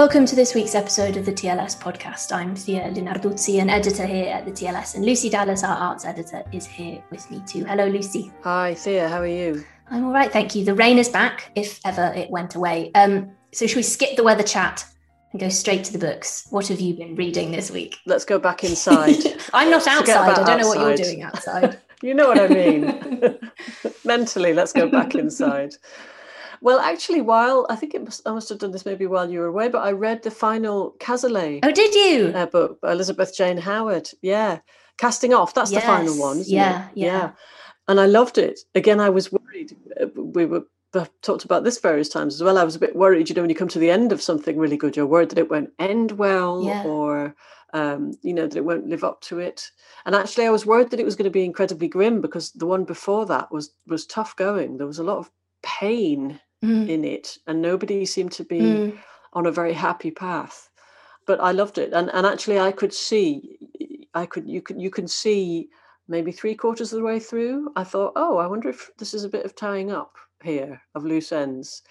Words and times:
Welcome 0.00 0.24
to 0.24 0.34
this 0.34 0.54
week's 0.54 0.74
episode 0.74 1.18
of 1.18 1.26
the 1.26 1.32
TLS 1.32 1.78
podcast. 1.78 2.34
I'm 2.34 2.56
Thea 2.56 2.90
Lenarduzzi, 2.90 3.60
an 3.60 3.68
editor 3.68 4.06
here 4.06 4.32
at 4.32 4.46
the 4.46 4.50
TLS, 4.50 4.94
and 4.94 5.04
Lucy 5.04 5.28
Dallas, 5.28 5.62
our 5.62 5.76
arts 5.76 6.06
editor, 6.06 6.42
is 6.52 6.66
here 6.66 7.04
with 7.10 7.30
me 7.30 7.42
too. 7.46 7.66
Hello, 7.66 7.84
Lucy. 7.86 8.32
Hi, 8.42 8.72
Thea. 8.72 9.10
How 9.10 9.20
are 9.20 9.26
you? 9.26 9.62
I'm 9.90 10.06
all 10.06 10.10
right, 10.10 10.32
thank 10.32 10.54
you. 10.54 10.64
The 10.64 10.74
rain 10.74 10.96
is 10.96 11.10
back, 11.10 11.52
if 11.54 11.80
ever 11.84 12.14
it 12.16 12.30
went 12.30 12.54
away. 12.54 12.90
Um, 12.94 13.30
so, 13.52 13.66
should 13.66 13.76
we 13.76 13.82
skip 13.82 14.16
the 14.16 14.22
weather 14.22 14.42
chat 14.42 14.86
and 15.32 15.40
go 15.40 15.50
straight 15.50 15.84
to 15.84 15.92
the 15.92 15.98
books? 15.98 16.46
What 16.48 16.68
have 16.68 16.80
you 16.80 16.94
been 16.94 17.14
reading 17.14 17.52
this 17.52 17.70
week? 17.70 17.98
Let's 18.06 18.24
go 18.24 18.38
back 18.38 18.64
inside. 18.64 19.16
I'm 19.52 19.70
not 19.70 19.86
outside. 19.86 20.30
I 20.30 20.44
don't 20.44 20.62
know 20.62 20.68
what 20.68 20.78
you're 20.78 20.96
doing 20.96 21.24
outside. 21.24 21.78
you 22.02 22.14
know 22.14 22.26
what 22.26 22.40
I 22.40 22.48
mean. 22.48 23.38
Mentally, 24.06 24.54
let's 24.54 24.72
go 24.72 24.88
back 24.88 25.14
inside. 25.14 25.74
Well, 26.62 26.78
actually, 26.78 27.22
while 27.22 27.66
I 27.70 27.76
think 27.76 27.94
it 27.94 28.04
must, 28.04 28.26
I 28.26 28.32
must 28.32 28.48
have 28.50 28.58
done 28.58 28.70
this 28.70 28.84
maybe 28.84 29.06
while 29.06 29.30
you 29.30 29.40
were 29.40 29.46
away, 29.46 29.68
but 29.68 29.82
I 29.82 29.92
read 29.92 30.22
the 30.22 30.30
final 30.30 30.94
Cazalet. 31.00 31.60
Oh, 31.62 31.72
did 31.72 31.94
you? 31.94 32.32
Uh, 32.34 32.46
book 32.46 32.80
by 32.80 32.92
Elizabeth 32.92 33.34
Jane 33.34 33.56
Howard. 33.56 34.10
Yeah, 34.20 34.58
Casting 34.98 35.32
Off. 35.32 35.54
That's 35.54 35.72
yes. 35.72 35.82
the 35.82 35.86
final 35.86 36.18
one. 36.18 36.42
Yeah, 36.46 36.88
yeah, 36.94 37.06
yeah. 37.06 37.30
And 37.88 37.98
I 37.98 38.06
loved 38.06 38.36
it. 38.38 38.60
Again, 38.74 39.00
I 39.00 39.08
was 39.08 39.32
worried. 39.32 39.74
Uh, 40.00 40.06
we 40.14 40.44
were 40.44 40.64
talked 41.22 41.44
about 41.44 41.64
this 41.64 41.78
various 41.78 42.08
times 42.08 42.34
as 42.34 42.42
well. 42.42 42.58
I 42.58 42.64
was 42.64 42.76
a 42.76 42.80
bit 42.80 42.96
worried. 42.96 43.28
You 43.28 43.34
know, 43.34 43.42
when 43.42 43.50
you 43.50 43.56
come 43.56 43.68
to 43.68 43.78
the 43.78 43.90
end 43.90 44.12
of 44.12 44.22
something 44.22 44.58
really 44.58 44.76
good, 44.76 44.96
you're 44.96 45.06
worried 45.06 45.30
that 45.30 45.38
it 45.38 45.50
won't 45.50 45.72
end 45.78 46.12
well, 46.12 46.62
yeah. 46.62 46.82
or 46.84 47.34
um, 47.72 48.12
you 48.22 48.34
know 48.34 48.46
that 48.46 48.56
it 48.56 48.64
won't 48.64 48.88
live 48.88 49.04
up 49.04 49.20
to 49.22 49.38
it. 49.38 49.70
And 50.04 50.14
actually, 50.14 50.46
I 50.46 50.50
was 50.50 50.66
worried 50.66 50.90
that 50.90 51.00
it 51.00 51.04
was 51.04 51.16
going 51.16 51.24
to 51.24 51.30
be 51.30 51.44
incredibly 51.44 51.88
grim 51.88 52.20
because 52.20 52.52
the 52.52 52.66
one 52.66 52.84
before 52.84 53.24
that 53.26 53.50
was 53.50 53.72
was 53.86 54.06
tough 54.06 54.36
going. 54.36 54.76
There 54.76 54.86
was 54.86 54.98
a 54.98 55.04
lot 55.04 55.18
of 55.18 55.30
pain 55.62 56.40
mm. 56.64 56.88
in 56.88 57.04
it, 57.04 57.38
and 57.46 57.60
nobody 57.60 58.04
seemed 58.04 58.32
to 58.32 58.44
be 58.44 58.60
mm. 58.60 58.98
on 59.32 59.46
a 59.46 59.52
very 59.52 59.72
happy 59.72 60.10
path. 60.10 60.70
But 61.26 61.40
I 61.40 61.52
loved 61.52 61.78
it, 61.78 61.92
and 61.92 62.10
and 62.12 62.26
actually, 62.26 62.58
I 62.58 62.72
could 62.72 62.94
see, 62.94 63.58
I 64.14 64.26
could 64.26 64.48
you 64.48 64.62
could 64.62 64.80
you 64.80 64.90
can 64.90 65.08
see 65.08 65.68
maybe 66.08 66.32
three 66.32 66.54
quarters 66.54 66.92
of 66.92 66.98
the 66.98 67.04
way 67.04 67.20
through. 67.20 67.72
I 67.76 67.84
thought, 67.84 68.12
oh, 68.16 68.38
I 68.38 68.46
wonder 68.46 68.68
if 68.68 68.90
this 68.98 69.14
is 69.14 69.24
a 69.24 69.28
bit 69.28 69.44
of 69.44 69.54
tying 69.54 69.92
up 69.92 70.16
here 70.42 70.80
of 70.94 71.04
loose 71.04 71.30
ends 71.30 71.82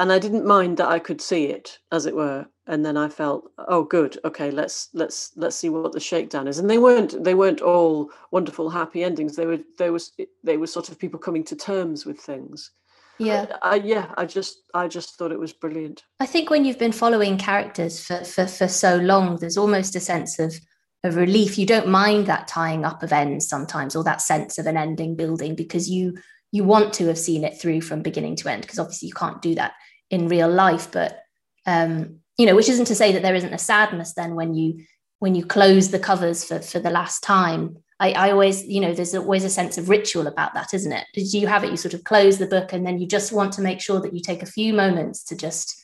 and 0.00 0.10
I 0.10 0.18
didn't 0.18 0.46
mind 0.46 0.78
that 0.78 0.88
I 0.88 0.98
could 0.98 1.20
see 1.20 1.44
it, 1.48 1.78
as 1.92 2.06
it 2.06 2.16
were. 2.16 2.46
And 2.66 2.86
then 2.86 2.96
I 2.96 3.10
felt, 3.10 3.52
oh, 3.58 3.84
good, 3.84 4.18
okay, 4.24 4.50
let's 4.50 4.88
let's 4.94 5.32
let's 5.36 5.56
see 5.56 5.68
what 5.68 5.92
the 5.92 6.00
shakedown 6.00 6.48
is. 6.48 6.58
And 6.58 6.70
they 6.70 6.78
weren't 6.78 7.22
they 7.22 7.34
weren't 7.34 7.60
all 7.60 8.10
wonderful, 8.30 8.70
happy 8.70 9.04
endings. 9.04 9.36
They 9.36 9.44
were 9.44 9.58
they 9.78 9.90
was 9.90 10.12
they 10.42 10.56
were 10.56 10.66
sort 10.66 10.88
of 10.88 10.98
people 10.98 11.20
coming 11.20 11.44
to 11.44 11.54
terms 11.54 12.06
with 12.06 12.18
things 12.18 12.70
yeah. 13.20 13.46
I, 13.62 13.70
I, 13.70 13.74
yeah 13.76 14.14
i 14.16 14.24
just 14.24 14.62
i 14.74 14.88
just 14.88 15.16
thought 15.16 15.32
it 15.32 15.38
was 15.38 15.52
brilliant. 15.52 16.04
I 16.18 16.26
think 16.26 16.50
when 16.50 16.64
you've 16.64 16.78
been 16.78 16.92
following 16.92 17.38
characters 17.38 18.04
for, 18.04 18.24
for 18.24 18.46
for 18.46 18.68
so 18.68 18.96
long 18.96 19.36
there's 19.36 19.56
almost 19.56 19.96
a 19.96 20.00
sense 20.00 20.38
of 20.38 20.54
of 21.02 21.16
relief. 21.16 21.58
You 21.58 21.66
don't 21.66 21.88
mind 21.88 22.26
that 22.26 22.48
tying 22.48 22.84
up 22.84 23.02
of 23.02 23.12
ends 23.12 23.48
sometimes 23.48 23.96
or 23.96 24.04
that 24.04 24.20
sense 24.20 24.58
of 24.58 24.66
an 24.66 24.76
ending 24.76 25.16
building 25.16 25.54
because 25.54 25.88
you 25.88 26.18
you 26.52 26.64
want 26.64 26.92
to 26.94 27.06
have 27.06 27.18
seen 27.18 27.44
it 27.44 27.60
through 27.60 27.80
from 27.80 28.02
beginning 28.02 28.36
to 28.36 28.50
end 28.50 28.62
because 28.62 28.78
obviously 28.78 29.08
you 29.08 29.14
can't 29.14 29.40
do 29.40 29.54
that 29.54 29.72
in 30.10 30.28
real 30.28 30.50
life. 30.50 30.90
But 30.92 31.20
um 31.66 32.20
you 32.38 32.46
know 32.46 32.56
which 32.56 32.68
isn't 32.68 32.86
to 32.86 32.94
say 32.94 33.12
that 33.12 33.22
there 33.22 33.34
isn't 33.34 33.54
a 33.54 33.58
sadness 33.58 34.14
then 34.14 34.34
when 34.34 34.54
you 34.54 34.84
when 35.18 35.34
you 35.34 35.44
close 35.44 35.90
the 35.90 35.98
covers 35.98 36.44
for 36.44 36.60
for 36.60 36.80
the 36.80 36.90
last 36.90 37.22
time 37.22 37.76
I, 38.00 38.12
I 38.12 38.30
always, 38.30 38.64
you 38.64 38.80
know, 38.80 38.94
there's 38.94 39.14
always 39.14 39.44
a 39.44 39.50
sense 39.50 39.76
of 39.76 39.90
ritual 39.90 40.26
about 40.26 40.54
that, 40.54 40.72
isn't 40.72 40.90
it? 40.90 41.06
Did 41.12 41.32
you 41.34 41.46
have 41.46 41.62
it? 41.64 41.70
You 41.70 41.76
sort 41.76 41.94
of 41.94 42.02
close 42.04 42.38
the 42.38 42.46
book 42.46 42.72
and 42.72 42.84
then 42.84 42.98
you 42.98 43.06
just 43.06 43.30
want 43.30 43.52
to 43.52 43.62
make 43.62 43.80
sure 43.80 44.00
that 44.00 44.14
you 44.14 44.20
take 44.20 44.42
a 44.42 44.46
few 44.46 44.72
moments 44.72 45.22
to 45.24 45.36
just, 45.36 45.80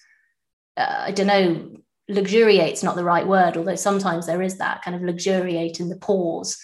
uh, 0.79 1.05
I 1.07 1.13
don't 1.13 1.27
know, 1.27 1.77
luxuriate's 2.09 2.83
not 2.83 2.97
the 2.97 3.05
right 3.05 3.27
word, 3.27 3.57
although 3.57 3.77
sometimes 3.77 4.27
there 4.27 4.41
is 4.41 4.57
that 4.59 4.83
kind 4.83 4.97
of 4.97 5.03
luxuriate 5.03 5.79
in 5.79 5.91
the 5.91 5.97
pause 5.97 6.59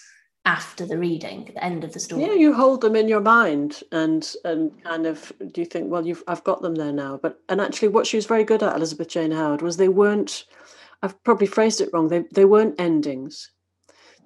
after 0.45 0.85
the 0.85 0.97
reading, 0.97 1.51
the 1.53 1.63
end 1.63 1.83
of 1.83 1.93
the 1.93 1.99
story. 1.99 2.23
Yeah, 2.23 2.33
you 2.33 2.53
hold 2.53 2.81
them 2.81 2.95
in 2.95 3.07
your 3.07 3.21
mind 3.21 3.81
and 3.91 4.29
and 4.43 4.71
kind 4.83 5.05
of 5.05 5.31
do 5.53 5.61
you 5.61 5.65
think, 5.65 5.89
well, 5.89 6.05
you've 6.05 6.23
I've 6.27 6.43
got 6.43 6.61
them 6.61 6.75
there 6.75 6.91
now. 6.91 7.17
But 7.21 7.39
and 7.47 7.61
actually, 7.61 7.89
what 7.89 8.07
she 8.07 8.17
was 8.17 8.25
very 8.25 8.43
good 8.43 8.61
at, 8.61 8.75
Elizabeth 8.75 9.07
Jane 9.07 9.31
Howard, 9.31 9.61
was 9.61 9.77
they 9.77 9.87
weren't. 9.87 10.43
I've 11.01 11.21
probably 11.23 11.47
phrased 11.47 11.79
it 11.79 11.89
wrong. 11.93 12.09
They 12.09 12.25
they 12.33 12.43
weren't 12.43 12.79
endings 12.79 13.51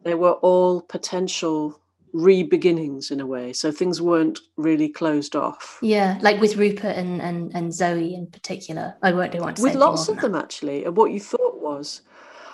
they 0.07 0.15
were 0.15 0.33
all 0.33 0.81
potential 0.81 1.79
re-beginnings 2.13 3.11
in 3.11 3.19
a 3.19 3.25
way 3.25 3.53
so 3.53 3.71
things 3.71 4.01
weren't 4.01 4.39
really 4.55 4.87
closed 4.89 5.35
off 5.35 5.77
yeah 5.81 6.17
like 6.21 6.39
with 6.39 6.55
rupert 6.55 6.95
and 6.95 7.21
and, 7.21 7.53
and 7.53 7.73
zoe 7.73 8.13
in 8.13 8.25
particular 8.27 8.95
i 9.03 9.11
won't 9.11 9.31
do 9.31 9.39
want 9.39 9.57
to 9.57 9.63
with 9.63 9.75
lots 9.75 10.07
of 10.07 10.19
them 10.21 10.33
actually 10.33 10.85
and 10.85 10.95
what 10.95 11.11
you 11.11 11.19
thought 11.19 11.61
was 11.61 12.01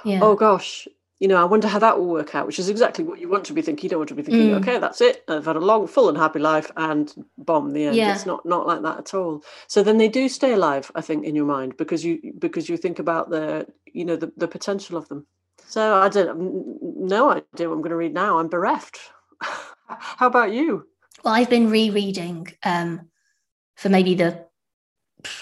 yeah. 0.03 0.19
oh 0.21 0.35
gosh 0.35 0.87
you 1.19 1.27
know 1.27 1.37
i 1.37 1.45
wonder 1.45 1.67
how 1.67 1.79
that 1.79 1.97
will 1.97 2.07
work 2.07 2.33
out 2.35 2.47
which 2.47 2.59
is 2.59 2.67
exactly 2.67 3.03
what 3.03 3.19
you 3.19 3.29
want 3.29 3.45
to 3.45 3.53
be 3.53 3.61
thinking 3.61 3.83
you 3.83 3.89
don't 3.89 3.99
want 3.99 4.09
to 4.09 4.15
be 4.15 4.23
thinking 4.23 4.49
mm. 4.49 4.59
okay 4.59 4.79
that's 4.79 4.99
it 4.99 5.23
i've 5.29 5.45
had 5.45 5.55
a 5.55 5.59
long 5.59 5.87
full 5.87 6.09
and 6.09 6.17
happy 6.17 6.39
life 6.39 6.71
and 6.75 7.13
bomb 7.37 7.71
the 7.71 7.85
end 7.85 7.95
yeah. 7.95 8.13
it's 8.13 8.25
not 8.25 8.45
not 8.45 8.67
like 8.67 8.81
that 8.81 8.97
at 8.97 9.13
all 9.13 9.41
so 9.67 9.83
then 9.83 9.97
they 9.97 10.09
do 10.09 10.27
stay 10.27 10.51
alive 10.53 10.91
i 10.95 11.01
think 11.01 11.23
in 11.23 11.35
your 11.35 11.45
mind 11.45 11.77
because 11.77 12.03
you 12.03 12.33
because 12.39 12.67
you 12.67 12.75
think 12.75 12.99
about 12.99 13.29
the 13.29 13.65
you 13.85 14.03
know 14.03 14.15
the, 14.15 14.31
the 14.35 14.47
potential 14.47 14.97
of 14.97 15.07
them 15.07 15.25
so 15.73 15.95
I 15.95 16.07
don't 16.07 16.77
no 16.83 17.31
idea 17.31 17.67
what 17.67 17.75
I'm 17.75 17.81
going 17.81 17.89
to 17.89 17.95
read 17.95 18.13
now. 18.13 18.37
I'm 18.37 18.47
bereft. 18.47 18.99
How 19.41 20.27
about 20.27 20.51
you? 20.51 20.85
Well, 21.23 21.33
I've 21.33 21.49
been 21.49 21.71
rereading 21.71 22.47
um, 22.63 23.09
for 23.75 23.89
maybe 23.89 24.13
the 24.13 24.45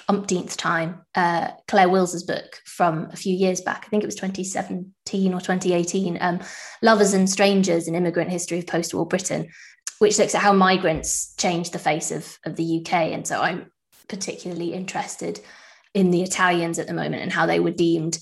umpteenth 0.08 0.56
time 0.56 1.02
uh, 1.16 1.50
Claire 1.68 1.90
Wills's 1.90 2.24
book 2.24 2.62
from 2.66 3.10
a 3.12 3.18
few 3.18 3.36
years 3.36 3.60
back. 3.60 3.84
I 3.86 3.90
think 3.90 4.04
it 4.04 4.08
was 4.08 4.16
2017 4.16 5.34
or 5.34 5.42
2018, 5.42 6.18
um, 6.22 6.40
Lovers 6.82 7.14
and 7.14 7.30
Strangers: 7.30 7.90
An 7.90 7.96
Immigrant 7.96 8.32
History 8.32 8.60
of 8.60 8.68
Post-War 8.68 9.06
Britain, 9.06 9.50
which 10.00 10.18
looks 10.18 10.34
at 10.34 10.42
how 10.42 10.54
migrants 10.54 11.36
changed 11.36 11.74
the 11.74 11.80
face 11.80 12.10
of, 12.10 12.40
of 12.46 12.56
the 12.56 12.80
UK. 12.80 12.94
And 12.94 13.28
so 13.28 13.42
I'm 13.42 13.70
particularly 14.08 14.72
interested 14.72 15.42
in 15.94 16.10
the 16.10 16.24
Italians 16.24 16.80
at 16.80 16.88
the 16.88 16.94
moment 16.94 17.22
and 17.22 17.34
how 17.34 17.46
they 17.46 17.60
were 17.60 17.72
deemed 17.72 18.18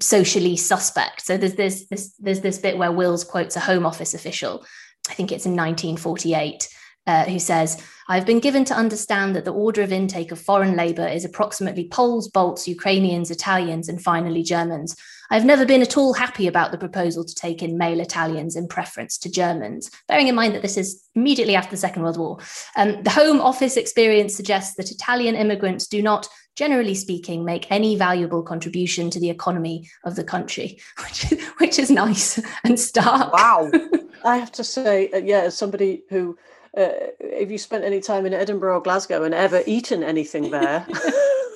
socially 0.00 0.56
suspect. 0.56 1.22
So 1.22 1.36
there's 1.36 1.54
this 1.54 1.86
this 1.88 2.14
there's 2.18 2.40
this 2.40 2.58
bit 2.58 2.78
where 2.78 2.92
Wills 2.92 3.24
quotes 3.24 3.56
a 3.56 3.60
Home 3.60 3.86
Office 3.86 4.14
official. 4.14 4.64
I 5.10 5.14
think 5.14 5.32
it's 5.32 5.46
in 5.46 5.52
1948. 5.52 6.68
uh, 7.06 7.24
who 7.24 7.38
says, 7.38 7.82
I've 8.08 8.26
been 8.26 8.40
given 8.40 8.64
to 8.66 8.74
understand 8.74 9.34
that 9.34 9.44
the 9.44 9.52
order 9.52 9.82
of 9.82 9.92
intake 9.92 10.32
of 10.32 10.40
foreign 10.40 10.76
labour 10.76 11.06
is 11.06 11.24
approximately 11.24 11.88
Poles, 11.88 12.28
Balts, 12.28 12.68
Ukrainians, 12.68 13.30
Italians, 13.30 13.88
and 13.88 14.02
finally 14.02 14.42
Germans. 14.42 14.96
I've 15.30 15.44
never 15.44 15.64
been 15.64 15.82
at 15.82 15.96
all 15.96 16.12
happy 16.12 16.46
about 16.46 16.72
the 16.72 16.78
proposal 16.78 17.24
to 17.24 17.34
take 17.34 17.62
in 17.62 17.78
male 17.78 18.00
Italians 18.00 18.54
in 18.54 18.68
preference 18.68 19.16
to 19.18 19.30
Germans, 19.30 19.90
bearing 20.06 20.28
in 20.28 20.34
mind 20.34 20.54
that 20.54 20.62
this 20.62 20.76
is 20.76 21.08
immediately 21.14 21.56
after 21.56 21.70
the 21.70 21.78
Second 21.78 22.02
World 22.02 22.18
War. 22.18 22.38
Um, 22.76 23.02
the 23.02 23.10
Home 23.10 23.40
Office 23.40 23.76
experience 23.76 24.36
suggests 24.36 24.76
that 24.76 24.90
Italian 24.90 25.34
immigrants 25.34 25.86
do 25.86 26.02
not 26.02 26.28
generally 26.56 26.94
speaking, 26.94 27.44
make 27.44 27.70
any 27.70 27.96
valuable 27.96 28.42
contribution 28.42 29.10
to 29.10 29.20
the 29.20 29.30
economy 29.30 29.88
of 30.04 30.16
the 30.16 30.24
country, 30.24 30.78
which, 31.04 31.34
which 31.58 31.78
is 31.78 31.90
nice 31.90 32.40
and 32.64 32.78
stark. 32.78 33.32
Wow. 33.32 33.70
I 34.24 34.36
have 34.36 34.52
to 34.52 34.64
say, 34.64 35.10
uh, 35.10 35.18
yeah, 35.18 35.40
as 35.40 35.56
somebody 35.56 36.02
who 36.08 36.38
uh, 36.76 36.88
if 37.20 37.50
you 37.50 37.58
spent 37.58 37.84
any 37.84 38.00
time 38.00 38.24
in 38.24 38.32
Edinburgh 38.32 38.76
or 38.76 38.80
Glasgow 38.80 39.24
and 39.24 39.34
ever 39.34 39.62
eaten 39.66 40.02
anything 40.02 40.50
there, 40.50 40.86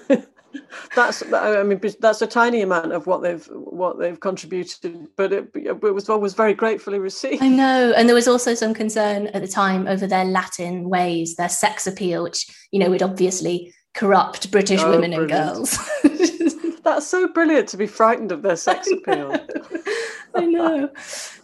that's 0.95 1.23
I 1.33 1.63
mean 1.63 1.81
that's 2.01 2.21
a 2.21 2.27
tiny 2.27 2.61
amount 2.61 2.93
of 2.93 3.07
what 3.07 3.23
they've 3.23 3.47
what 3.47 3.99
they've 3.99 4.21
contributed, 4.21 5.09
but 5.17 5.33
it, 5.33 5.51
it 5.55 5.81
was 5.81 6.11
always 6.11 6.35
very 6.35 6.53
gratefully 6.53 6.99
received. 6.99 7.43
I 7.43 7.49
know, 7.49 7.95
and 7.97 8.09
there 8.09 8.15
was 8.15 8.29
also 8.29 8.55
some 8.55 8.75
concern 8.75 9.29
at 9.29 9.41
the 9.41 9.49
time 9.49 9.87
over 9.87 10.07
their 10.07 10.25
Latin 10.27 10.91
ways, 10.91 11.37
their 11.37 11.49
sex 11.49 11.87
appeal, 11.87 12.23
which 12.23 12.47
you 12.71 12.79
know 12.79 12.91
would 12.91 13.03
obviously 13.03 13.73
corrupt 13.97 14.51
British 14.51 14.81
oh, 14.83 14.91
women 14.91 15.11
brilliant. 15.13 15.33
and 15.33 15.55
girls. 15.57 16.81
That's 16.85 17.07
so 17.07 17.27
brilliant 17.27 17.69
to 17.71 17.77
be 17.77 17.89
frightened 17.89 18.31
of 18.31 18.43
their 18.43 18.57
sex 18.57 18.89
appeal. 18.89 19.33
I 20.37 20.45
know. 20.45 20.91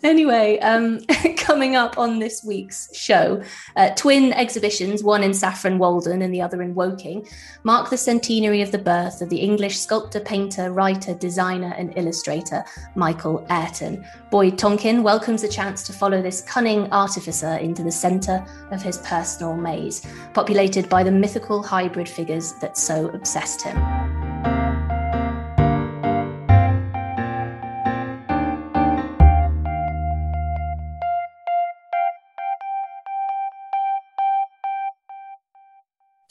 Anyway, 0.02 0.58
um, 0.58 1.00
coming 1.36 1.76
up 1.76 1.96
on 1.96 2.18
this 2.18 2.44
week's 2.44 2.94
show, 2.94 3.42
uh, 3.76 3.90
twin 3.90 4.32
exhibitions, 4.32 5.02
one 5.02 5.22
in 5.22 5.32
Saffron 5.32 5.78
Walden 5.78 6.22
and 6.22 6.34
the 6.34 6.42
other 6.42 6.60
in 6.60 6.74
Woking, 6.74 7.26
mark 7.64 7.88
the 7.88 7.96
centenary 7.96 8.60
of 8.62 8.72
the 8.72 8.78
birth 8.78 9.22
of 9.22 9.30
the 9.30 9.38
English 9.38 9.78
sculptor, 9.78 10.20
painter, 10.20 10.72
writer, 10.72 11.14
designer, 11.14 11.74
and 11.78 11.96
illustrator 11.96 12.64
Michael 12.94 13.46
Ayrton. 13.48 14.04
Boyd 14.30 14.58
Tonkin 14.58 15.02
welcomes 15.02 15.42
a 15.42 15.48
chance 15.48 15.82
to 15.84 15.92
follow 15.92 16.20
this 16.20 16.42
cunning 16.42 16.92
artificer 16.92 17.56
into 17.56 17.82
the 17.82 17.92
centre 17.92 18.44
of 18.70 18.82
his 18.82 18.98
personal 18.98 19.56
maze, 19.56 20.06
populated 20.34 20.88
by 20.88 21.02
the 21.02 21.12
mythical 21.12 21.62
hybrid 21.62 22.08
figures 22.08 22.52
that 22.60 22.76
so 22.76 23.08
obsessed 23.08 23.62
him. 23.62 24.31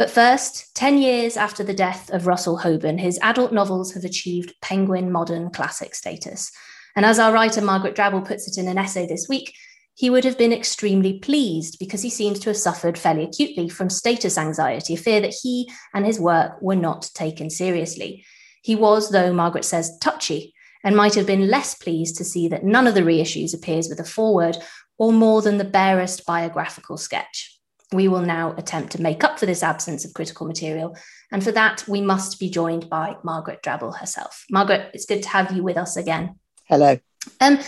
But 0.01 0.09
first, 0.09 0.73
10 0.73 0.97
years 0.97 1.37
after 1.37 1.63
the 1.63 1.75
death 1.75 2.09
of 2.09 2.25
Russell 2.25 2.57
Hoban, 2.57 2.99
his 2.99 3.19
adult 3.21 3.53
novels 3.53 3.93
have 3.93 4.03
achieved 4.03 4.55
Penguin 4.59 5.11
modern 5.11 5.51
classic 5.51 5.93
status. 5.93 6.51
And 6.95 7.05
as 7.05 7.19
our 7.19 7.31
writer 7.31 7.61
Margaret 7.61 7.95
Drabble 7.95 8.25
puts 8.25 8.47
it 8.47 8.59
in 8.59 8.67
an 8.67 8.79
essay 8.79 9.05
this 9.05 9.29
week, 9.29 9.53
he 9.93 10.09
would 10.09 10.23
have 10.23 10.39
been 10.39 10.51
extremely 10.51 11.19
pleased 11.19 11.77
because 11.77 12.01
he 12.01 12.09
seems 12.09 12.39
to 12.39 12.49
have 12.49 12.57
suffered 12.57 12.97
fairly 12.97 13.25
acutely 13.25 13.69
from 13.69 13.91
status 13.91 14.39
anxiety, 14.39 14.95
a 14.95 14.97
fear 14.97 15.21
that 15.21 15.35
he 15.39 15.69
and 15.93 16.03
his 16.03 16.19
work 16.19 16.59
were 16.63 16.75
not 16.75 17.11
taken 17.13 17.51
seriously. 17.51 18.25
He 18.63 18.75
was, 18.75 19.11
though 19.11 19.31
Margaret 19.31 19.65
says, 19.65 19.99
touchy 19.99 20.55
and 20.83 20.95
might 20.95 21.13
have 21.13 21.27
been 21.27 21.47
less 21.47 21.75
pleased 21.75 22.17
to 22.17 22.23
see 22.23 22.47
that 22.47 22.65
none 22.65 22.87
of 22.87 22.95
the 22.95 23.01
reissues 23.01 23.53
appears 23.53 23.87
with 23.87 23.99
a 23.99 24.03
foreword 24.03 24.57
or 24.97 25.13
more 25.13 25.43
than 25.43 25.59
the 25.59 25.63
barest 25.63 26.25
biographical 26.25 26.97
sketch 26.97 27.60
we 27.93 28.07
will 28.07 28.21
now 28.21 28.53
attempt 28.57 28.91
to 28.93 29.01
make 29.01 29.23
up 29.23 29.39
for 29.39 29.45
this 29.45 29.63
absence 29.63 30.05
of 30.05 30.13
critical 30.13 30.47
material. 30.47 30.95
And 31.31 31.43
for 31.43 31.51
that, 31.51 31.83
we 31.87 32.01
must 32.01 32.39
be 32.39 32.49
joined 32.49 32.89
by 32.89 33.15
Margaret 33.23 33.61
Drabble 33.63 33.97
herself. 33.97 34.45
Margaret, 34.49 34.91
it's 34.93 35.05
good 35.05 35.23
to 35.23 35.29
have 35.29 35.51
you 35.51 35.63
with 35.63 35.77
us 35.77 35.97
again. 35.97 36.35
Hello. 36.65 36.97
Um, 37.39 37.59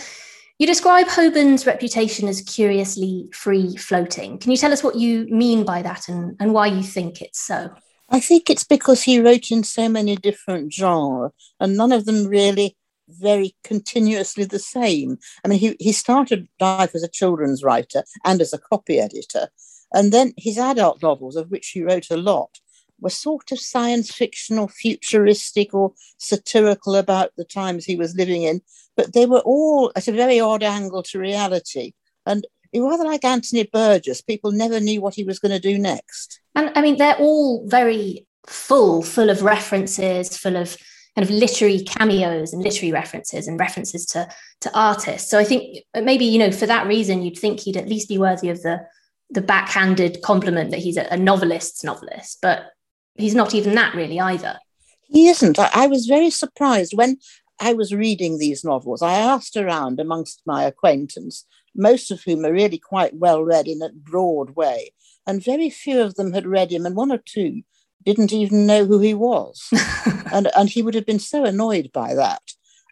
you 0.58 0.66
describe 0.66 1.06
Hoban's 1.06 1.66
reputation 1.66 2.28
as 2.28 2.40
curiously 2.40 3.28
free 3.32 3.76
floating. 3.76 4.38
Can 4.38 4.50
you 4.50 4.56
tell 4.56 4.72
us 4.72 4.82
what 4.82 4.96
you 4.96 5.26
mean 5.28 5.64
by 5.64 5.82
that 5.82 6.08
and, 6.08 6.36
and 6.40 6.52
why 6.52 6.68
you 6.68 6.82
think 6.82 7.20
it's 7.20 7.40
so? 7.40 7.70
I 8.08 8.20
think 8.20 8.48
it's 8.48 8.64
because 8.64 9.02
he 9.02 9.20
wrote 9.20 9.50
in 9.50 9.64
so 9.64 9.88
many 9.88 10.16
different 10.16 10.72
genres 10.72 11.32
and 11.58 11.76
none 11.76 11.92
of 11.92 12.04
them 12.04 12.26
really 12.26 12.76
very 13.08 13.54
continuously 13.64 14.44
the 14.44 14.58
same. 14.58 15.18
I 15.44 15.48
mean, 15.48 15.58
he, 15.58 15.76
he 15.80 15.92
started 15.92 16.48
life 16.60 16.94
as 16.94 17.02
a 17.02 17.08
children's 17.08 17.62
writer 17.62 18.04
and 18.24 18.40
as 18.40 18.52
a 18.52 18.58
copy 18.58 18.98
editor, 18.98 19.48
and 19.94 20.12
then 20.12 20.32
his 20.36 20.58
adult 20.58 21.02
novels, 21.02 21.36
of 21.36 21.50
which 21.50 21.68
he 21.68 21.82
wrote 21.82 22.10
a 22.10 22.16
lot, 22.16 22.58
were 23.00 23.10
sort 23.10 23.52
of 23.52 23.60
science 23.60 24.10
fiction 24.10 24.58
or 24.58 24.68
futuristic 24.68 25.72
or 25.72 25.92
satirical 26.18 26.96
about 26.96 27.30
the 27.36 27.44
times 27.44 27.84
he 27.84 27.96
was 27.96 28.16
living 28.16 28.42
in, 28.42 28.60
but 28.96 29.12
they 29.12 29.26
were 29.26 29.40
all 29.40 29.92
at 29.96 30.08
a 30.08 30.12
very 30.12 30.40
odd 30.40 30.62
angle 30.62 31.02
to 31.02 31.18
reality. 31.18 31.92
And 32.26 32.46
rather 32.74 33.04
like 33.04 33.24
Anthony 33.24 33.68
Burgess, 33.72 34.20
people 34.20 34.52
never 34.52 34.80
knew 34.80 35.00
what 35.00 35.14
he 35.14 35.24
was 35.24 35.38
going 35.38 35.52
to 35.52 35.60
do 35.60 35.78
next. 35.78 36.40
And 36.54 36.72
I 36.74 36.80
mean, 36.80 36.96
they're 36.96 37.16
all 37.16 37.66
very 37.68 38.26
full, 38.46 39.02
full 39.02 39.30
of 39.30 39.42
references, 39.42 40.36
full 40.36 40.56
of 40.56 40.76
kind 41.14 41.28
of 41.28 41.30
literary 41.30 41.80
cameos 41.80 42.52
and 42.52 42.62
literary 42.62 42.92
references 42.92 43.46
and 43.46 43.60
references 43.60 44.04
to 44.06 44.28
to 44.62 44.76
artists. 44.76 45.30
So 45.30 45.38
I 45.38 45.44
think 45.44 45.84
maybe 45.94 46.24
you 46.24 46.38
know 46.38 46.50
for 46.50 46.66
that 46.66 46.86
reason 46.88 47.22
you'd 47.22 47.38
think 47.38 47.60
he'd 47.60 47.76
at 47.76 47.88
least 47.88 48.08
be 48.08 48.18
worthy 48.18 48.48
of 48.48 48.62
the 48.62 48.84
the 49.30 49.40
backhanded 49.40 50.22
compliment 50.22 50.70
that 50.70 50.80
he's 50.80 50.96
a, 50.96 51.06
a 51.10 51.16
novelist's 51.16 51.82
novelist, 51.82 52.38
but 52.42 52.70
he's 53.14 53.34
not 53.34 53.54
even 53.54 53.74
that 53.74 53.94
really 53.94 54.20
either. 54.20 54.58
He 55.02 55.28
isn't. 55.28 55.58
I, 55.58 55.70
I 55.74 55.86
was 55.86 56.06
very 56.06 56.30
surprised 56.30 56.96
when 56.96 57.18
I 57.60 57.72
was 57.72 57.94
reading 57.94 58.38
these 58.38 58.64
novels. 58.64 59.02
I 59.02 59.14
asked 59.14 59.56
around 59.56 60.00
amongst 60.00 60.42
my 60.46 60.64
acquaintance, 60.64 61.46
most 61.74 62.10
of 62.10 62.22
whom 62.22 62.44
are 62.44 62.52
really 62.52 62.78
quite 62.78 63.14
well 63.14 63.42
read 63.42 63.68
in 63.68 63.82
a 63.82 63.90
broad 63.90 64.50
way, 64.50 64.92
and 65.26 65.44
very 65.44 65.70
few 65.70 66.00
of 66.00 66.14
them 66.14 66.32
had 66.32 66.46
read 66.46 66.72
him, 66.72 66.86
and 66.86 66.96
one 66.96 67.12
or 67.12 67.18
two 67.18 67.62
didn't 68.04 68.32
even 68.32 68.66
know 68.66 68.84
who 68.84 68.98
he 69.00 69.14
was. 69.14 69.68
and, 70.32 70.50
and 70.56 70.68
he 70.68 70.82
would 70.82 70.94
have 70.94 71.06
been 71.06 71.18
so 71.18 71.44
annoyed 71.44 71.90
by 71.92 72.14
that. 72.14 72.42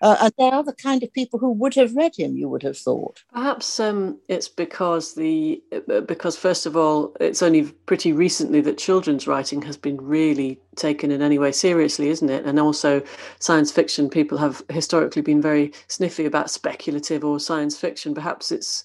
Uh, 0.02 0.30
they 0.36 0.50
are 0.50 0.64
the 0.64 0.74
kind 0.74 1.02
of 1.04 1.12
people 1.12 1.38
who 1.38 1.52
would 1.52 1.74
have 1.74 1.94
read 1.94 2.12
him. 2.16 2.36
You 2.36 2.48
would 2.48 2.64
have 2.64 2.76
thought. 2.76 3.22
Perhaps 3.32 3.78
um, 3.78 4.18
it's 4.28 4.48
because 4.48 5.14
the 5.14 5.62
uh, 5.72 6.00
because 6.00 6.36
first 6.36 6.66
of 6.66 6.76
all, 6.76 7.14
it's 7.20 7.42
only 7.42 7.62
pretty 7.86 8.12
recently 8.12 8.60
that 8.62 8.78
children's 8.78 9.28
writing 9.28 9.62
has 9.62 9.76
been 9.76 9.98
really 9.98 10.60
taken 10.74 11.12
in 11.12 11.22
any 11.22 11.38
way 11.38 11.52
seriously, 11.52 12.08
isn't 12.08 12.30
it? 12.30 12.44
And 12.44 12.58
also, 12.58 13.00
science 13.38 13.70
fiction 13.70 14.10
people 14.10 14.38
have 14.38 14.62
historically 14.68 15.22
been 15.22 15.40
very 15.40 15.72
sniffy 15.86 16.26
about 16.26 16.50
speculative 16.50 17.24
or 17.24 17.38
science 17.38 17.78
fiction. 17.78 18.12
Perhaps 18.12 18.50
it's 18.50 18.84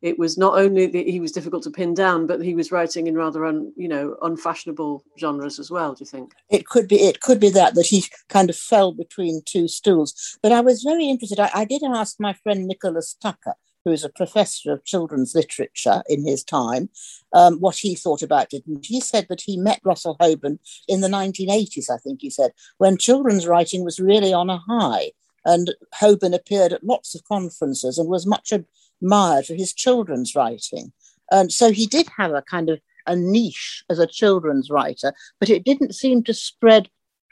it 0.00 0.18
was 0.18 0.38
not 0.38 0.58
only 0.58 0.86
that 0.86 1.08
he 1.08 1.20
was 1.20 1.32
difficult 1.32 1.64
to 1.64 1.70
pin 1.70 1.94
down, 1.94 2.26
but 2.26 2.40
he 2.40 2.54
was 2.54 2.70
writing 2.70 3.06
in 3.06 3.16
rather 3.16 3.44
un, 3.44 3.72
you 3.76 3.88
know 3.88 4.16
unfashionable 4.22 5.04
genres 5.18 5.58
as 5.58 5.70
well. 5.70 5.94
Do 5.94 6.02
you 6.02 6.06
think 6.06 6.32
it 6.50 6.66
could 6.66 6.88
be? 6.88 6.96
It 6.96 7.20
could 7.20 7.40
be 7.40 7.50
that 7.50 7.74
that 7.74 7.86
he 7.86 8.04
kind 8.28 8.50
of 8.50 8.56
fell 8.56 8.92
between 8.92 9.42
two 9.44 9.68
stools. 9.68 10.38
But 10.42 10.52
I 10.52 10.60
was 10.60 10.82
very 10.82 11.08
interested. 11.08 11.40
I, 11.40 11.50
I 11.54 11.64
did 11.64 11.82
ask 11.82 12.16
my 12.20 12.32
friend 12.32 12.66
Nicholas 12.66 13.16
Tucker, 13.20 13.54
who 13.84 13.92
is 13.92 14.04
a 14.04 14.10
professor 14.10 14.72
of 14.72 14.84
children's 14.84 15.34
literature 15.34 16.02
in 16.08 16.24
his 16.26 16.44
time, 16.44 16.90
um, 17.32 17.58
what 17.58 17.76
he 17.76 17.94
thought 17.94 18.22
about 18.22 18.52
it. 18.52 18.62
And 18.66 18.84
he 18.84 19.00
said 19.00 19.26
that 19.28 19.40
he 19.40 19.56
met 19.56 19.80
Russell 19.84 20.16
Hoban 20.20 20.58
in 20.86 21.00
the 21.00 21.08
1980s, 21.08 21.90
I 21.90 21.96
think 21.98 22.20
he 22.20 22.30
said, 22.30 22.52
when 22.76 22.98
children's 22.98 23.46
writing 23.46 23.84
was 23.84 23.98
really 23.98 24.32
on 24.32 24.50
a 24.50 24.58
high. 24.58 25.12
And 25.44 25.74
Hoban 26.00 26.34
appeared 26.34 26.72
at 26.72 26.84
lots 26.84 27.14
of 27.14 27.24
conferences 27.24 27.96
and 27.96 28.08
was 28.08 28.26
much 28.26 28.52
admired 29.00 29.46
for 29.46 29.54
his 29.54 29.72
children's 29.72 30.34
writing. 30.34 30.92
And 31.30 31.52
so 31.52 31.70
he 31.70 31.86
did 31.86 32.08
have 32.16 32.32
a 32.32 32.42
kind 32.42 32.70
of 32.70 32.80
a 33.06 33.16
niche 33.16 33.84
as 33.90 33.98
a 33.98 34.06
children's 34.06 34.70
writer, 34.70 35.12
but 35.40 35.50
it 35.50 35.64
didn't 35.64 35.94
seem 35.94 36.22
to 36.24 36.34
spread 36.34 36.88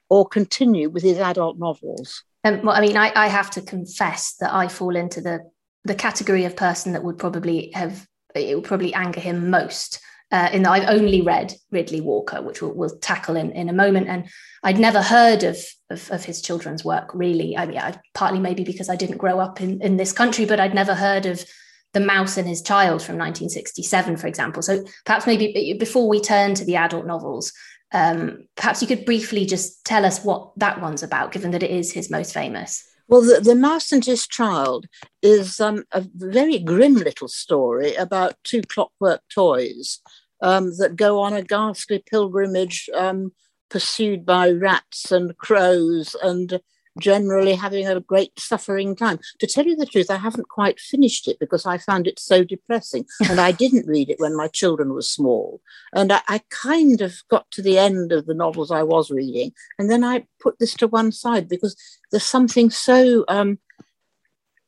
or 0.08 0.26
continue 0.26 0.88
with 0.88 1.02
his 1.02 1.18
adult 1.18 1.58
novels. 1.58 2.23
Um, 2.44 2.62
well, 2.62 2.76
I 2.76 2.80
mean, 2.80 2.96
I, 2.96 3.12
I 3.14 3.26
have 3.28 3.50
to 3.52 3.61
confess 3.61 4.37
that 4.40 4.54
I 4.54 4.68
fall 4.68 4.96
into 4.96 5.20
the 5.20 5.40
the 5.85 5.94
category 5.94 6.44
of 6.44 6.56
person 6.56 6.92
that 6.92 7.04
would 7.04 7.16
probably 7.16 7.70
have 7.73 8.06
it 8.35 8.54
would 8.54 8.64
probably 8.64 8.92
anger 8.94 9.20
him 9.20 9.50
most. 9.50 10.00
Uh, 10.32 10.49
in 10.52 10.64
that 10.64 10.73
I've 10.73 10.88
only 10.88 11.23
read 11.23 11.54
Riddley 11.73 12.02
Walker, 12.02 12.42
which 12.42 12.61
we'll, 12.61 12.73
we'll, 12.75 12.99
tackle 12.99 13.37
in, 13.37 13.52
in 13.52 13.68
a 13.68 13.73
moment, 13.73 14.08
and 14.08 14.28
I'd 14.64 14.78
never 14.78 15.00
heard 15.00 15.44
of, 15.44 15.56
of, 15.90 16.11
of 16.11 16.25
his 16.25 16.43
children's 16.43 16.85
work 16.85 17.11
really. 17.14 17.57
I 17.57 17.66
mean, 17.66 17.78
I, 17.78 17.99
partly 18.14 18.40
maybe 18.40 18.64
because 18.64 18.88
I 18.88 18.97
didn't 18.97 19.19
grow 19.19 19.38
up 19.40 19.61
in, 19.61 19.81
in 19.83 19.97
this 19.97 20.12
country, 20.12 20.45
but 20.45 20.61
I'd 20.61 20.75
never 20.75 20.95
heard 20.95 21.26
of 21.26 21.45
the 21.93 22.00
Mouse 22.00 22.37
and 22.37 22.47
His 22.47 22.62
Child 22.62 23.02
from 23.02 23.16
1967, 23.16 24.16
for 24.16 24.26
example. 24.26 24.62
So 24.62 24.85
perhaps 25.05 25.26
maybe 25.26 25.76
before 25.78 26.09
we 26.09 26.21
turn 26.21 26.55
to 26.55 26.64
the 26.64 26.76
adult 26.76 27.07
novels, 27.07 27.52
um, 27.93 28.47
perhaps 28.57 28.83
you 28.83 28.88
could 28.88 29.05
briefly 29.05 29.47
just 29.47 29.85
tell 29.85 30.05
us 30.05 30.25
what 30.25 30.52
that 30.59 30.81
one's 30.81 31.02
about, 31.02 31.33
given 31.33 31.52
that 31.52 31.62
it 31.62 31.71
is 31.71 31.93
his 31.93 32.11
most 32.11 32.35
famous. 32.35 32.85
Well, 33.09 33.23
the, 33.23 33.40
the 33.40 33.55
Mouse 33.55 33.93
and 33.93 34.05
His 34.05 34.26
Child 34.26 34.87
is 35.23 35.61
um, 35.61 35.85
a 35.93 36.05
very 36.14 36.59
grim 36.59 36.97
little 36.97 37.28
story 37.28 37.95
about 37.95 38.35
two 38.43 38.62
clockwork 38.62 39.21
toys 39.33 40.00
um, 40.43 40.76
that 40.78 40.97
go 40.97 41.21
on 41.21 41.33
a 41.33 41.43
ghastly 41.43 42.02
pilgrimage 42.11 42.90
um, 42.95 43.33
pursued 43.68 44.25
by 44.25 44.50
rats 44.50 45.11
and 45.11 45.37
crows 45.38 46.16
and 46.23 46.61
generally 46.99 47.54
having 47.54 47.87
a 47.87 48.00
great 48.00 48.38
suffering 48.38 48.96
time. 48.96 49.18
To 49.38 49.46
tell 49.46 49.66
you 49.66 49.76
the 49.76 49.87
truth, 49.87 50.11
I 50.11 50.16
haven't 50.16 50.49
quite 50.49 50.80
finished 50.80 51.28
it 51.28 51.38
because 51.38 51.66
I 51.66 51.78
found 51.78 52.06
it 52.06 52.18
so 52.18 52.44
depressing. 52.44 53.06
and 53.28 53.40
I 53.40 53.52
didn't 53.52 53.87
read 53.87 54.11
it 54.11 54.20
when 54.20 54.37
my 54.37 54.49
children 54.49 54.92
were 54.92 55.02
small. 55.02 55.61
And 55.94 56.12
I, 56.12 56.23
I, 56.28 56.40
kind 56.50 57.00
of 57.00 57.16
got 57.28 57.50
to 57.52 57.62
the 57.62 57.78
end 57.78 58.12
of 58.12 58.26
the 58.26 58.35
novels 58.35 58.70
I 58.70 58.82
was 58.82 59.11
reading. 59.11 59.52
And 59.78 59.90
then 59.90 60.04
I 60.04 60.26
put 60.40 60.58
this 60.58 60.75
to 60.76 60.88
one 60.88 61.12
side 61.12 61.49
because 61.49 61.76
there's 62.11 62.25
something 62.25 62.70
so 62.70 63.25
um, 63.28 63.58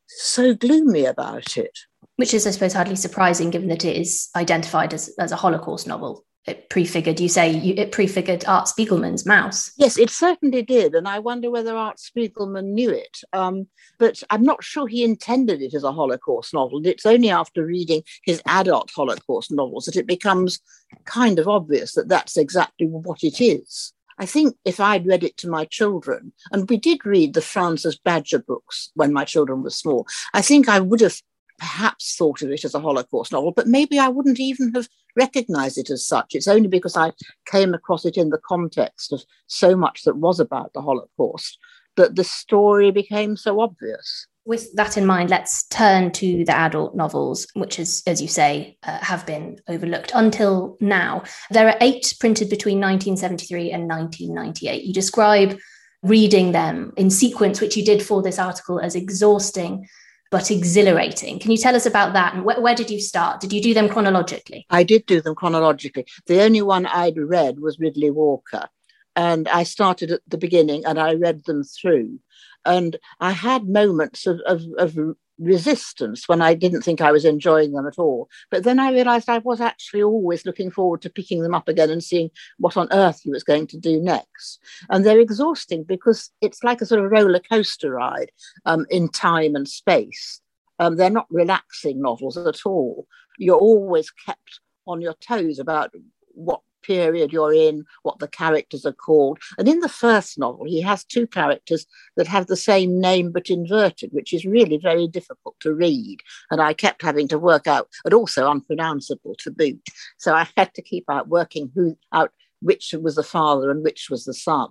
so 0.07 0.55
gloomy 0.55 1.05
about 1.05 1.57
it. 1.57 1.79
Which 2.17 2.35
is, 2.35 2.47
I 2.49 2.51
suppose, 2.51 2.73
hardly 2.73 2.97
surprising 2.97 3.51
given 3.51 3.69
that 3.69 3.85
it 3.85 3.97
is 3.97 4.29
identified 4.35 4.93
as, 4.93 5.15
as 5.21 5.31
a 5.31 5.37
Holocaust 5.37 5.87
novel 5.87 6.25
it 6.49 6.69
prefigured 6.71 7.21
you 7.21 7.29
say 7.29 7.51
you, 7.51 7.75
it 7.77 7.93
prefigured 7.93 8.45
art 8.47 8.67
spiegelman's 8.67 9.25
Maus 9.25 9.73
yes 9.77 9.99
it 9.99 10.11
certainly 10.11 10.63
did 10.63 10.95
and 10.95 11.07
i 11.07 11.19
wonder 11.19 11.51
whether 11.51 11.77
art 11.77 11.99
spiegelman 11.99 12.73
knew 12.73 12.91
it. 12.91 13.21
Um, 13.33 13.67
but 13.99 14.23
i'm 14.31 14.43
not 14.43 14.65
sure 14.65 14.87
he 14.87 15.05
intended 15.05 15.63
it 15.63 15.75
as 15.75 15.85
a 15.85 15.93
holocaust 15.93 16.55
novel. 16.55 16.81
It's 16.85 17.07
only 17.07 17.31
after 17.31 17.65
reading 17.65 18.03
his 18.23 18.43
adult 18.47 18.91
holocaust 18.95 19.53
novels 19.53 19.85
that 19.85 19.97
it 19.97 20.07
becomes 20.07 20.61
kind 21.05 21.39
of 21.39 21.49
obvious 21.49 21.95
that 21.95 22.09
that's 22.09 22.37
exactly 22.37 22.87
what 22.87 23.23
it 23.23 23.41
is. 23.41 23.93
I 24.19 24.27
think 24.27 24.57
if 24.65 24.81
I'd 24.81 25.07
read 25.07 25.23
it 25.23 25.37
to 25.39 25.49
my 25.49 25.65
children, 25.65 26.33
and 26.51 26.69
we 26.69 26.77
did 26.77 27.07
read 27.07 27.35
the 27.35 27.41
Frances 27.41 27.99
Badger 27.99 28.41
books 28.41 28.91
when 28.95 29.13
my 29.13 29.25
children 29.25 29.63
were 29.63 29.71
small, 29.71 30.07
I 30.35 30.43
think 30.43 30.69
I 30.69 30.81
would 30.81 31.01
have 31.01 31.21
perhaps 31.59 32.17
thought 32.17 32.43
of 32.43 32.51
it 32.51 32.65
as 32.65 32.75
a 32.75 32.81
Holocaust 32.81 33.33
novel, 33.33 33.53
but 33.53 33.67
maybe 33.67 33.99
I 33.99 34.09
wouldn't 34.09 34.41
even 34.41 34.73
have 34.75 34.89
recognized 35.17 35.79
it 35.79 35.91
as 35.91 36.07
such. 36.07 36.35
It's 36.35 36.49
only 36.49 36.69
because 36.69 36.97
I 36.97 37.13
came 37.47 37.75
across 37.75 38.05
it 38.05 38.17
in 38.17 38.31
the 38.31 38.39
context 38.39 39.13
of 39.13 39.25
so 39.47 39.77
much 39.77 40.03
that 40.05 40.17
was 40.17 40.41
about 40.41 40.73
the 40.73 40.83
Holocaust 40.83 41.59
that 41.97 42.15
the 42.15 42.25
story 42.25 42.91
became 42.91 43.37
so 43.37 43.61
obvious. 43.61 44.27
With 44.47 44.73
that 44.77 44.97
in 44.97 45.05
mind, 45.05 45.29
let's 45.29 45.67
turn 45.67 46.11
to 46.13 46.45
the 46.45 46.57
adult 46.57 46.95
novels, 46.95 47.47
which 47.53 47.79
is, 47.79 48.03
as 48.07 48.23
you 48.23 48.29
say, 48.29 48.79
uh, 48.83 48.99
have 48.99 49.27
been 49.27 49.59
overlooked 49.69 50.13
until 50.15 50.79
now. 50.81 51.25
There 51.51 51.69
are 51.69 51.77
eight 51.83 52.15
printed 52.19 52.49
between 52.49 52.81
1973 52.81 53.73
and 53.73 53.89
1998. 53.89 54.85
You 54.85 54.95
describe 54.95 55.59
reading 56.03 56.53
them 56.53 56.95
in 56.97 57.11
sequence, 57.11 57.61
which 57.61 57.77
you 57.77 57.85
did 57.85 58.03
for 58.03 58.23
this 58.23 58.39
article, 58.39 58.81
as 58.81 58.95
exhausting 58.95 59.87
but 60.31 60.51
exhilarating. 60.51 61.39
Can 61.39 61.51
you 61.51 61.57
tell 61.57 61.75
us 61.75 61.87
about 61.87 62.13
that? 62.13 62.35
And 62.35 62.43
wh- 62.43 62.61
where 62.61 62.75
did 62.75 62.91
you 62.91 63.01
start? 63.01 63.41
Did 63.41 63.53
you 63.53 63.63
do 63.63 63.75
them 63.75 63.89
chronologically? 63.89 64.67
I 64.71 64.83
did 64.83 65.07
do 65.07 65.21
them 65.21 65.35
chronologically. 65.35 66.07
The 66.27 66.43
only 66.43 66.63
one 66.63 66.87
I'd 66.87 67.17
read 67.17 67.61
was 67.61 67.79
Riddley 67.79 68.13
Walker. 68.13 68.69
And 69.17 69.49
I 69.49 69.65
started 69.65 70.13
at 70.13 70.21
the 70.29 70.39
beginning 70.39 70.85
and 70.85 70.99
I 70.99 71.15
read 71.15 71.45
them 71.45 71.65
through. 71.65 72.21
And 72.65 72.97
I 73.21 73.33
had 73.33 73.69
moments 73.69 74.27
of, 74.27 74.41
of, 74.47 74.63
of 74.77 74.97
resistance 75.39 76.29
when 76.29 76.43
I 76.43 76.55
didn't 76.55 76.83
think 76.83 77.01
I 77.01 77.13
was 77.13 77.25
enjoying 77.25 77.73
them 77.73 77.87
at 77.87 77.99
all. 77.99 78.29
But 78.51 78.65
then 78.65 78.79
I 78.79 78.91
realized 78.91 79.29
I 79.29 79.39
was 79.39 79.61
actually 79.61 80.03
always 80.03 80.45
looking 80.45 80.71
forward 80.71 81.03
to 81.03 81.11
picking 81.11 81.43
them 81.43 81.55
up 81.55 81.69
again 81.69 81.91
and 81.91 82.03
seeing 82.03 82.31
what 82.59 82.77
on 82.77 82.89
earth 82.93 83.21
he 83.23 83.31
was 83.31 83.45
going 83.45 83.67
to 83.69 83.79
do 83.79 84.01
next. 84.01 84.61
And 84.91 85.05
they're 85.05 85.21
exhausting 85.21 85.85
because 85.85 86.31
it's 86.41 86.65
like 86.65 86.81
a 86.81 86.87
sort 86.87 87.05
of 87.05 87.11
roller 87.11 87.41
coaster 87.41 87.93
ride 87.93 88.31
um, 88.67 88.87
in 88.91 89.09
time 89.09 89.55
and 89.55 89.69
space. 89.69 90.41
Um, 90.79 90.97
they're 90.97 91.11
not 91.11 91.27
relaxing 91.31 92.01
novels 92.01 92.37
at 92.37 92.65
all. 92.65 93.07
You're 93.37 93.59
always 93.59 94.11
kept 94.11 94.61
on 94.87 95.01
your 95.01 95.15
toes 95.15 95.59
about 95.59 95.93
what 96.35 96.61
period 96.83 97.33
you're 97.33 97.53
in, 97.53 97.85
what 98.03 98.19
the 98.19 98.29
characters 98.29 98.85
are 98.87 98.93
called. 98.93 99.39
And 99.59 99.69
in 99.69 99.81
the 99.81 99.89
first 99.89 100.39
novel, 100.39 100.67
he 100.67 100.81
has 100.83 101.05
two 101.05 101.27
characters 101.27 101.87
that 102.17 102.27
have 102.27 102.47
the 102.47 102.57
same 102.57 103.01
name 103.01 103.33
but 103.33 103.51
inverted, 103.51 104.11
which 104.13 104.33
is 104.33 104.45
really 104.45 104.79
very 104.79 105.09
difficult 105.09 105.57
to 105.61 105.75
read. 105.75 106.19
And 106.51 106.61
I 106.61 106.73
kept 106.73 107.03
having 107.03 107.29
to 107.29 107.39
work 107.39 107.67
out, 107.67 107.89
and 108.05 108.15
also 108.15 108.51
unpronounceable 108.51 109.35
to 109.41 109.51
boot. 109.51 109.81
So 110.19 110.35
I 110.35 110.49
had 110.57 110.75
to 110.75 110.83
keep 110.83 111.05
out 111.09 111.29
working 111.29 111.71
who 111.75 111.97
out 112.13 112.33
which 112.61 112.95
was 113.01 113.15
the 113.15 113.23
father 113.23 113.71
and 113.71 113.85
which 113.85 114.09
was 114.11 114.25
the 114.25 114.35
son. 114.35 114.69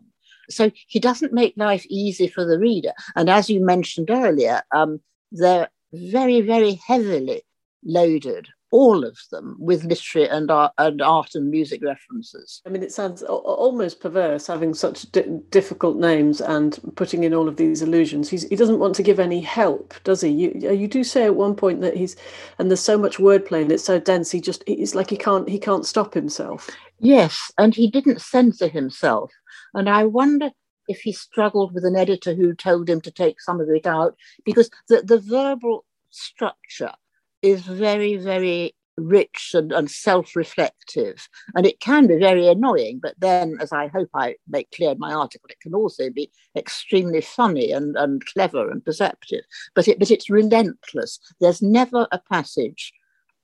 So 0.49 0.71
he 0.87 0.99
doesn't 0.99 1.33
make 1.33 1.53
life 1.57 1.85
easy 1.89 2.27
for 2.27 2.45
the 2.45 2.59
reader. 2.59 2.93
And 3.15 3.29
as 3.29 3.49
you 3.49 3.63
mentioned 3.63 4.09
earlier, 4.09 4.61
um, 4.73 5.01
they're 5.31 5.69
very, 5.93 6.41
very 6.41 6.79
heavily 6.87 7.43
loaded 7.83 8.47
all 8.71 9.05
of 9.05 9.17
them 9.31 9.55
with 9.59 9.85
literary 9.85 10.29
and 10.29 10.51
art, 10.51 10.73
and 10.77 11.01
art 11.01 11.35
and 11.35 11.49
music 11.49 11.81
references. 11.83 12.61
I 12.65 12.69
mean, 12.69 12.83
it 12.83 12.91
sounds 12.91 13.23
almost 13.23 14.01
perverse 14.01 14.47
having 14.47 14.73
such 14.73 15.05
difficult 15.49 15.97
names 15.97 16.41
and 16.41 16.77
putting 16.95 17.23
in 17.23 17.33
all 17.33 17.47
of 17.47 17.57
these 17.57 17.81
allusions. 17.81 18.29
He's, 18.29 18.47
he 18.47 18.55
doesn't 18.55 18.79
want 18.79 18.95
to 18.95 19.03
give 19.03 19.19
any 19.19 19.39
help, 19.39 19.93
does 20.03 20.21
he? 20.21 20.29
You, 20.29 20.71
you 20.71 20.87
do 20.87 21.03
say 21.03 21.25
at 21.25 21.35
one 21.35 21.55
point 21.55 21.81
that 21.81 21.95
he's, 21.95 22.15
and 22.59 22.69
there's 22.69 22.81
so 22.81 22.97
much 22.97 23.17
wordplay 23.17 23.61
and 23.61 23.71
it's 23.71 23.85
so 23.85 23.99
dense. 23.99 24.31
He 24.31 24.41
just, 24.41 24.63
it's 24.67 24.95
like 24.95 25.09
he 25.09 25.17
can't, 25.17 25.47
he 25.47 25.59
can't 25.59 25.85
stop 25.85 26.13
himself. 26.13 26.69
Yes, 26.99 27.51
and 27.57 27.73
he 27.73 27.89
didn't 27.89 28.21
censor 28.21 28.67
himself. 28.67 29.31
And 29.73 29.89
I 29.89 30.05
wonder 30.05 30.51
if 30.87 31.01
he 31.01 31.11
struggled 31.11 31.73
with 31.73 31.85
an 31.85 31.95
editor 31.95 32.33
who 32.33 32.53
told 32.53 32.89
him 32.89 33.01
to 33.01 33.11
take 33.11 33.41
some 33.41 33.59
of 33.59 33.69
it 33.69 33.85
out 33.85 34.15
because 34.45 34.69
the, 34.87 35.01
the 35.01 35.19
verbal 35.19 35.85
structure 36.09 36.93
is 37.41 37.61
very, 37.61 38.17
very 38.17 38.73
rich 38.97 39.51
and, 39.53 39.71
and 39.71 39.89
self 39.89 40.35
reflective. 40.35 41.27
And 41.55 41.65
it 41.65 41.79
can 41.79 42.07
be 42.07 42.17
very 42.17 42.47
annoying, 42.47 42.99
but 43.01 43.15
then, 43.19 43.57
as 43.61 43.71
I 43.71 43.87
hope 43.87 44.09
I 44.13 44.35
make 44.47 44.71
clear 44.71 44.91
in 44.91 44.99
my 44.99 45.13
article, 45.13 45.49
it 45.49 45.59
can 45.59 45.73
also 45.73 46.09
be 46.09 46.31
extremely 46.55 47.21
funny 47.21 47.71
and, 47.71 47.95
and 47.95 48.25
clever 48.25 48.69
and 48.69 48.83
perceptive. 48.83 49.43
But, 49.75 49.87
it, 49.87 49.99
but 49.99 50.11
it's 50.11 50.29
relentless. 50.29 51.19
There's 51.39 51.61
never 51.61 52.07
a 52.11 52.19
passage 52.19 52.93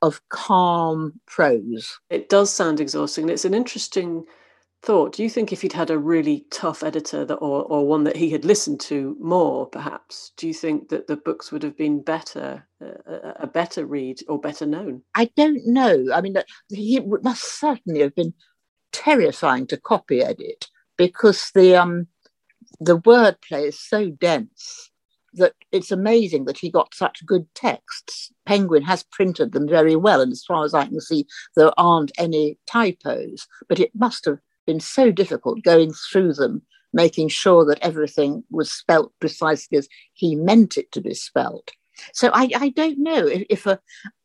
of 0.02 0.22
calm 0.30 1.20
prose. 1.28 1.98
It 2.10 2.28
does 2.28 2.52
sound 2.54 2.82
exhausting. 2.82 3.30
It's 3.30 3.46
an 3.46 3.54
interesting 3.54 4.26
thought. 4.84 5.14
Do 5.14 5.24
you 5.24 5.30
think 5.30 5.52
if 5.52 5.62
he'd 5.62 5.74
had 5.74 5.90
a 5.90 5.98
really 5.98 6.46
tough 6.52 6.84
editor 6.84 7.24
that, 7.26 7.36
or, 7.36 7.64
or 7.64 7.88
one 7.88 8.04
that 8.04 8.18
he 8.18 8.30
had 8.30 8.44
listened 8.44 8.82
to 8.82 9.16
more, 9.20 9.66
perhaps, 9.68 10.34
do 10.38 10.46
you 10.48 10.54
think 10.54 10.90
that 10.90 11.08
the 11.08 11.16
books 11.18 11.52
would 11.52 11.64
have 11.64 11.78
been 11.78 12.02
better, 12.02 12.68
a 13.40 13.48
better 13.48 13.86
read 13.86 14.20
or 14.28 14.40
better 14.40 14.66
known? 14.66 15.02
I 15.16 15.30
don't 15.38 15.66
know. 15.66 16.08
I 16.14 16.22
mean, 16.22 16.36
he 16.70 17.00
must 17.00 17.60
certainly 17.60 18.02
have 18.02 18.14
been 18.14 18.34
terrifying 18.92 19.68
to 19.68 19.78
copy 19.78 20.22
edit 20.22 20.68
because 20.98 21.52
the 21.56 21.76
um 21.76 22.08
the 22.80 22.98
wordplay 23.00 23.68
is 23.68 23.80
so 23.80 24.10
dense 24.12 24.92
that 25.34 25.54
it's 25.72 25.92
amazing 25.92 26.46
that 26.46 26.60
he 26.60 26.70
got 26.70 26.94
such 26.94 27.26
good 27.26 27.48
texts. 27.56 28.32
Penguin 28.46 28.84
has 28.84 29.04
printed 29.04 29.52
them 29.52 29.68
very 29.68 29.96
well, 29.96 30.22
and 30.22 30.32
as 30.32 30.44
far 30.44 30.64
as 30.64 30.74
I 30.74 30.86
can 30.86 31.02
see, 31.02 31.26
there 31.56 31.72
aren't 31.78 32.12
any 32.18 32.60
typos. 32.68 33.48
But 33.68 33.80
it 33.80 33.92
must 33.96 34.26
have 34.26 34.38
been 34.66 34.80
so 34.80 35.12
difficult 35.12 35.64
going 35.64 35.94
through 35.94 36.34
them, 36.34 36.62
making 36.94 37.30
sure 37.30 37.66
that 37.66 37.80
everything 37.82 38.44
was 38.50 38.72
spelt 38.72 39.12
precisely 39.20 39.78
as 39.78 39.88
he 40.14 40.36
meant 40.36 40.78
it 40.78 40.92
to 40.92 41.02
be 41.02 41.14
spelt. 41.14 41.72
So 42.14 42.30
I, 42.34 42.50
I 42.56 42.70
don't 42.70 43.00
know 43.00 43.28
if, 43.28 43.46
if 43.50 43.66
a, 43.66 43.80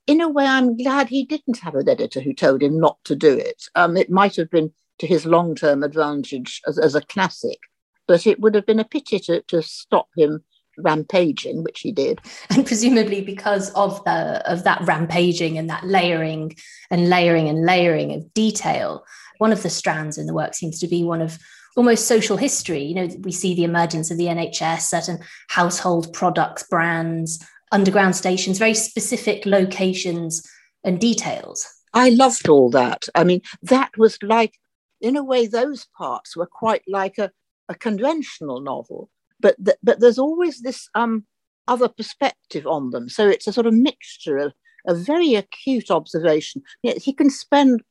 in 0.07 0.21
a 0.21 0.29
way, 0.29 0.47
I'm 0.47 0.77
glad 0.77 1.09
he 1.09 1.25
didn't 1.25 1.59
have 1.59 1.75
an 1.75 1.89
editor 1.89 2.21
who 2.21 2.33
told 2.33 2.63
him 2.63 2.81
not 2.81 2.97
to 3.05 3.15
do 3.15 3.37
it. 3.37 3.65
Um, 3.75 3.97
it 3.97 4.11
might 4.11 4.37
have 4.37 4.51
been 4.51 4.73
to 4.99 5.07
his 5.07 5.27
long 5.27 5.55
term 5.55 5.83
advantage 5.83 6.61
as, 6.67 6.79
as, 6.79 6.95
a 6.95 7.03
classic, 7.03 7.59
but 8.07 8.27
it 8.27 8.41
would 8.41 8.55
have 8.55 8.67
been 8.67 8.81
a 8.81 8.85
pity 8.85 9.19
to, 9.21 9.43
to 9.43 9.63
stop 9.63 10.09
him 10.17 10.43
rampaging, 10.79 11.63
which 11.63 11.81
he 11.81 11.93
did. 11.93 12.21
And 12.51 12.67
presumably 12.67 13.21
because 13.21 13.71
of 13.75 14.03
the 14.05 14.43
of 14.51 14.65
that 14.65 14.81
rampaging 14.83 15.59
and 15.59 15.69
that 15.69 15.85
layering 15.85 16.57
and 16.91 17.09
layering 17.09 17.49
and 17.49 17.65
layering 17.65 18.13
of 18.13 18.33
detail, 18.33 19.05
one 19.39 19.53
of 19.53 19.63
the 19.63 19.71
strands 19.71 20.19
in 20.19 20.27
the 20.27 20.35
work 20.35 20.55
seems 20.55 20.79
to 20.81 20.89
be 20.89 21.03
one 21.03 21.23
of 21.23 21.39
almost 21.77 22.07
social 22.07 22.37
history. 22.37 22.83
You 22.83 22.95
know, 22.95 23.09
we 23.21 23.33
see 23.33 23.55
the 23.55 23.65
emergence 23.65 24.11
of 24.11 24.19
the 24.19 24.27
NHS, 24.27 24.81
certain 24.81 25.21
household 25.49 26.13
products, 26.13 26.65
brands, 26.65 27.45
underground 27.73 28.17
stations, 28.17 28.59
very 28.59 28.75
specific 28.75 29.47
locations 29.47 30.47
and 30.85 31.01
details. 31.01 31.67
I 31.95 32.11
loved 32.11 32.49
all 32.49 32.71
that. 32.71 33.09
I 33.15 33.25
mean, 33.25 33.43
that 33.63 33.97
was 33.97 34.19
like, 34.23 34.55
in 35.01 35.17
a 35.17 35.25
way, 35.25 35.47
those 35.47 35.87
parts 35.97 36.37
were 36.37 36.47
quite 36.47 36.83
like 36.89 37.19
a, 37.19 37.31
a 37.69 37.75
conventional 37.75 38.61
novel, 38.61 39.11
but 39.41 39.57
th- 39.65 39.79
but 39.83 40.01
there's 40.01 40.19
always 40.19 40.61
this 40.61 40.89
um, 40.95 41.25
other 41.67 41.89
perspective 41.89 42.67
on 42.67 42.91
them. 42.91 43.09
So 43.09 43.29
it's 43.29 43.47
a 43.47 43.53
sort 43.53 43.67
of 43.67 43.75
mixture 43.75 44.39
of 44.39 44.53
a 44.87 44.95
very 44.95 45.35
acute 45.35 45.91
observation. 45.91 46.63
He 46.83 47.13
can 47.13 47.31
spend 47.31 47.83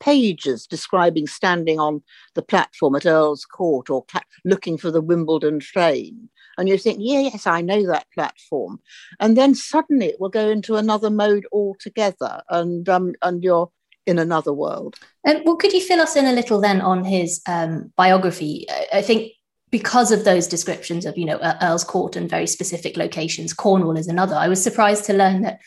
pages 0.00 0.66
describing 0.66 1.26
standing 1.26 1.78
on 1.78 2.02
the 2.34 2.42
platform 2.42 2.96
at 2.96 3.06
Earl's 3.06 3.44
Court 3.44 3.90
or 3.90 4.04
looking 4.44 4.76
for 4.76 4.90
the 4.90 5.00
Wimbledon 5.00 5.60
train. 5.60 6.28
And 6.58 6.68
you 6.68 6.76
think, 6.76 6.98
yeah, 7.00 7.20
yes, 7.20 7.46
I 7.46 7.60
know 7.60 7.86
that 7.86 8.06
platform. 8.12 8.80
And 9.20 9.36
then 9.36 9.54
suddenly 9.54 10.06
it 10.06 10.20
will 10.20 10.28
go 10.28 10.48
into 10.50 10.76
another 10.76 11.10
mode 11.10 11.46
altogether. 11.52 12.42
And, 12.48 12.88
um, 12.88 13.14
and 13.22 13.42
you're 13.42 13.70
in 14.06 14.18
another 14.18 14.52
world. 14.52 14.96
And 15.24 15.42
well, 15.44 15.56
could 15.56 15.72
you 15.72 15.80
fill 15.80 16.00
us 16.00 16.16
in 16.16 16.26
a 16.26 16.32
little 16.32 16.60
then 16.60 16.80
on 16.80 17.04
his 17.04 17.40
um, 17.46 17.92
biography? 17.96 18.66
I 18.92 19.02
think 19.02 19.32
because 19.70 20.10
of 20.10 20.24
those 20.24 20.48
descriptions 20.48 21.06
of, 21.06 21.16
you 21.16 21.24
know, 21.24 21.38
Earl's 21.62 21.84
Court 21.84 22.16
and 22.16 22.28
very 22.28 22.46
specific 22.46 22.96
locations, 22.96 23.54
Cornwall 23.54 23.96
is 23.96 24.08
another. 24.08 24.34
I 24.34 24.48
was 24.48 24.62
surprised 24.62 25.04
to 25.04 25.12
learn 25.12 25.42
that 25.42 25.60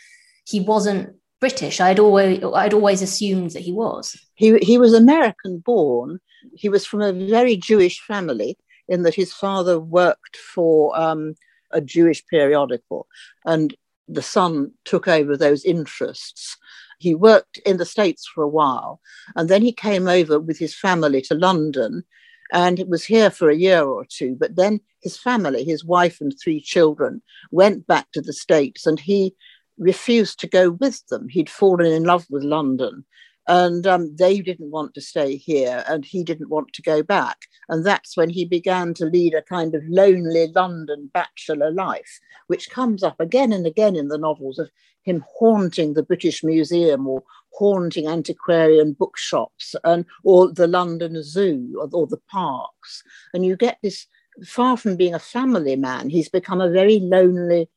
he 0.46 0.60
wasn't 0.60 1.16
British. 1.44 1.82
I'd 1.82 2.00
always 2.00 2.42
I'd 2.56 2.74
always 2.74 3.02
assumed 3.02 3.52
that 3.52 3.64
he 3.64 3.74
was. 3.74 4.18
He 4.36 4.58
he 4.60 4.78
was 4.78 4.94
American 4.94 5.60
born. 5.60 6.22
He 6.56 6.70
was 6.70 6.86
from 6.86 7.02
a 7.02 7.12
very 7.12 7.58
Jewish 7.58 8.00
family 8.00 8.58
in 8.88 9.04
that 9.04 9.14
his 9.14 9.34
father 9.34 9.78
worked 9.78 10.38
for 10.38 10.98
um, 10.98 11.36
a 11.72 11.82
Jewish 11.82 12.26
periodical, 12.28 13.08
and 13.46 13.76
the 14.08 14.22
son 14.22 14.72
took 14.86 15.10
over 15.10 15.36
those 15.36 15.66
interests. 15.66 16.56
He 17.00 17.14
worked 17.14 17.58
in 17.66 17.76
the 17.76 17.92
States 17.96 18.26
for 18.26 18.42
a 18.42 18.56
while, 18.62 19.02
and 19.36 19.50
then 19.50 19.62
he 19.62 19.74
came 19.74 20.08
over 20.08 20.40
with 20.40 20.58
his 20.58 20.74
family 20.74 21.22
to 21.24 21.36
London 21.36 22.06
and 22.54 22.86
was 22.88 23.04
here 23.04 23.30
for 23.30 23.50
a 23.50 23.62
year 23.68 23.84
or 23.84 24.06
two. 24.06 24.38
But 24.40 24.56
then 24.56 24.80
his 25.02 25.18
family, 25.18 25.66
his 25.66 25.84
wife 25.84 26.22
and 26.22 26.34
three 26.34 26.62
children, 26.62 27.22
went 27.52 27.86
back 27.86 28.08
to 28.14 28.22
the 28.22 28.32
States, 28.32 28.86
and 28.86 28.98
he 28.98 29.36
refused 29.78 30.40
to 30.40 30.48
go 30.48 30.72
with 30.72 31.06
them. 31.08 31.28
He'd 31.30 31.50
fallen 31.50 31.92
in 31.92 32.04
love 32.04 32.26
with 32.30 32.44
London 32.44 33.06
and 33.48 33.86
um, 33.86 34.16
they 34.16 34.40
didn't 34.40 34.72
want 34.72 34.94
to 34.94 35.02
stay 35.02 35.36
here 35.36 35.84
and 35.88 36.06
he 36.06 36.24
didn't 36.24 36.50
want 36.50 36.72
to 36.74 36.82
go 36.82 37.04
back 37.04 37.40
and 37.70 37.86
that's 37.86 38.16
when 38.16 38.30
he 38.30 38.46
began 38.46 38.94
to 38.94 39.06
lead 39.06 39.34
a 39.34 39.42
kind 39.42 39.76
of 39.76 39.84
lonely 39.88 40.48
london 40.56 41.10
bachelor 41.14 41.72
life 41.72 42.20
which 42.48 42.70
comes 42.70 43.04
up 43.04 43.20
again 43.20 43.52
and 43.52 43.68
again 43.68 43.96
in 43.96 44.08
the 44.08 44.18
novels 44.18 44.60
of 44.60 44.70
him 45.04 45.24
haunting 45.28 45.94
the 45.94 46.04
british 46.04 46.44
museum 46.44 47.08
or 47.08 47.24
haunting 47.54 48.08
antiquarian 48.08 48.94
bookshops 48.94 49.76
and 49.84 50.06
or 50.24 50.52
the 50.52 50.68
london 50.68 51.22
zoo 51.22 51.76
or, 51.80 51.90
or 51.92 52.08
the 52.08 52.22
parks 52.32 53.04
and 53.34 53.46
you 53.46 53.56
get 53.56 53.78
this 53.84 54.08
far 54.46 54.78
from 54.78 54.96
being 54.96 55.14
a 55.14 55.20
family 55.20 55.76
man 55.76 56.10
he's 56.10 56.30
become 56.30 56.62
a 56.62 56.72
very 56.72 57.00
lonely 57.00 57.70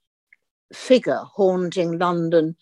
figure 0.73 1.20
haunting 1.35 1.99
london 1.99 2.56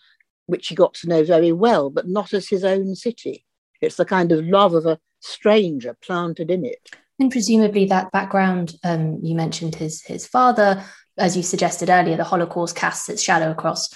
which 0.47 0.67
he 0.67 0.75
got 0.75 0.93
to 0.95 1.07
know 1.07 1.23
very 1.23 1.51
well, 1.51 1.89
but 1.89 2.07
not 2.07 2.33
as 2.33 2.47
his 2.47 2.63
own 2.63 2.95
city. 2.95 3.45
It's 3.81 3.95
the 3.95 4.05
kind 4.05 4.31
of 4.31 4.45
love 4.45 4.73
of 4.73 4.85
a 4.85 4.99
stranger 5.19 5.95
planted 6.01 6.51
in 6.51 6.65
it. 6.65 6.89
And 7.19 7.31
presumably, 7.31 7.85
that 7.85 8.11
background 8.11 8.75
um, 8.83 9.19
you 9.23 9.35
mentioned 9.35 9.75
his 9.75 10.01
his 10.03 10.27
father, 10.27 10.83
as 11.17 11.37
you 11.37 11.43
suggested 11.43 11.89
earlier, 11.89 12.17
the 12.17 12.23
Holocaust 12.23 12.75
casts 12.75 13.09
its 13.09 13.23
shadow 13.23 13.51
across 13.51 13.89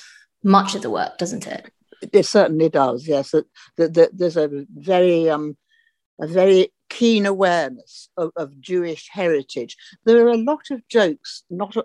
much 0.44 0.74
of 0.74 0.82
the 0.82 0.90
work, 0.90 1.18
doesn't 1.18 1.48
it? 1.48 1.70
It 2.14 2.26
certainly 2.26 2.70
does. 2.70 3.08
Yes, 3.08 3.36
there's 3.78 4.38
a 4.38 4.66
very 4.74 5.30
um, 5.30 5.58
a 6.22 6.28
very 6.28 6.72
keen 6.90 7.26
awareness 7.26 8.10
of, 8.18 8.32
of 8.38 8.60
Jewish 8.62 9.10
heritage. 9.12 9.76
There 10.06 10.26
are 10.26 10.30
a 10.30 10.38
lot 10.38 10.72
of 10.72 10.88
jokes, 10.88 11.44
not 11.50 11.76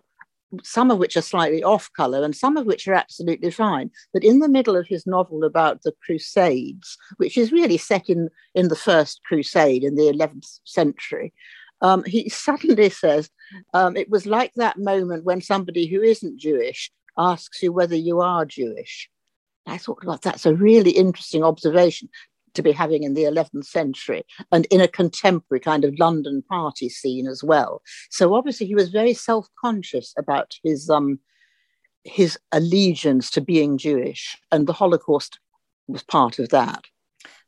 some 0.62 0.90
of 0.90 0.98
which 0.98 1.16
are 1.16 1.22
slightly 1.22 1.62
off 1.62 1.90
color 1.92 2.22
and 2.22 2.34
some 2.34 2.56
of 2.56 2.66
which 2.66 2.86
are 2.86 2.94
absolutely 2.94 3.50
fine. 3.50 3.90
But 4.12 4.24
in 4.24 4.38
the 4.38 4.48
middle 4.48 4.76
of 4.76 4.86
his 4.86 5.06
novel 5.06 5.44
about 5.44 5.82
the 5.82 5.92
Crusades, 6.04 6.96
which 7.16 7.36
is 7.36 7.52
really 7.52 7.78
set 7.78 8.08
in, 8.08 8.28
in 8.54 8.68
the 8.68 8.76
first 8.76 9.20
crusade 9.24 9.84
in 9.84 9.96
the 9.96 10.12
11th 10.12 10.60
century, 10.64 11.32
um, 11.80 12.04
he 12.04 12.28
suddenly 12.28 12.90
says, 12.90 13.30
um, 13.74 13.96
It 13.96 14.10
was 14.10 14.26
like 14.26 14.52
that 14.54 14.78
moment 14.78 15.24
when 15.24 15.40
somebody 15.40 15.86
who 15.86 16.02
isn't 16.02 16.38
Jewish 16.38 16.90
asks 17.18 17.62
you 17.62 17.72
whether 17.72 17.96
you 17.96 18.20
are 18.20 18.44
Jewish. 18.44 19.08
I 19.66 19.78
thought, 19.78 20.04
well, 20.04 20.18
that's 20.22 20.46
a 20.46 20.54
really 20.54 20.90
interesting 20.90 21.42
observation 21.42 22.08
to 22.54 22.62
be 22.62 22.72
having 22.72 23.02
in 23.02 23.14
the 23.14 23.24
11th 23.24 23.66
century 23.66 24.24
and 24.52 24.66
in 24.66 24.80
a 24.80 24.88
contemporary 24.88 25.60
kind 25.60 25.84
of 25.84 25.98
London 25.98 26.42
party 26.48 26.88
scene 26.88 27.26
as 27.26 27.42
well. 27.42 27.82
So 28.10 28.34
obviously 28.34 28.66
he 28.66 28.74
was 28.74 28.88
very 28.88 29.14
self-conscious 29.14 30.14
about 30.16 30.54
his 30.62 30.88
um, 30.90 31.18
his 32.04 32.38
allegiance 32.52 33.30
to 33.30 33.40
being 33.40 33.78
Jewish, 33.78 34.36
and 34.52 34.66
the 34.66 34.74
Holocaust 34.74 35.38
was 35.88 36.02
part 36.02 36.38
of 36.38 36.50
that. 36.50 36.84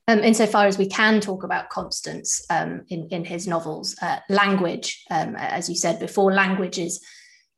Um, 0.09 0.21
insofar 0.21 0.67
as 0.67 0.79
we 0.79 0.89
can 0.89 1.21
talk 1.21 1.43
about 1.43 1.69
constants 1.69 2.47
um, 2.49 2.83
in, 2.89 3.09
in 3.11 3.25
his 3.25 3.47
novels, 3.47 3.97
uh, 4.01 4.19
language, 4.29 5.05
um, 5.11 5.35
as 5.37 5.69
you 5.69 5.75
said 5.75 5.99
before, 5.99 6.33
language 6.33 6.79
is 6.79 7.05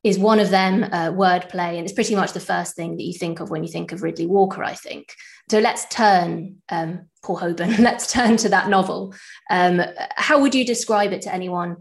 is 0.05 0.19
one 0.19 0.39
of 0.39 0.51
them, 0.51 0.85
uh, 0.85 1.11
wordplay, 1.11 1.77
and 1.77 1.81
it's 1.81 1.93
pretty 1.93 2.15
much 2.15 2.33
the 2.33 2.41
first 2.41 2.77
thing 2.77 2.97
that 2.97 3.03
you 3.03 3.13
think 3.13 3.41
of 3.41 3.51
when 3.51 3.65
you 3.65 3.69
think 3.71 3.91
of 3.91 4.01
Riddley 4.01 4.29
Walker, 4.29 4.63
I 4.63 4.75
think. 4.75 5.13
So 5.51 5.59
let's 5.59 5.87
turn, 5.87 6.57
um, 6.69 7.09
Paul 7.23 7.39
Hoban, 7.39 7.79
let's 7.81 8.13
turn 8.13 8.37
to 8.39 8.49
that 8.51 8.69
novel. 8.69 9.15
Um, 9.51 9.83
how 10.17 10.41
would 10.41 10.55
you 10.55 10.65
describe 10.65 11.13
it 11.13 11.23
to 11.23 11.35
anyone 11.35 11.79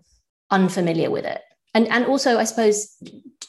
unfamiliar 0.49 1.11
with 1.11 1.25
it? 1.25 1.41
And, 1.73 1.87
and 1.89 2.05
also, 2.05 2.39
I 2.39 2.45
suppose 2.45 2.97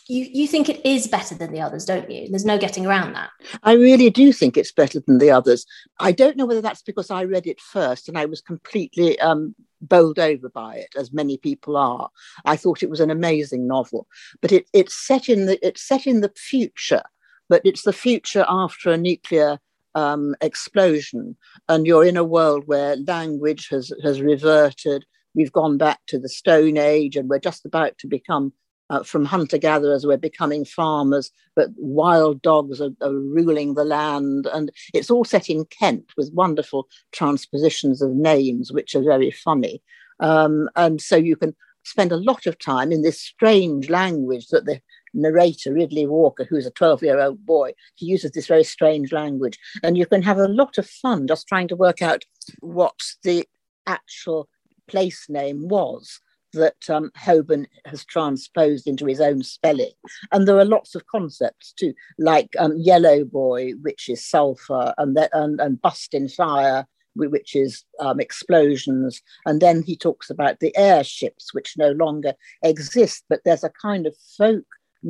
you, 0.09 0.27
you 0.31 0.47
think 0.47 0.69
it 0.69 0.85
is 0.85 1.07
better 1.07 1.35
than 1.35 1.53
the 1.53 1.61
others, 1.61 1.85
don't 1.85 2.11
you? 2.11 2.29
There's 2.29 2.45
no 2.45 2.59
getting 2.59 2.85
around 2.85 3.15
that. 3.15 3.31
I 3.63 3.75
really 3.75 4.11
do 4.11 4.33
think 4.33 4.57
it's 4.57 4.73
better 4.73 5.01
than 5.01 5.19
the 5.19 5.31
others. 5.31 5.65
I 6.01 6.13
don't 6.13 6.37
know 6.37 6.47
whether 6.47 6.61
that's 6.61 6.83
because 6.83 7.11
I 7.11 7.25
read 7.25 7.47
it 7.47 7.61
first 7.61 8.09
and 8.09 8.19
I 8.19 8.27
was 8.27 8.41
completely 8.41 9.19
um, 9.21 9.55
bowled 9.81 10.19
over 10.19 10.49
by 10.49 10.77
it, 10.77 10.89
as 10.97 11.13
many 11.13 11.37
people 11.37 11.77
are. 11.77 12.11
I 12.45 12.57
thought 12.57 12.83
it 12.83 12.91
was 12.91 13.01
an 13.01 13.11
amazing 13.11 13.67
novel, 13.67 14.07
but 14.41 14.53
it, 14.53 14.67
it's 14.73 14.95
set 14.95 15.29
in 15.29 15.47
the 15.47 15.65
it's 15.67 15.87
set 15.87 16.07
in 16.07 16.21
the 16.21 16.33
future, 16.37 17.03
but 17.49 17.63
it's 17.65 17.83
the 17.83 17.93
future 17.93 18.45
after 18.49 18.91
a 18.91 18.97
nuclear 18.97 19.59
um, 19.95 20.35
explosion, 20.41 21.37
and 21.69 21.87
you're 21.87 22.05
in 22.05 22.17
a 22.17 22.25
world 22.25 22.65
where 22.67 22.97
language 22.97 23.69
has 23.71 23.93
has 24.03 24.21
reverted. 24.21 25.05
We've 25.35 25.53
gone 25.53 25.79
back 25.79 26.01
to 26.09 26.19
the 26.19 26.29
Stone 26.29 26.79
Age, 26.79 27.17
and 27.17 27.29
we're 27.29 27.39
just 27.39 27.65
about 27.65 27.97
to 27.99 28.07
become 28.07 28.53
uh, 28.91 29.03
from 29.03 29.25
hunter 29.25 29.59
gatherers, 29.59 30.07
we're 30.07 30.17
becoming 30.17 30.65
farmers, 30.65 31.31
but 31.55 31.69
wild 31.77 32.41
dogs 32.43 32.81
are, 32.81 32.91
are, 33.03 33.13
ruling 33.13 33.75
the 33.75 33.85
land. 33.85 34.47
And 34.53 34.71
it's 34.95 35.11
all 35.11 35.25
set 35.25 35.51
in 35.51 35.67
Kent 35.67 36.13
with 36.17 36.33
wonderful 36.33 36.89
transpositions 37.13 38.01
of 38.01 38.11
names, 38.13 38.73
which 38.73 38.95
are 38.95 39.03
very 39.03 39.31
funny. 39.31 39.83
Um, 40.21 40.69
and 40.75 41.01
so 41.01 41.17
you 41.17 41.37
can 41.37 41.55
spend 41.85 42.13
a 42.13 42.17
lot 42.17 42.47
of 42.47 42.59
time 42.59 42.93
in 42.93 43.03
this 43.03 43.21
strange 43.21 43.89
language 43.91 44.49
that 44.49 44.65
the 44.65 44.81
narrator, 45.15 45.73
Riddley 45.73 46.07
Walker, 46.07 46.45
who's 46.45 46.67
a 46.67 46.71
12 46.71 47.03
year 47.03 47.21
old 47.21 47.45
boy, 47.45 47.73
he 47.95 48.07
uses 48.07 48.33
this 48.33 48.47
very 48.47 48.65
strange 48.65 49.13
language. 49.13 49.59
And 49.83 49.97
you 49.97 50.07
can 50.07 50.23
have 50.23 50.39
a 50.39 50.49
lot 50.49 50.79
of 50.79 50.89
fun 50.89 51.27
just 51.27 51.49
trying 51.49 51.69
to 51.69 51.77
work 51.77 52.03
out 52.03 52.25
what 52.61 52.99
the 53.23 53.47
actual 53.87 54.49
place 54.87 55.27
name 55.29 55.69
was 55.69 56.21
that 56.55 56.89
um, 56.89 57.11
Hoban 57.17 57.67
has 57.85 58.05
transposed 58.05 58.87
into 58.87 59.07
his 59.07 59.21
own 59.21 59.43
spelling. 59.43 59.93
And 60.33 60.47
there 60.47 60.59
are 60.59 60.65
lots 60.65 60.95
of 60.95 61.07
concepts 61.07 61.73
too, 61.73 61.95
like 62.19 62.49
um, 62.59 62.75
yellow 62.77 63.25
boy, 63.25 63.73
which 63.83 64.09
is 64.09 64.25
sulfur, 64.25 64.95
and, 64.99 65.17
the, 65.17 65.29
and, 65.37 65.61
and 65.61 65.81
bust 65.81 66.15
in 66.15 66.29
fire, 66.29 66.87
which 67.15 67.55
is 67.55 67.85
um, 68.01 68.21
explosions. 68.21 69.21
And 69.45 69.61
then 69.61 69.83
he 69.83 69.97
talks 69.97 70.31
about 70.31 70.61
the 70.61 70.77
airships, 70.77 71.53
which 71.53 71.77
no 71.77 71.91
longer 71.91 72.35
exist, 72.63 73.25
but 73.29 73.41
there's 73.45 73.65
a 73.65 73.73
kind 73.83 74.07
of 74.07 74.15
folk 74.37 74.65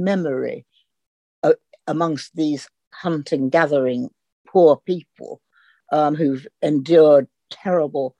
memory 0.04 0.64
uh, 1.42 1.54
amongst 1.86 2.34
these 2.34 2.68
hunting, 2.92 3.48
gathering 3.50 4.10
poor 4.46 4.76
people 4.84 5.40
um, 5.92 6.14
who've 6.14 6.46
endured 6.62 7.28
terrible 7.50 8.16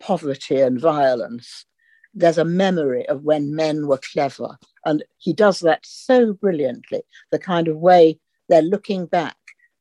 poverty 0.00 0.60
and 0.60 0.80
violence 0.80 1.66
there's 2.14 2.38
a 2.38 2.44
memory 2.44 3.06
of 3.08 3.22
when 3.22 3.54
men 3.54 3.86
were 3.86 4.00
clever. 4.12 4.58
And 4.84 5.04
he 5.18 5.32
does 5.32 5.60
that 5.60 5.80
so 5.84 6.32
brilliantly, 6.32 7.02
the 7.30 7.38
kind 7.38 7.68
of 7.68 7.78
way 7.78 8.18
they're 8.48 8.62
looking 8.62 9.06
back 9.06 9.36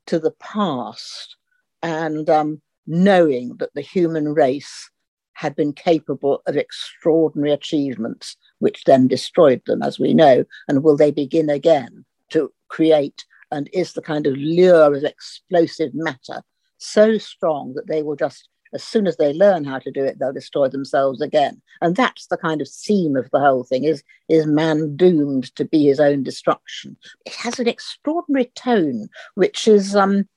to 0.08 0.20
the 0.20 0.32
past 0.32 1.36
and 1.84 2.30
um, 2.30 2.62
knowing 2.88 3.56
that 3.58 3.74
the 3.74 3.82
human 3.82 4.34
race 4.34 4.90
had 5.34 5.56
been 5.56 5.74
capable 5.74 6.42
of 6.46 6.56
extraordinary 6.56 7.52
achievements, 7.52 8.38
which 8.62 8.86
then 8.86 9.08
destroyed 9.08 9.62
them, 9.66 9.82
as 9.82 10.00
we 10.00 10.14
know. 10.14 10.46
And 10.68 10.84
will 10.84 10.98
they 10.98 11.12
begin 11.12 11.50
again 11.50 12.06
to 12.30 12.52
create? 12.70 13.26
And 13.52 13.70
is 13.74 13.94
the 13.94 14.02
kind 14.02 14.26
of 14.28 14.38
lure 14.38 14.96
of 14.96 15.04
explosive 15.04 15.92
matter 15.94 16.42
so 16.78 17.18
strong 17.18 17.74
that 17.74 17.88
they 17.88 18.02
will 18.02 18.16
just 18.16 18.48
as 18.74 18.84
soon 18.84 19.06
as 19.06 19.18
they 19.18 19.34
learn 19.34 19.66
how 19.66 19.80
to 19.80 19.92
do 19.92 20.04
it, 20.04 20.18
they'll 20.18 20.34
destroy 20.34 20.68
themselves 20.70 21.22
again. 21.22 21.62
And 21.82 21.96
that's 21.96 22.28
the 22.28 22.38
kind 22.38 22.62
of 22.62 22.70
theme 22.70 23.16
of 23.16 23.30
the 23.32 23.40
whole 23.40 23.64
thing: 23.64 23.84
is 23.84 24.04
is 24.30 24.46
man 24.46 24.96
doomed 24.96 25.54
to 25.56 25.66
be 25.66 25.86
his 25.86 26.00
own 26.00 26.24
destruction? 26.24 26.98
It 27.26 27.34
has 27.34 27.60
an 27.60 27.68
extraordinary 27.68 28.52
tone, 28.56 29.10
which 29.36 29.68
is 29.68 29.96
um, 29.96 30.28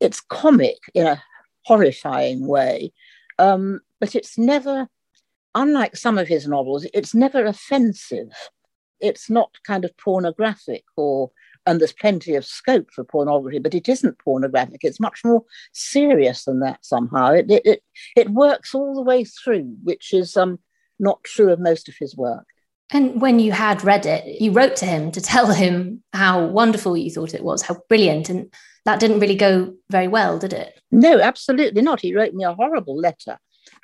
it's 0.00 0.20
comic 0.20 0.78
in 0.94 1.06
a 1.06 1.22
horrifying 1.64 2.46
way, 2.46 2.92
um, 3.38 3.80
but 4.00 4.14
it's 4.14 4.36
never, 4.36 4.88
unlike 5.54 5.96
some 5.96 6.18
of 6.18 6.28
his 6.28 6.46
novels, 6.46 6.86
it's 6.92 7.14
never 7.14 7.44
offensive. 7.44 8.32
It's 9.00 9.28
not 9.28 9.50
kind 9.66 9.84
of 9.84 9.96
pornographic 9.96 10.84
or 10.96 11.30
and 11.66 11.80
there's 11.80 11.92
plenty 11.92 12.34
of 12.34 12.44
scope 12.44 12.90
for 12.92 13.04
pornography, 13.04 13.58
but 13.58 13.74
it 13.74 13.88
isn't 13.88 14.18
pornographic. 14.18 14.80
It's 14.82 15.00
much 15.00 15.20
more 15.24 15.44
serious 15.72 16.44
than 16.44 16.60
that 16.60 16.84
somehow. 16.84 17.32
It, 17.32 17.50
it, 17.50 17.62
it, 17.64 17.82
it 18.16 18.30
works 18.30 18.74
all 18.74 18.94
the 18.94 19.02
way 19.02 19.24
through, 19.24 19.74
which 19.82 20.12
is 20.12 20.36
um, 20.36 20.58
not 20.98 21.24
true 21.24 21.50
of 21.50 21.58
most 21.58 21.88
of 21.88 21.94
his 21.98 22.14
work. 22.16 22.44
And 22.90 23.20
when 23.20 23.38
you 23.38 23.52
had 23.52 23.82
read 23.82 24.04
it, 24.04 24.40
you 24.40 24.52
wrote 24.52 24.76
to 24.76 24.86
him 24.86 25.10
to 25.12 25.20
tell 25.20 25.52
him 25.52 26.02
how 26.12 26.44
wonderful 26.44 26.96
you 26.96 27.10
thought 27.10 27.34
it 27.34 27.42
was, 27.42 27.62
how 27.62 27.78
brilliant. 27.88 28.28
And 28.28 28.52
that 28.84 29.00
didn't 29.00 29.20
really 29.20 29.34
go 29.34 29.74
very 29.90 30.08
well, 30.08 30.38
did 30.38 30.52
it? 30.52 30.78
No, 30.92 31.18
absolutely 31.18 31.80
not. 31.80 32.00
He 32.00 32.14
wrote 32.14 32.34
me 32.34 32.44
a 32.44 32.54
horrible 32.54 32.96
letter 32.96 33.38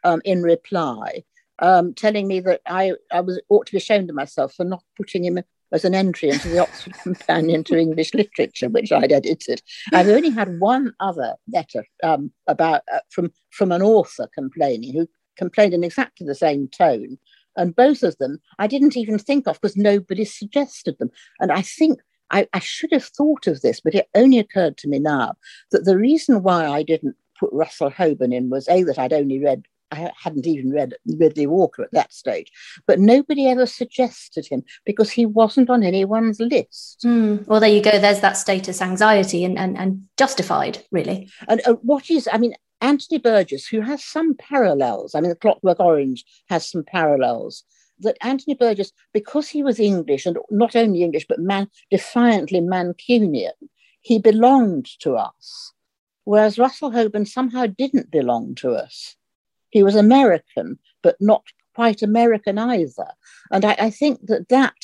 um, 0.05 0.21
in 0.25 0.43
reply, 0.43 1.25
um, 1.61 1.95
telling 1.95 2.27
me 2.27 2.41
that 2.41 2.61
I, 2.67 2.93
I 3.13 3.21
was 3.21 3.41
ought 3.49 3.67
to 3.67 3.73
be 3.73 3.79
ashamed 3.79 4.11
of 4.11 4.17
myself 4.17 4.55
for 4.55 4.65
not 4.65 4.83
putting 4.97 5.25
him 5.25 5.41
as 5.73 5.85
an 5.85 5.95
entry 5.95 6.31
into 6.31 6.49
the 6.49 6.59
Oxford 6.63 6.95
Companion 7.03 7.65
to 7.65 7.79
English 7.79 8.15
Literature, 8.15 8.69
which 8.69 8.93
I'd 8.93 9.13
edited. 9.13 9.63
I've 9.93 10.09
only 10.09 10.31
had 10.31 10.59
one 10.59 10.95
other 11.01 11.35
letter 11.53 11.85
um, 12.03 12.33
about 12.47 12.83
uh, 12.93 13.01
from 13.11 13.33
from 13.51 13.73
an 13.73 13.83
author 13.83 14.29
complaining 14.35 14.95
who 14.95 15.09
complained 15.37 15.75
in 15.75 15.85
exactly 15.85 16.27
the 16.27 16.35
same 16.35 16.69
tone, 16.69 17.19
and 17.57 17.77
both 17.77 18.03
of 18.03 18.17
them 18.19 18.41
I 18.59 18.67
didn't 18.67 18.97
even 18.97 19.19
think 19.19 19.47
of 19.47 19.61
because 19.61 19.77
nobody 19.77 20.25
suggested 20.25 20.99
them. 20.99 21.11
And 21.41 21.53
I 21.53 21.63
think 21.63 22.01
I, 22.31 22.49
I 22.53 22.61
should 22.61 22.93
have 22.93 23.05
thought 23.05 23.47
of 23.47 23.61
this, 23.61 23.81
but 23.81 23.95
it 23.95 24.09
only 24.15 24.39
occurred 24.39 24.77
to 24.79 24.89
me 24.89 24.99
now 24.99 25.35
that 25.73 25.85
the 25.85 25.99
reason 25.99 26.43
why 26.43 26.67
I 26.67 26.83
didn't 26.83 27.17
put 27.39 27.53
Russell 27.53 27.91
Hoban 27.91 28.35
in 28.35 28.51
was 28.51 28.69
a 28.69 28.83
that 28.85 28.99
I'd 28.99 29.13
only 29.13 29.43
read 29.43 29.65
I 29.91 30.11
hadn't 30.17 30.47
even 30.47 30.73
read 30.73 30.95
Riddley 31.09 31.47
Walker 31.47 31.83
at 31.83 31.93
that 31.93 32.13
stage, 32.13 32.51
but 32.87 33.01
nobody 33.01 33.49
ever 33.49 33.67
suggested 33.67 34.47
him 34.47 34.63
because 34.85 35.11
he 35.11 35.27
wasn't 35.27 35.71
on 35.71 35.83
anyone's 35.83 36.41
list. 36.41 37.03
Mm. 37.05 37.47
Well, 37.47 37.61
there 37.61 37.71
you 37.71 37.83
go. 37.83 37.99
There's 37.99 38.21
that 38.21 38.37
status 38.37 38.81
anxiety 38.81 39.45
and, 39.45 39.59
and, 39.59 39.77
and 39.77 40.09
justified, 40.17 40.85
really. 40.91 41.29
And 41.49 41.61
uh, 41.67 41.75
what 41.83 42.11
is, 42.11 42.29
I 42.33 42.39
mean, 42.39 42.55
Anthony 42.81 43.19
Burgess, 43.19 43.67
who 43.67 43.81
has 43.81 44.03
some 44.05 44.35
parallels, 44.35 45.15
I 45.15 45.21
mean, 45.21 45.31
The 45.31 45.37
Clockwork 45.37 45.81
Orange 45.81 46.25
has 46.49 46.69
some 46.69 46.85
parallels. 46.85 47.65
That 48.03 48.17
Anthony 48.23 48.55
Burgess, 48.55 48.93
because 49.13 49.49
he 49.51 49.63
was 49.63 49.79
English 49.79 50.25
and 50.25 50.39
not 50.51 50.75
only 50.75 51.03
English, 51.03 51.27
but 51.29 51.39
man, 51.39 51.69
defiantly 51.91 52.61
Mancunian, 52.61 53.53
he 54.01 54.19
belonged 54.19 54.87
to 55.01 55.17
us. 55.17 55.75
Whereas 56.25 56.59
Russell 56.59 56.93
Hoban 56.93 57.29
somehow 57.29 57.67
didn't 57.67 58.11
belong 58.11 58.55
to 58.57 58.71
us 58.71 59.17
he 59.71 59.83
was 59.83 59.95
American, 59.95 60.79
but 61.03 61.17
not 61.21 61.45
quite 61.75 62.03
American 62.03 62.59
either. 62.59 63.09
And 63.51 63.65
I, 63.65 63.77
I 63.79 63.91
think 63.91 64.27
that 64.27 64.49
that 64.49 64.75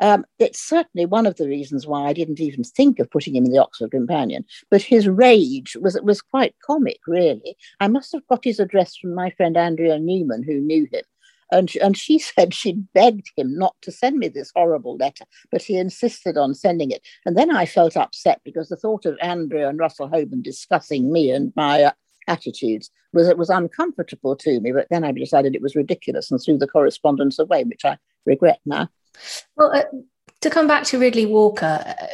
um, 0.00 0.24
it's 0.38 0.60
certainly 0.60 1.04
one 1.04 1.26
of 1.26 1.36
the 1.36 1.46
reasons 1.46 1.86
why 1.86 2.06
I 2.06 2.12
didn't 2.14 2.40
even 2.40 2.64
think 2.64 2.98
of 2.98 3.10
putting 3.10 3.36
him 3.36 3.44
in 3.44 3.52
the 3.52 3.62
Oxford 3.62 3.90
Companion. 3.90 4.44
But 4.70 4.82
his 4.82 5.06
rage 5.06 5.76
was 5.80 6.00
was 6.02 6.22
quite 6.22 6.54
comic, 6.64 7.00
really. 7.06 7.56
I 7.80 7.88
must 7.88 8.12
have 8.12 8.26
got 8.26 8.44
his 8.44 8.60
address 8.60 8.96
from 8.96 9.14
my 9.14 9.30
friend 9.30 9.56
Andrea 9.56 9.98
Newman, 9.98 10.42
who 10.42 10.60
knew 10.60 10.88
him. 10.90 11.02
And, 11.52 11.70
and 11.82 11.96
she 11.96 12.18
said 12.30 12.54
she 12.54 12.72
begged 12.94 13.30
him 13.36 13.56
not 13.58 13.74
to 13.82 13.92
send 13.92 14.18
me 14.18 14.28
this 14.28 14.52
horrible 14.54 14.96
letter, 14.96 15.24
but 15.50 15.62
he 15.62 15.76
insisted 15.76 16.36
on 16.36 16.54
sending 16.54 16.90
it. 16.90 17.02
And 17.26 17.36
then 17.36 17.54
I 17.54 17.66
felt 17.66 17.96
upset 17.96 18.40
because 18.44 18.68
the 18.68 18.76
thought 18.76 19.04
of 19.04 19.18
Andrea 19.20 19.68
and 19.68 19.78
Russell 19.78 20.08
Hoban 20.08 20.42
discussing 20.42 21.12
me 21.12 21.30
and 21.30 21.52
my 21.56 21.82
uh, 21.82 21.92
attitudes 22.30 22.90
was 23.12 23.28
it 23.28 23.38
was 23.38 23.50
uncomfortable 23.50 24.36
to 24.36 24.60
me. 24.60 24.72
But 24.72 24.86
then 24.90 25.04
I 25.04 25.12
decided 25.12 25.54
it 25.54 25.62
was 25.62 25.76
ridiculous 25.76 26.30
and 26.30 26.40
threw 26.40 26.58
the 26.58 26.66
correspondence 26.66 27.38
away, 27.38 27.64
which 27.64 27.84
I 27.84 27.98
regret 28.24 28.60
now. 28.64 28.88
Well, 29.56 29.72
uh, 29.74 29.84
to 30.40 30.50
come 30.50 30.66
back 30.66 30.84
to 30.84 30.98
Riddley 30.98 31.28
Walker, 31.28 31.84
uh, 31.86 32.06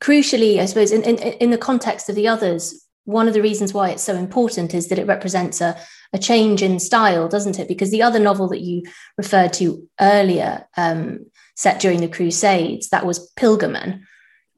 crucially, 0.00 0.58
I 0.58 0.66
suppose, 0.66 0.92
in, 0.92 1.02
in, 1.02 1.16
in 1.16 1.50
the 1.50 1.58
context 1.58 2.08
of 2.08 2.14
the 2.14 2.28
others, 2.28 2.86
one 3.04 3.26
of 3.26 3.34
the 3.34 3.42
reasons 3.42 3.74
why 3.74 3.90
it's 3.90 4.02
so 4.02 4.14
important 4.14 4.74
is 4.74 4.88
that 4.88 4.98
it 4.98 5.06
represents 5.06 5.60
a, 5.60 5.76
a 6.12 6.18
change 6.18 6.62
in 6.62 6.78
style, 6.78 7.28
doesn't 7.28 7.58
it? 7.58 7.66
Because 7.66 7.90
the 7.90 8.02
other 8.02 8.20
novel 8.20 8.48
that 8.48 8.60
you 8.60 8.82
referred 9.18 9.52
to 9.54 9.88
earlier, 10.00 10.68
um, 10.76 11.26
set 11.56 11.80
during 11.80 12.00
the 12.00 12.08
Crusades, 12.08 12.88
that 12.90 13.04
was 13.04 13.32
Pilgermann, 13.34 14.02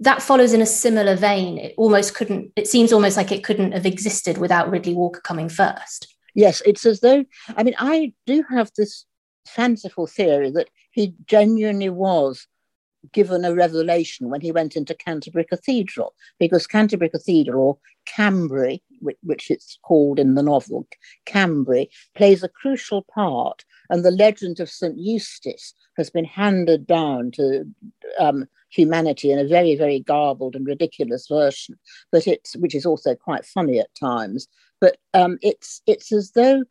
that 0.00 0.22
follows 0.22 0.52
in 0.52 0.60
a 0.60 0.66
similar 0.66 1.16
vein. 1.16 1.58
It 1.58 1.74
almost 1.76 2.14
couldn't, 2.14 2.52
it 2.56 2.66
seems 2.66 2.92
almost 2.92 3.16
like 3.16 3.32
it 3.32 3.44
couldn't 3.44 3.72
have 3.72 3.86
existed 3.86 4.38
without 4.38 4.70
Riddley 4.70 4.94
Walker 4.94 5.20
coming 5.20 5.48
first. 5.48 6.14
Yes, 6.34 6.62
it's 6.66 6.84
as 6.84 7.00
though, 7.00 7.24
I 7.56 7.62
mean, 7.62 7.74
I 7.78 8.12
do 8.26 8.44
have 8.50 8.70
this 8.76 9.06
fanciful 9.46 10.06
theory 10.06 10.50
that 10.50 10.68
he 10.90 11.14
genuinely 11.26 11.90
was 11.90 12.46
given 13.12 13.44
a 13.44 13.54
revelation 13.54 14.30
when 14.30 14.40
he 14.40 14.52
went 14.52 14.76
into 14.76 14.94
Canterbury 14.94 15.44
Cathedral, 15.44 16.14
because 16.38 16.66
Canterbury 16.66 17.10
Cathedral, 17.10 17.62
or 17.62 17.78
Cambry, 18.06 18.80
which, 19.00 19.16
which, 19.22 19.50
it's 19.50 19.78
called 19.82 20.18
in 20.18 20.34
the 20.34 20.42
novel, 20.42 20.86
Cambry, 21.26 21.88
plays 22.16 22.42
a 22.42 22.48
crucial 22.48 23.02
part, 23.02 23.64
and 23.90 24.04
the 24.04 24.10
legend 24.10 24.60
of 24.60 24.70
St. 24.70 24.98
Eustace 24.98 25.74
has 25.96 26.10
been 26.10 26.24
handed 26.24 26.86
down 26.86 27.30
to 27.32 27.64
um, 28.18 28.46
humanity 28.70 29.30
in 29.30 29.38
a 29.38 29.46
very, 29.46 29.76
very 29.76 30.00
garbled 30.00 30.56
and 30.56 30.66
ridiculous 30.66 31.26
version, 31.28 31.78
but 32.10 32.26
it's 32.26 32.56
which 32.56 32.74
is 32.74 32.86
also 32.86 33.14
quite 33.14 33.44
funny 33.44 33.78
at 33.78 33.94
times. 33.94 34.48
But 34.80 34.98
um, 35.14 35.38
it's 35.42 35.80
it's 35.86 36.12
as 36.12 36.32
though 36.32 36.64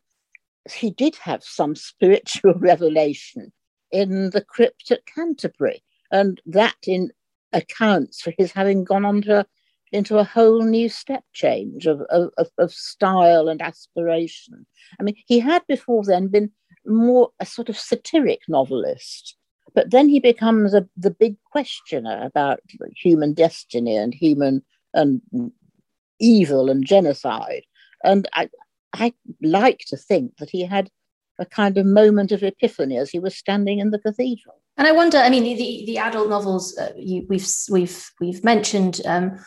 he 0.70 0.90
did 0.90 1.16
have 1.16 1.42
some 1.42 1.74
spiritual 1.74 2.54
revelation 2.58 3.52
in 3.90 4.30
the 4.30 4.42
crypt 4.42 4.90
at 4.90 5.06
Canterbury, 5.06 5.82
and 6.14 6.40
that 6.46 6.76
in 6.86 7.10
accounts 7.52 8.22
for 8.22 8.32
his 8.38 8.52
having 8.52 8.84
gone 8.84 9.04
on 9.04 9.20
to 9.22 9.44
into 9.92 10.18
a 10.18 10.24
whole 10.24 10.62
new 10.62 10.88
step 10.88 11.24
change 11.32 11.86
of, 11.86 12.00
of, 12.10 12.48
of 12.58 12.72
style 12.72 13.48
and 13.48 13.60
aspiration. 13.60 14.66
I 14.98 15.02
mean, 15.02 15.14
he 15.26 15.38
had 15.38 15.62
before 15.68 16.04
then 16.04 16.28
been 16.28 16.50
more 16.86 17.30
a 17.38 17.46
sort 17.46 17.68
of 17.68 17.78
satiric 17.78 18.40
novelist, 18.48 19.36
but 19.74 19.90
then 19.90 20.08
he 20.08 20.20
becomes 20.20 20.74
a, 20.74 20.88
the 20.96 21.10
big 21.10 21.36
questioner 21.52 22.22
about 22.24 22.60
human 22.96 23.34
destiny 23.34 23.96
and 23.96 24.14
human 24.14 24.62
and 24.94 25.20
evil 26.18 26.70
and 26.70 26.84
genocide. 26.84 27.62
And 28.02 28.28
I, 28.32 28.50
I 28.92 29.14
like 29.42 29.84
to 29.88 29.96
think 29.96 30.36
that 30.38 30.50
he 30.50 30.64
had 30.64 30.90
a 31.38 31.46
kind 31.46 31.78
of 31.78 31.86
moment 31.86 32.32
of 32.32 32.42
epiphany 32.42 32.96
as 32.96 33.10
he 33.10 33.18
was 33.18 33.36
standing 33.36 33.78
in 33.78 33.90
the 33.90 33.98
cathedral. 33.98 34.60
And 34.76 34.88
I 34.88 34.92
wonder, 34.92 35.18
I 35.18 35.30
mean, 35.30 35.44
the, 35.44 35.84
the 35.86 35.98
adult 35.98 36.28
novels 36.28 36.76
uh, 36.78 36.92
you, 36.96 37.24
we've 37.28 37.46
we've 37.70 38.10
we've 38.20 38.42
mentioned, 38.42 39.00
um, 39.04 39.38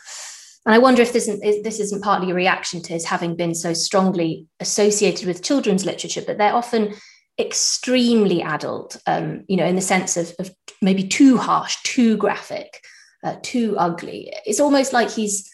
and 0.64 0.74
I 0.74 0.78
wonder 0.78 1.02
if 1.02 1.12
this 1.12 1.28
isn't 1.28 1.64
this 1.64 1.80
isn't 1.80 2.02
partly 2.02 2.30
a 2.30 2.34
reaction 2.34 2.82
to 2.82 2.92
his 2.94 3.04
having 3.04 3.36
been 3.36 3.54
so 3.54 3.74
strongly 3.74 4.46
associated 4.60 5.26
with 5.26 5.42
children's 5.42 5.84
literature, 5.84 6.22
but 6.26 6.38
they're 6.38 6.54
often 6.54 6.94
extremely 7.38 8.42
adult, 8.42 8.96
um, 9.06 9.44
you 9.48 9.56
know, 9.56 9.66
in 9.66 9.76
the 9.76 9.82
sense 9.82 10.16
of, 10.16 10.34
of 10.38 10.50
maybe 10.82 11.06
too 11.06 11.36
harsh, 11.36 11.76
too 11.84 12.16
graphic, 12.16 12.80
uh, 13.22 13.36
too 13.42 13.76
ugly. 13.78 14.32
It's 14.44 14.60
almost 14.60 14.92
like 14.92 15.10
he's 15.10 15.48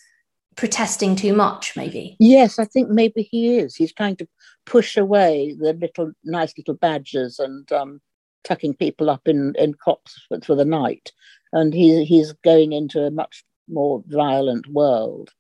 protesting 0.57 1.17
too 1.17 1.33
much, 1.33 1.77
maybe. 1.77 2.17
Yes, 2.19 2.59
I 2.59 2.65
think 2.65 2.89
maybe 2.89 3.23
he 3.23 3.59
is. 3.59 3.75
He's 3.75 3.93
trying 3.93 4.17
to 4.17 4.29
push 4.67 4.97
away 4.97 5.55
the 5.59 5.73
little 5.73 6.13
nice 6.25 6.55
little 6.57 6.75
badgers 6.75 7.39
and 7.39 7.71
um, 7.73 8.01
tucking 8.45 8.75
people 8.75 9.11
up 9.11 9.27
in, 9.27 9.55
in 9.59 9.75
cops 9.75 10.21
for, 10.29 10.41
for 10.41 10.55
the 10.55 10.65
night. 10.65 11.13
And 11.53 11.75
he, 11.75 12.05
he's 12.05 12.33
going 12.45 12.73
into 12.73 13.03
a 13.03 13.11
much 13.11 13.45
more 13.69 14.03
violent 14.07 14.67
world. 14.69 15.31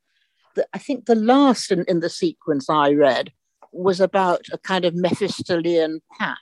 The, 0.54 0.66
I 0.72 0.78
think 0.78 1.06
the 1.06 1.14
last 1.14 1.70
in, 1.70 1.84
in 1.88 2.00
the 2.00 2.10
sequence 2.10 2.70
I 2.70 2.92
read 2.92 3.32
was 3.72 4.00
about 4.00 4.46
a 4.52 4.58
kind 4.58 4.84
of 4.84 4.94
Mephistophelian 4.94 6.00
pact 6.18 6.40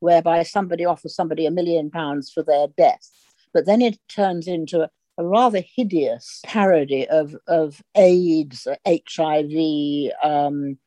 whereby 0.00 0.42
somebody 0.42 0.84
offers 0.84 1.14
somebody 1.14 1.46
a 1.46 1.50
million 1.50 1.90
pounds 1.90 2.30
for 2.30 2.42
their 2.42 2.68
death. 2.76 3.10
But 3.52 3.66
then 3.66 3.80
it 3.80 3.98
turns 4.08 4.46
into 4.46 4.82
a, 4.82 4.90
a 5.18 5.26
rather 5.26 5.60
hideous 5.60 6.40
parody 6.44 7.06
of, 7.08 7.36
of 7.46 7.82
AIDS, 7.96 8.66
HIV, 8.86 10.12
um, 10.22 10.78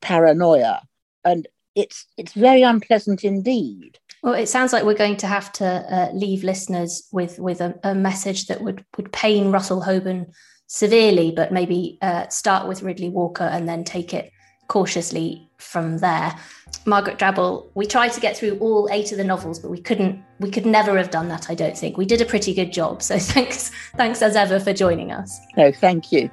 paranoia. 0.00 0.82
And 1.24 1.46
it's, 1.74 2.06
it's 2.16 2.32
very 2.32 2.62
unpleasant 2.62 3.22
indeed. 3.22 3.98
Well, 4.22 4.34
it 4.34 4.48
sounds 4.48 4.72
like 4.72 4.84
we're 4.84 4.94
going 4.94 5.18
to 5.18 5.26
have 5.26 5.52
to 5.52 5.66
uh, 5.66 6.10
leave 6.12 6.42
listeners 6.42 7.06
with, 7.12 7.38
with 7.38 7.60
a, 7.60 7.78
a, 7.84 7.94
message 7.94 8.46
that 8.46 8.62
would, 8.62 8.84
would 8.96 9.12
pain 9.12 9.52
Russell 9.52 9.82
Hoban 9.82 10.32
severely, 10.66 11.30
but 11.30 11.52
maybe 11.52 11.98
uh, 12.00 12.26
start 12.28 12.66
with 12.66 12.80
Riddley 12.80 13.12
Walker 13.12 13.44
and 13.44 13.68
then 13.68 13.84
take 13.84 14.14
it 14.14 14.32
cautiously 14.68 15.48
from 15.58 15.98
there. 15.98 16.34
Margaret 16.86 17.18
Drabble, 17.18 17.70
we 17.74 17.86
tried 17.86 18.12
to 18.12 18.20
get 18.20 18.36
through 18.36 18.58
all 18.58 18.88
eight 18.90 19.12
of 19.12 19.18
the 19.18 19.24
novels, 19.24 19.58
but 19.58 19.70
we 19.70 19.80
couldn't. 19.80 20.22
We 20.38 20.50
could 20.50 20.66
never 20.66 20.96
have 20.98 21.10
done 21.10 21.28
that. 21.28 21.48
I 21.50 21.54
don't 21.54 21.76
think 21.76 21.96
we 21.96 22.04
did 22.04 22.20
a 22.20 22.26
pretty 22.26 22.52
good 22.52 22.72
job. 22.72 23.02
So 23.02 23.18
thanks, 23.18 23.70
thanks 23.96 24.22
as 24.22 24.36
ever 24.36 24.60
for 24.60 24.72
joining 24.72 25.12
us. 25.12 25.40
No, 25.56 25.72
thank 25.72 26.12
you. 26.12 26.30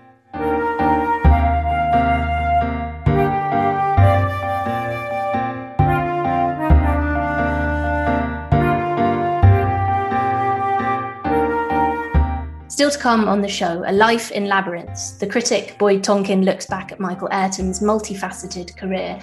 Still 12.68 12.90
to 12.90 12.98
come 12.98 13.30
on 13.30 13.42
the 13.42 13.48
show, 13.48 13.84
A 13.86 13.94
Life 13.94 14.32
in 14.32 14.48
Labyrinths. 14.48 15.12
The 15.12 15.28
critic 15.28 15.78
Boyd 15.78 16.04
Tonkin 16.04 16.44
looks 16.44 16.66
back 16.66 16.92
at 16.92 17.00
Michael 17.00 17.30
Ayrton's 17.32 17.80
multifaceted 17.82 18.76
career. 18.76 19.22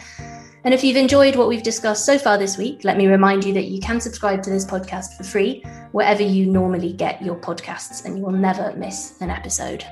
And 0.62 0.74
if 0.74 0.84
you've 0.84 0.96
enjoyed 0.96 1.36
what 1.36 1.48
we've 1.48 1.62
discussed 1.62 2.04
so 2.04 2.18
far 2.18 2.36
this 2.36 2.58
week, 2.58 2.84
let 2.84 2.98
me 2.98 3.06
remind 3.06 3.44
you 3.44 3.54
that 3.54 3.68
you 3.68 3.80
can 3.80 3.98
subscribe 3.98 4.42
to 4.42 4.50
this 4.50 4.66
podcast 4.66 5.16
for 5.16 5.24
free 5.24 5.64
wherever 5.92 6.22
you 6.22 6.44
normally 6.44 6.92
get 6.92 7.22
your 7.22 7.36
podcasts, 7.36 8.04
and 8.04 8.18
you 8.18 8.24
will 8.24 8.32
never 8.32 8.74
miss 8.76 9.18
an 9.22 9.30
episode. 9.30 9.84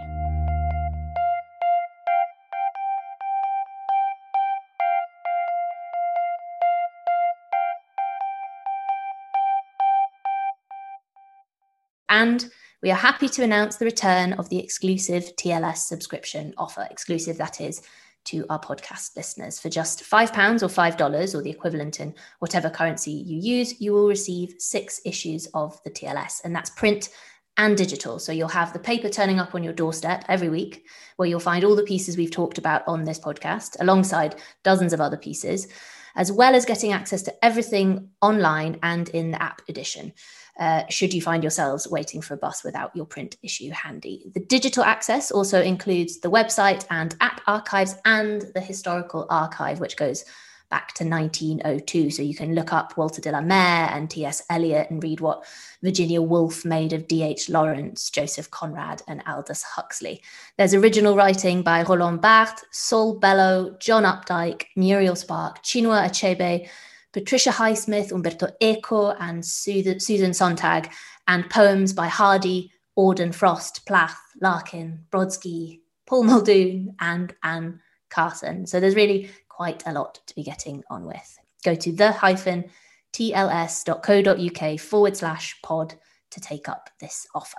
And 12.10 12.50
we 12.82 12.90
are 12.90 12.94
happy 12.94 13.28
to 13.28 13.42
announce 13.42 13.76
the 13.76 13.84
return 13.86 14.34
of 14.34 14.50
the 14.50 14.58
exclusive 14.58 15.34
TLS 15.36 15.78
subscription 15.78 16.52
offer, 16.58 16.86
exclusive 16.90 17.38
that 17.38 17.60
is, 17.60 17.82
to 18.24 18.44
our 18.50 18.60
podcast 18.60 19.16
listeners. 19.16 19.58
For 19.58 19.68
just 19.68 20.02
£5 20.02 20.62
or 20.62 20.66
$5 20.68 21.34
or 21.34 21.42
the 21.42 21.50
equivalent 21.50 22.00
in 22.00 22.14
whatever 22.38 22.70
currency 22.70 23.12
you 23.12 23.38
use, 23.38 23.80
you 23.80 23.92
will 23.92 24.08
receive 24.08 24.54
six 24.58 25.00
issues 25.04 25.46
of 25.54 25.82
the 25.84 25.90
TLS, 25.90 26.42
and 26.44 26.54
that's 26.54 26.70
print 26.70 27.10
and 27.56 27.76
digital. 27.76 28.18
So 28.18 28.32
you'll 28.32 28.48
have 28.48 28.72
the 28.72 28.78
paper 28.78 29.08
turning 29.08 29.40
up 29.40 29.54
on 29.54 29.64
your 29.64 29.72
doorstep 29.72 30.24
every 30.28 30.48
week, 30.48 30.86
where 31.16 31.28
you'll 31.28 31.40
find 31.40 31.64
all 31.64 31.76
the 31.76 31.82
pieces 31.82 32.16
we've 32.16 32.30
talked 32.30 32.58
about 32.58 32.82
on 32.86 33.04
this 33.04 33.18
podcast, 33.18 33.76
alongside 33.80 34.36
dozens 34.62 34.92
of 34.92 35.00
other 35.00 35.16
pieces, 35.16 35.68
as 36.14 36.32
well 36.32 36.54
as 36.54 36.64
getting 36.64 36.92
access 36.92 37.22
to 37.22 37.44
everything 37.44 38.10
online 38.22 38.78
and 38.82 39.08
in 39.10 39.30
the 39.30 39.42
app 39.42 39.62
edition 39.68 40.12
uh, 40.58 40.84
should 40.88 41.14
you 41.14 41.22
find 41.22 41.42
yourselves 41.42 41.88
waiting 41.88 42.20
for 42.20 42.34
a 42.34 42.38
bus 42.38 42.64
without 42.64 42.94
your 42.94 43.06
print 43.06 43.36
issue 43.42 43.70
handy. 43.70 44.30
The 44.34 44.40
digital 44.40 44.82
access 44.82 45.30
also 45.30 45.62
includes 45.62 46.20
the 46.20 46.30
website 46.30 46.84
and 46.90 47.14
app 47.20 47.40
archives 47.46 47.94
and 48.04 48.42
the 48.54 48.60
historical 48.60 49.26
archive, 49.30 49.80
which 49.80 49.96
goes 49.96 50.24
back 50.70 50.92
to 50.94 51.04
1902. 51.04 52.10
So 52.10 52.22
you 52.22 52.34
can 52.34 52.54
look 52.54 52.72
up 52.72 52.96
Walter 52.96 53.20
de 53.20 53.30
la 53.30 53.40
Mare 53.40 53.88
and 53.90 54.10
T.S. 54.10 54.42
Eliot 54.50 54.90
and 54.90 55.02
read 55.02 55.20
what 55.20 55.44
Virginia 55.82 56.20
Woolf 56.20 56.64
made 56.64 56.92
of 56.92 57.08
D.H. 57.08 57.48
Lawrence, 57.48 58.10
Joseph 58.10 58.50
Conrad, 58.50 59.02
and 59.08 59.22
Aldous 59.26 59.62
Huxley. 59.62 60.22
There's 60.56 60.74
original 60.74 61.16
writing 61.16 61.62
by 61.62 61.82
Roland 61.82 62.20
Barthes, 62.20 62.64
Saul 62.70 63.18
Bellow, 63.18 63.76
John 63.80 64.02
Updike, 64.04 64.66
Muriel 64.76 65.16
Spark, 65.16 65.62
Chinua 65.62 66.08
Achebe, 66.08 66.68
Patricia 67.12 67.50
Highsmith, 67.50 68.12
Umberto 68.12 68.48
Eco, 68.60 69.12
and 69.12 69.44
Susan 69.44 70.34
Sontag, 70.34 70.90
and 71.26 71.48
poems 71.50 71.92
by 71.92 72.06
Hardy, 72.06 72.70
Auden, 72.98 73.34
Frost, 73.34 73.86
Plath, 73.86 74.20
Larkin, 74.40 75.04
Brodsky, 75.10 75.80
Paul 76.06 76.24
Muldoon, 76.24 76.94
and 77.00 77.34
Anne 77.42 77.80
Carson. 78.10 78.66
So 78.66 78.80
there's 78.80 78.94
really 78.94 79.30
quite 79.48 79.82
a 79.86 79.92
lot 79.92 80.20
to 80.26 80.34
be 80.34 80.42
getting 80.42 80.82
on 80.90 81.04
with. 81.04 81.38
Go 81.64 81.74
to 81.74 81.92
the 81.92 82.12
hyphen 82.12 82.64
tls.co.uk 83.12 84.80
forward 84.80 85.16
slash 85.16 85.56
pod 85.62 85.94
to 86.30 86.40
take 86.40 86.68
up 86.68 86.90
this 87.00 87.26
offer. 87.34 87.58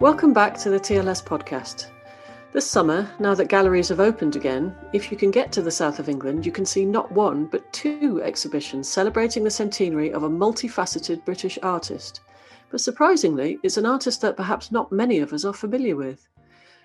Welcome 0.00 0.32
back 0.32 0.56
to 0.58 0.70
the 0.70 0.78
TLS 0.78 1.24
podcast. 1.24 1.86
This 2.52 2.70
summer, 2.70 3.10
now 3.18 3.34
that 3.34 3.46
galleries 3.46 3.88
have 3.88 3.98
opened 3.98 4.36
again, 4.36 4.72
if 4.92 5.10
you 5.10 5.16
can 5.16 5.32
get 5.32 5.50
to 5.50 5.60
the 5.60 5.72
south 5.72 5.98
of 5.98 6.08
England, 6.08 6.46
you 6.46 6.52
can 6.52 6.64
see 6.64 6.84
not 6.84 7.10
one 7.10 7.46
but 7.46 7.72
two 7.72 8.22
exhibitions 8.22 8.88
celebrating 8.88 9.42
the 9.42 9.50
centenary 9.50 10.12
of 10.12 10.22
a 10.22 10.30
multifaceted 10.30 11.24
British 11.24 11.58
artist. 11.64 12.20
But 12.70 12.80
surprisingly, 12.80 13.58
it's 13.64 13.76
an 13.76 13.86
artist 13.86 14.20
that 14.20 14.36
perhaps 14.36 14.70
not 14.70 14.92
many 14.92 15.18
of 15.18 15.32
us 15.32 15.44
are 15.44 15.52
familiar 15.52 15.96
with. 15.96 16.28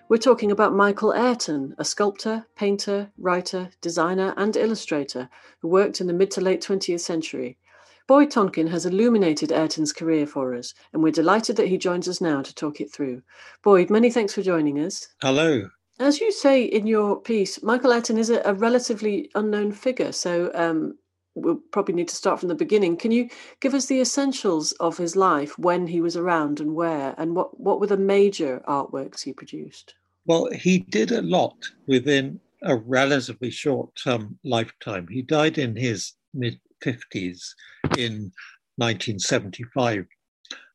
We're 0.10 0.18
talking 0.18 0.50
about 0.50 0.74
Michael 0.74 1.14
Ayrton, 1.14 1.76
a 1.78 1.86
sculptor, 1.86 2.48
painter, 2.56 3.12
writer, 3.20 3.70
designer, 3.80 4.34
and 4.38 4.58
illustrator 4.58 5.30
who 5.60 5.68
worked 5.68 6.02
in 6.02 6.08
the 6.08 6.14
mid 6.14 6.32
to 6.32 6.42
late 6.42 6.64
20th 6.64 7.02
century. 7.02 7.60
Boyd 8.06 8.32
Tonkin 8.32 8.68
has 8.68 8.86
illuminated 8.86 9.52
Ayrton's 9.52 9.94
career 9.94 10.28
for 10.28 10.54
us, 10.54 10.74
and 10.92 11.02
we're 11.02 11.12
delighted 11.12 11.56
that 11.56 11.70
he 11.70 11.78
joins 11.78 12.10
us 12.10 12.20
now 12.20 12.42
to 12.42 12.54
talk 12.54 12.82
it 12.82 12.92
through. 12.92 13.22
Boyd, 13.64 13.90
many 13.90 14.12
thanks 14.12 14.34
for 14.34 14.42
joining 14.42 14.80
us. 14.80 15.08
Hello. 15.22 15.70
As 16.00 16.20
you 16.20 16.32
say 16.32 16.64
in 16.64 16.86
your 16.86 17.22
piece, 17.22 17.64
Michael 17.64 17.94
Ayrton 17.94 18.18
is 18.18 18.30
a, 18.30 18.42
a 18.44 18.54
relatively 18.54 19.30
unknown 19.36 19.72
figure, 19.72 20.12
so 20.12 20.52
um, 20.54 20.98
we'll 21.36 21.62
probably 21.72 21.96
need 21.96 22.10
to 22.10 22.16
start 22.16 22.40
from 22.42 22.50
the 22.50 22.56
beginning. 22.56 22.98
Can 22.98 23.12
you 23.12 23.30
give 23.62 23.74
us 23.74 23.86
the 23.86 24.02
essentials 24.02 24.74
of 24.74 24.98
his 24.98 25.16
life, 25.16 25.58
when 25.58 25.88
he 25.88 26.02
was 26.02 26.18
around 26.18 26.60
and 26.60 26.76
where, 26.76 27.16
and 27.18 27.38
what, 27.38 27.58
what 27.58 27.80
were 27.80 27.88
the 27.88 27.96
major 27.96 28.62
artworks 28.68 29.22
he 29.22 29.32
produced? 29.32 29.96
Well, 30.26 30.50
he 30.52 30.80
did 30.80 31.12
a 31.12 31.22
lot 31.22 31.56
within 31.88 32.42
a 32.64 32.76
relatively 32.76 33.50
short 33.50 33.92
um, 34.06 34.38
lifetime. 34.44 35.08
He 35.08 35.22
died 35.22 35.58
in 35.58 35.76
his 35.78 36.14
mid 36.34 36.60
50s 36.84 37.54
in 37.98 38.32
1975. 38.78 40.06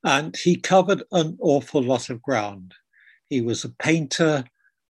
And 0.04 0.37
he 0.37 0.57
covered 0.57 1.02
an 1.12 1.37
awful 1.40 1.83
lot 1.83 2.11
of 2.11 2.22
ground. 2.22 2.74
He 3.28 3.40
was 3.40 3.64
a 3.64 3.70
painter, 3.70 4.44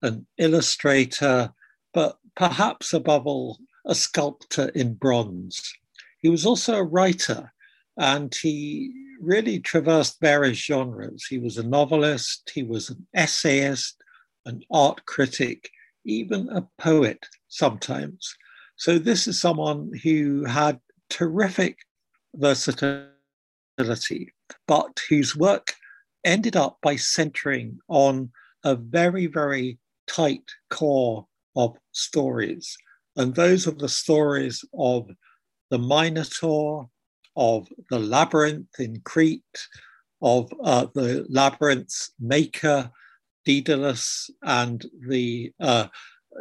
an 0.03 0.27
illustrator, 0.39 1.53
but 1.95 2.19
perhaps 2.35 2.93
above 2.93 3.27
all, 3.27 3.59
a 3.87 3.95
sculptor 3.95 4.69
in 4.71 4.95
bronze. 4.95 5.73
He 6.19 6.29
was 6.29 6.45
also 6.45 6.75
a 6.75 6.85
writer, 6.85 7.53
and 7.97 8.35
he 8.35 8.93
really 9.21 9.61
traversed 9.61 10.21
various 10.21 10.59
genres. 10.59 11.25
He 11.25 11.39
was 11.39 11.57
a 11.57 11.63
novelist, 11.63 12.51
he 12.53 12.63
was 12.63 12.91
an 12.91 13.07
essayist, 13.15 14.03
an 14.45 14.63
art 14.71 15.07
critic, 15.07 15.71
even 16.05 16.49
a 16.51 16.67
poet 16.79 17.27
sometimes. 17.49 18.35
So, 18.77 18.99
this 18.99 19.27
is 19.27 19.41
someone 19.41 19.93
who 20.03 20.45
had 20.45 20.81
terrific 21.09 21.79
versatility, 22.37 24.33
but 24.67 25.01
whose 25.09 25.37
work 25.37 25.75
ended 26.25 26.57
up 26.57 26.79
by 26.83 26.97
centering 26.97 27.79
on 27.89 28.31
a 28.65 28.75
very, 28.75 29.27
very 29.27 29.79
tight 30.07 30.45
core 30.71 31.27
of 31.55 31.77
stories. 31.93 32.77
And 33.17 33.35
those 33.35 33.67
are 33.67 33.73
the 33.73 33.89
stories 33.89 34.65
of 34.79 35.09
the 35.71 35.79
Minotaur, 35.79 36.89
of 37.37 37.69
the 37.91 37.99
labyrinth 37.99 38.79
in 38.79 39.01
Crete, 39.01 39.69
of 40.23 40.51
uh, 40.63 40.87
the 40.95 41.27
labyrinth's 41.29 42.13
maker, 42.21 42.91
Daedalus, 43.45 44.31
and 44.43 44.85
the 45.09 45.53
uh, 45.61 45.87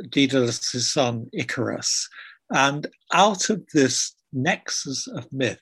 Daedalus' 0.09 0.91
son 0.91 1.27
Icarus. 1.33 2.09
And 2.51 2.87
out 3.13 3.49
of 3.49 3.65
this 3.73 4.15
nexus 4.33 5.07
of 5.07 5.31
myth, 5.31 5.61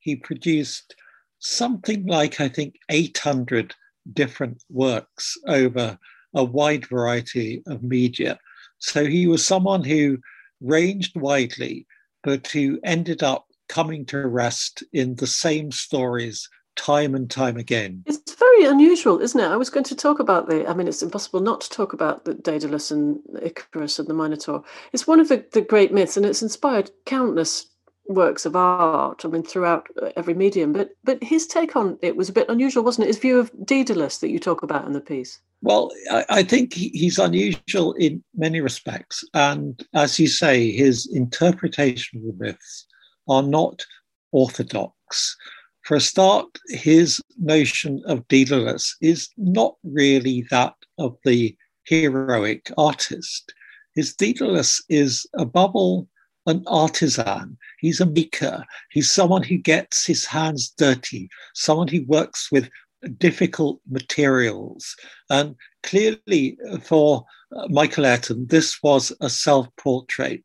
he 0.00 0.16
produced 0.16 0.94
something 1.38 2.06
like, 2.06 2.40
I 2.40 2.48
think, 2.48 2.76
800 2.88 3.74
different 4.12 4.62
works 4.70 5.36
over 5.46 5.98
a 6.34 6.44
wide 6.44 6.86
variety 6.86 7.62
of 7.66 7.82
media. 7.82 8.38
So 8.78 9.04
he 9.04 9.26
was 9.26 9.44
someone 9.44 9.84
who 9.84 10.18
ranged 10.60 11.18
widely, 11.18 11.86
but 12.22 12.46
who 12.48 12.78
ended 12.84 13.22
up 13.22 13.46
coming 13.68 14.04
to 14.06 14.26
rest 14.26 14.82
in 14.92 15.14
the 15.16 15.26
same 15.26 15.70
stories 15.70 16.48
time 16.76 17.14
and 17.14 17.30
time 17.30 17.56
again. 17.56 18.02
It's 18.06 18.34
very 18.34 18.64
unusual, 18.64 19.20
isn't 19.20 19.38
it? 19.38 19.46
I 19.46 19.56
was 19.56 19.70
going 19.70 19.84
to 19.84 19.94
talk 19.94 20.18
about 20.18 20.48
the, 20.48 20.68
I 20.68 20.72
mean, 20.72 20.88
it's 20.88 21.02
impossible 21.02 21.40
not 21.40 21.60
to 21.62 21.70
talk 21.70 21.92
about 21.92 22.24
the 22.24 22.34
Daedalus 22.34 22.90
and 22.90 23.20
Icarus 23.42 23.98
and 23.98 24.08
the 24.08 24.14
Minotaur. 24.14 24.64
It's 24.92 25.06
one 25.06 25.20
of 25.20 25.28
the, 25.28 25.44
the 25.52 25.60
great 25.60 25.92
myths, 25.92 26.16
and 26.16 26.24
it's 26.24 26.42
inspired 26.42 26.90
countless 27.06 27.66
works 28.14 28.44
of 28.44 28.56
art. 28.56 29.24
I 29.24 29.28
mean, 29.28 29.42
throughout 29.42 29.86
uh, 30.00 30.10
every 30.16 30.34
medium. 30.34 30.72
But 30.72 30.90
but 31.04 31.22
his 31.22 31.46
take 31.46 31.76
on 31.76 31.98
it 32.02 32.16
was 32.16 32.28
a 32.28 32.32
bit 32.32 32.48
unusual, 32.48 32.84
wasn't 32.84 33.06
it? 33.06 33.08
His 33.08 33.18
view 33.18 33.38
of 33.38 33.50
Daedalus 33.64 34.18
that 34.18 34.30
you 34.30 34.38
talk 34.38 34.62
about 34.62 34.86
in 34.86 34.92
the 34.92 35.00
piece. 35.00 35.40
Well, 35.62 35.90
I, 36.10 36.24
I 36.28 36.42
think 36.42 36.72
he's 36.74 37.18
unusual 37.18 37.92
in 37.94 38.22
many 38.34 38.60
respects, 38.60 39.24
and 39.34 39.82
as 39.94 40.18
you 40.18 40.26
say, 40.26 40.72
his 40.72 41.08
interpretation 41.12 42.18
of 42.18 42.38
the 42.38 42.44
myths 42.44 42.86
are 43.28 43.42
not 43.42 43.84
orthodox. 44.32 45.36
For 45.82 45.96
a 45.96 46.00
start, 46.00 46.46
his 46.68 47.20
notion 47.38 48.02
of 48.06 48.26
Daedalus 48.28 48.96
is 49.00 49.28
not 49.36 49.76
really 49.82 50.46
that 50.50 50.74
of 50.98 51.16
the 51.24 51.56
heroic 51.84 52.70
artist. 52.78 53.52
His 53.94 54.14
Daedalus 54.14 54.82
is 54.88 55.26
a 55.34 55.44
all 55.54 56.08
an 56.50 56.64
artisan. 56.66 57.56
He's 57.78 58.00
a 58.00 58.06
maker. 58.06 58.64
He's 58.90 59.10
someone 59.10 59.42
who 59.42 59.56
gets 59.56 60.04
his 60.04 60.26
hands 60.26 60.72
dirty, 60.76 61.30
someone 61.54 61.88
who 61.88 62.04
works 62.06 62.52
with 62.52 62.68
difficult 63.16 63.80
materials. 63.88 64.94
And 65.30 65.54
clearly, 65.82 66.58
for 66.82 67.24
uh, 67.56 67.68
Michael 67.68 68.04
Ayrton, 68.06 68.46
this 68.48 68.82
was 68.82 69.12
a 69.20 69.30
self 69.30 69.68
portrait. 69.76 70.44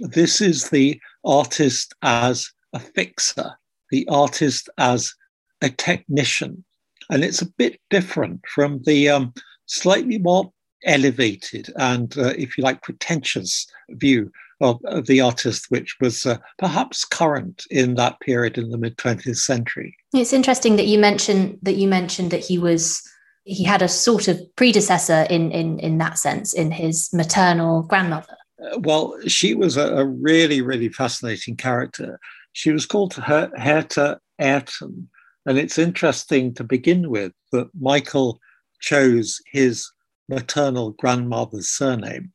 This 0.00 0.40
is 0.40 0.70
the 0.70 1.00
artist 1.24 1.94
as 2.02 2.50
a 2.72 2.80
fixer, 2.80 3.52
the 3.90 4.06
artist 4.08 4.68
as 4.78 5.14
a 5.62 5.70
technician. 5.70 6.64
And 7.10 7.22
it's 7.22 7.42
a 7.42 7.52
bit 7.58 7.80
different 7.90 8.40
from 8.52 8.82
the 8.84 9.08
um, 9.10 9.32
slightly 9.66 10.18
more 10.18 10.52
elevated 10.84 11.72
and, 11.76 12.16
uh, 12.18 12.34
if 12.36 12.58
you 12.58 12.64
like, 12.64 12.82
pretentious 12.82 13.66
view 13.90 14.30
of, 14.60 14.80
of 14.84 15.06
the 15.06 15.20
artist, 15.20 15.66
which 15.68 15.96
was 16.00 16.26
uh, 16.26 16.38
perhaps 16.58 17.04
current 17.04 17.64
in 17.70 17.94
that 17.94 18.20
period 18.20 18.58
in 18.58 18.70
the 18.70 18.78
mid 18.78 18.96
20th 18.96 19.38
century. 19.38 19.96
It's 20.12 20.32
interesting 20.32 20.76
that 20.76 20.86
you 20.86 20.98
mentioned 20.98 21.58
that 21.62 21.76
you 21.76 21.88
mentioned 21.88 22.30
that 22.30 22.44
he 22.44 22.58
was 22.58 23.02
he 23.44 23.64
had 23.64 23.82
a 23.82 23.88
sort 23.88 24.28
of 24.28 24.40
predecessor 24.56 25.26
in 25.30 25.50
in 25.52 25.78
in 25.78 25.98
that 25.98 26.18
sense 26.18 26.52
in 26.52 26.70
his 26.70 27.12
maternal 27.12 27.82
grandmother. 27.82 28.36
Uh, 28.62 28.78
well, 28.78 29.16
she 29.26 29.54
was 29.54 29.76
a, 29.76 29.96
a, 29.96 30.04
really 30.04 30.60
really 30.62 30.88
fascinating 30.88 31.56
character. 31.56 32.18
She 32.52 32.70
was 32.70 32.86
called 32.86 33.14
Her- 33.14 33.52
Hertha 33.56 34.20
Ayrton, 34.38 35.08
and 35.46 35.58
it's 35.58 35.78
interesting 35.78 36.54
to 36.54 36.64
begin 36.64 37.10
with 37.10 37.32
that 37.52 37.68
Michael 37.78 38.40
chose 38.80 39.40
his 39.50 39.90
maternal 40.28 40.92
grandmother's 40.92 41.68
surname. 41.68 42.32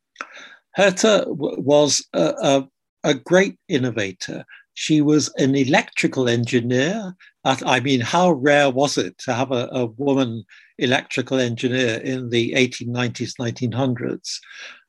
Hertha 0.75 1.25
w- 1.25 1.59
was 1.59 2.05
a, 2.13 2.33
a, 2.41 2.67
a, 3.03 3.13
great 3.13 3.57
innovator. 3.67 4.45
She 4.73 5.01
was 5.01 5.31
an 5.37 5.55
electrical 5.55 6.29
engineer. 6.29 7.15
I 7.43 7.79
mean, 7.79 8.01
how 8.01 8.31
rare 8.31 8.69
was 8.69 8.97
it 8.97 9.17
to 9.19 9.33
have 9.33 9.51
a, 9.51 9.67
a 9.71 9.87
woman 9.87 10.43
electrical 10.77 11.39
engineer 11.39 11.97
in 11.97 12.29
the 12.29 12.53
1890s, 12.53 13.33
1900s? 13.39 14.39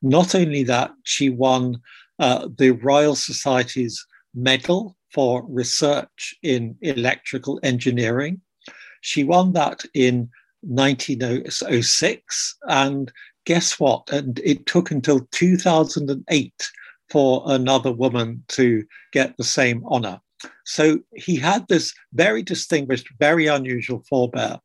Not 0.01 0.35
only 0.35 0.63
that, 0.63 0.91
she 1.03 1.29
won 1.29 1.81
uh, 2.19 2.47
the 2.57 2.71
Royal 2.71 3.15
Society's 3.15 4.05
medal 4.33 4.95
for 5.11 5.45
research 5.49 6.35
in 6.43 6.77
electrical 6.81 7.59
engineering. 7.63 8.39
She 9.01 9.23
won 9.23 9.53
that 9.53 9.83
in 9.93 10.29
1906 10.61 12.57
and 12.67 13.11
guess 13.45 13.79
what? 13.79 14.09
And 14.11 14.39
it 14.43 14.65
took 14.65 14.91
until 14.91 15.27
2008 15.31 16.71
for 17.09 17.43
another 17.47 17.91
woman 17.91 18.43
to 18.49 18.85
get 19.11 19.35
the 19.37 19.43
same 19.43 19.83
honor. 19.85 20.21
So 20.65 20.99
he 21.13 21.35
had 21.35 21.67
this 21.67 21.93
very 22.13 22.41
distinguished, 22.41 23.07
very 23.19 23.47
unusual 23.47 24.03
forebear, 24.09 24.59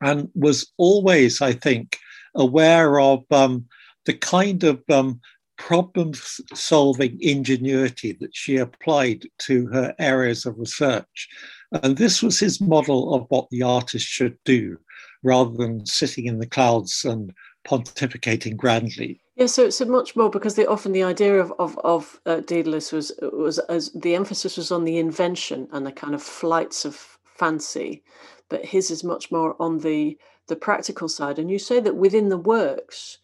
and 0.00 0.28
was 0.34 0.70
always, 0.76 1.40
I 1.40 1.52
think, 1.52 1.98
aware 2.34 3.00
of 3.00 3.24
um, 3.30 3.66
the 4.04 4.14
kind 4.14 4.62
of 4.64 4.82
um, 4.90 5.20
problem 5.56 6.12
solving 6.54 7.18
ingenuity 7.20 8.16
that 8.20 8.34
she 8.34 8.56
applied 8.56 9.24
to 9.40 9.66
her 9.68 9.94
areas 9.98 10.46
of 10.46 10.58
research. 10.58 11.28
And 11.72 11.96
this 11.96 12.22
was 12.22 12.38
his 12.38 12.60
model 12.60 13.14
of 13.14 13.26
what 13.28 13.48
the 13.50 13.62
artist 13.62 14.06
should 14.06 14.38
do 14.44 14.78
rather 15.22 15.50
than 15.50 15.84
sitting 15.84 16.26
in 16.26 16.38
the 16.38 16.46
clouds 16.46 17.04
and 17.04 17.32
pontificating 17.68 18.56
grandly. 18.56 19.20
Yeah, 19.36 19.46
so 19.46 19.66
it's 19.66 19.80
much 19.80 20.16
more 20.16 20.30
because 20.30 20.54
they, 20.54 20.66
often 20.66 20.92
the 20.92 21.02
idea 21.02 21.38
of 21.38 21.52
of, 21.58 21.78
of 21.84 22.20
uh, 22.26 22.40
Daedalus 22.40 22.92
was 22.92 23.12
was 23.20 23.58
as 23.60 23.92
the 23.92 24.14
emphasis 24.14 24.56
was 24.56 24.72
on 24.72 24.84
the 24.84 24.98
invention 24.98 25.68
and 25.72 25.86
the 25.86 25.92
kind 25.92 26.14
of 26.14 26.22
flights 26.22 26.84
of 26.84 27.18
fancy, 27.24 28.02
but 28.48 28.64
his 28.64 28.90
is 28.90 29.04
much 29.04 29.30
more 29.30 29.54
on 29.60 29.78
the 29.78 30.18
the 30.46 30.56
practical 30.56 31.08
side. 31.08 31.38
And 31.38 31.50
you 31.50 31.58
say 31.58 31.78
that 31.80 31.96
within 31.96 32.30
the 32.30 32.38
works, 32.38 33.18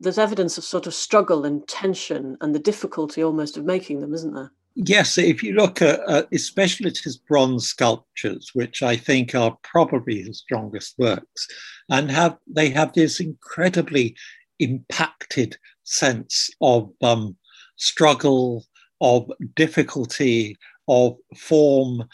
there's 0.00 0.18
evidence 0.18 0.58
of 0.58 0.64
sort 0.64 0.86
of 0.86 0.94
struggle 0.94 1.44
and 1.44 1.68
tension 1.68 2.36
and 2.40 2.54
the 2.54 2.58
difficulty 2.70 3.22
almost 3.22 3.56
of 3.56 3.64
making 3.64 4.00
them, 4.00 4.14
isn't 4.14 4.34
there? 4.34 4.52
Yes, 4.74 5.18
if 5.18 5.42
you 5.42 5.52
look 5.54 5.82
at, 5.82 6.00
uh, 6.08 6.24
especially 6.32 6.88
at 6.88 6.96
his 6.96 7.18
bronze 7.18 7.68
sculptures, 7.68 8.50
which 8.54 8.82
I 8.82 8.96
think 8.96 9.34
are 9.34 9.56
probably 9.62 10.22
his 10.22 10.38
strongest 10.38 10.94
works, 10.98 11.46
and 11.90 12.10
have 12.10 12.38
they 12.46 12.70
have 12.70 12.92
this 12.94 13.20
incredibly 13.20 14.16
impacted 14.58 15.56
sense 15.84 16.48
of 16.62 16.90
um, 17.02 17.36
struggle, 17.76 18.64
of 19.00 19.30
difficulty, 19.56 20.56
of 20.88 21.16
form, 21.36 22.04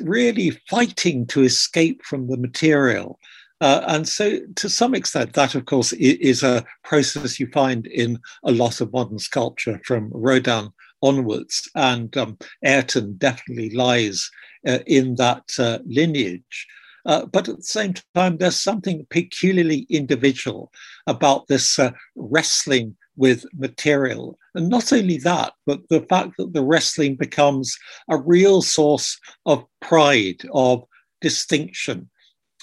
really 0.00 0.50
fighting 0.70 1.26
to 1.26 1.42
escape 1.42 2.02
from 2.04 2.28
the 2.28 2.38
material. 2.38 3.18
Uh, 3.60 3.84
and 3.88 4.08
so, 4.08 4.40
to 4.56 4.68
some 4.68 4.94
extent, 4.94 5.34
that, 5.34 5.54
of 5.54 5.66
course, 5.66 5.92
is 5.94 6.42
a 6.42 6.64
process 6.82 7.38
you 7.38 7.46
find 7.48 7.86
in 7.86 8.18
a 8.44 8.52
lot 8.52 8.80
of 8.80 8.92
modern 8.92 9.18
sculpture 9.18 9.80
from 9.84 10.10
Rodin 10.12 10.70
onwards. 11.04 11.68
And 11.74 12.16
um, 12.16 12.38
Ayrton 12.64 13.16
definitely 13.16 13.70
lies 13.70 14.30
uh, 14.66 14.78
in 14.86 15.14
that 15.16 15.44
uh, 15.58 15.78
lineage. 15.86 16.66
Uh, 17.06 17.26
but 17.26 17.48
at 17.48 17.56
the 17.56 17.62
same 17.62 17.94
time, 18.14 18.38
there's 18.38 18.60
something 18.60 19.06
peculiarly 19.10 19.86
individual 19.90 20.72
about 21.06 21.46
this 21.48 21.78
uh, 21.78 21.90
wrestling 22.16 22.96
with 23.16 23.44
material. 23.54 24.38
And 24.54 24.68
not 24.68 24.92
only 24.92 25.18
that, 25.18 25.52
but 25.66 25.80
the 25.90 26.00
fact 26.00 26.32
that 26.38 26.54
the 26.54 26.62
wrestling 26.64 27.16
becomes 27.16 27.76
a 28.08 28.16
real 28.16 28.62
source 28.62 29.18
of 29.44 29.64
pride, 29.80 30.42
of 30.52 30.82
distinction. 31.20 32.08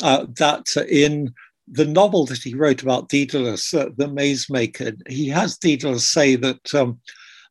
Uh, 0.02 0.26
that 0.38 0.66
in 0.90 1.32
the 1.68 1.86
novel 1.86 2.26
that 2.26 2.42
he 2.44 2.56
wrote 2.56 2.82
about 2.82 3.10
Daedalus, 3.10 3.74
uh, 3.74 3.90
the 3.96 4.08
maze 4.08 4.50
maker, 4.50 4.94
he 5.08 5.28
has 5.30 5.58
Daedalus 5.58 6.10
say 6.10 6.36
that 6.36 6.74
um, 6.74 7.00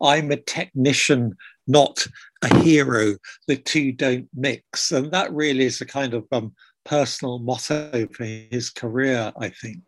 I'm 0.03 0.31
a 0.31 0.37
technician, 0.37 1.37
not 1.67 2.07
a 2.43 2.59
hero. 2.59 3.17
The 3.47 3.57
two 3.57 3.93
don't 3.93 4.29
mix. 4.35 4.93
And 4.93 5.11
that 5.13 5.33
really 5.33 5.65
is 5.65 5.81
a 5.81 5.87
kind 5.87 6.15
of 6.15 6.27
um, 6.33 6.55
personal 6.85 7.39
motto 7.39 8.09
for 8.13 8.25
his 8.25 8.71
career, 8.71 9.33
I 9.39 9.51
think. 9.51 9.79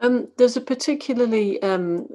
Um, 0.00 0.28
there's 0.38 0.56
a 0.56 0.62
particularly 0.62 1.62
um, 1.62 2.08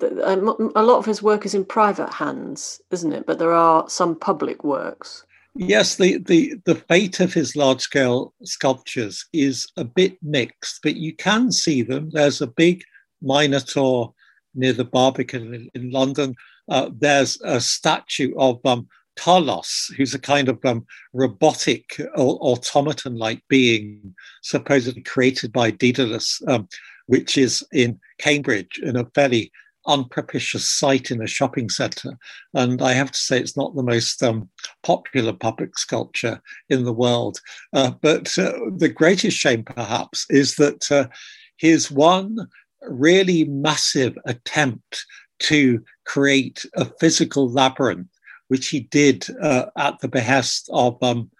a 0.00 0.82
lot 0.82 0.98
of 0.98 1.04
his 1.04 1.22
work 1.22 1.44
is 1.44 1.54
in 1.54 1.64
private 1.64 2.12
hands, 2.12 2.80
isn't 2.90 3.12
it? 3.12 3.26
But 3.26 3.38
there 3.38 3.52
are 3.52 3.88
some 3.88 4.14
public 4.18 4.64
works. 4.64 5.24
Yes, 5.54 5.96
the, 5.96 6.16
the, 6.18 6.54
the 6.64 6.76
fate 6.76 7.20
of 7.20 7.34
his 7.34 7.54
large 7.54 7.82
scale 7.82 8.32
sculptures 8.42 9.26
is 9.34 9.66
a 9.76 9.84
bit 9.84 10.16
mixed, 10.22 10.80
but 10.82 10.96
you 10.96 11.14
can 11.14 11.52
see 11.52 11.82
them. 11.82 12.08
There's 12.10 12.40
a 12.40 12.46
big 12.46 12.82
Minotaur 13.20 14.14
near 14.54 14.72
the 14.72 14.84
Barbican 14.84 15.54
in, 15.54 15.70
in 15.74 15.90
London. 15.90 16.34
Uh, 16.68 16.90
there's 16.96 17.40
a 17.42 17.60
statue 17.60 18.34
of 18.38 18.64
um, 18.64 18.88
Talos, 19.18 19.94
who's 19.96 20.14
a 20.14 20.18
kind 20.18 20.48
of 20.48 20.58
um, 20.64 20.86
robotic 21.12 22.00
automaton 22.16 23.16
like 23.16 23.42
being 23.48 24.14
supposedly 24.42 25.02
created 25.02 25.52
by 25.52 25.70
Daedalus, 25.70 26.40
um, 26.48 26.68
which 27.06 27.36
is 27.36 27.66
in 27.72 28.00
Cambridge 28.18 28.80
in 28.82 28.96
a 28.96 29.06
fairly 29.14 29.52
unpropitious 29.86 30.68
site 30.68 31.10
in 31.10 31.20
a 31.20 31.26
shopping 31.26 31.68
centre. 31.68 32.16
And 32.54 32.80
I 32.80 32.92
have 32.92 33.10
to 33.10 33.18
say, 33.18 33.38
it's 33.38 33.56
not 33.56 33.74
the 33.74 33.82
most 33.82 34.22
um, 34.22 34.48
popular 34.82 35.32
public 35.32 35.76
sculpture 35.78 36.40
in 36.68 36.84
the 36.84 36.92
world. 36.92 37.40
Uh, 37.72 37.90
but 38.00 38.38
uh, 38.38 38.52
the 38.76 38.88
greatest 38.88 39.36
shame, 39.36 39.64
perhaps, 39.64 40.26
is 40.30 40.56
that 40.56 40.90
uh, 40.90 41.08
his 41.56 41.90
one 41.90 42.36
really 42.82 43.44
massive 43.44 44.16
attempt 44.24 45.04
to 45.40 45.82
create 46.12 46.64
a 46.74 46.84
physical 47.00 47.48
labyrinth, 47.50 48.08
which 48.48 48.68
he 48.68 48.80
did 48.80 49.26
uh, 49.40 49.66
at 49.76 49.98
the 50.00 50.08
behest 50.08 50.68
of 50.72 51.02
um, 51.02 51.30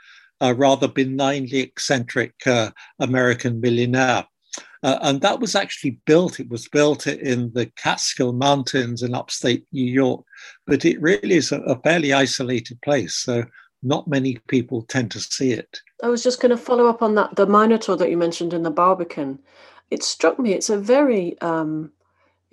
a 0.41 0.55
rather 0.55 0.89
benignly 0.89 1.61
eccentric 1.61 2.35
uh, 2.47 2.71
American 2.99 3.61
millionaire 3.61 4.27
uh, 4.83 4.99
and 5.03 5.21
that 5.21 5.39
was 5.39 5.55
actually 5.55 5.99
built, 6.07 6.41
it 6.41 6.49
was 6.49 6.69
built 6.69 7.07
in 7.07 7.53
the 7.53 7.67
Catskill 7.77 8.33
Mountains 8.33 9.03
in 9.03 9.15
upstate 9.15 9.65
New 9.73 9.85
York, 9.85 10.25
but 10.67 10.85
it 10.85 11.01
really 11.01 11.35
is 11.35 11.53
a, 11.53 11.61
a 11.61 11.81
fairly 11.83 12.13
isolated 12.13 12.81
place. 12.83 13.15
So 13.15 13.45
not 13.85 14.09
many 14.09 14.39
people 14.49 14.83
tend 14.83 15.13
to 15.13 15.21
see 15.21 15.53
it. 15.53 15.81
I 16.03 16.09
was 16.09 16.25
just 16.25 16.41
going 16.41 16.51
to 16.51 16.57
follow 16.57 16.89
up 16.89 17.01
on 17.01 17.15
that 17.15 17.37
the 17.37 17.47
Minotaur 17.47 17.97
that 17.97 18.11
you 18.11 18.17
mentioned 18.17 18.53
in 18.53 18.65
the 18.65 18.71
Barbican. 18.71 19.39
It 19.91 20.03
struck 20.03 20.39
me, 20.39 20.53
it's 20.53 20.71
a 20.71 20.79
very 20.79 21.41
um, 21.41 21.93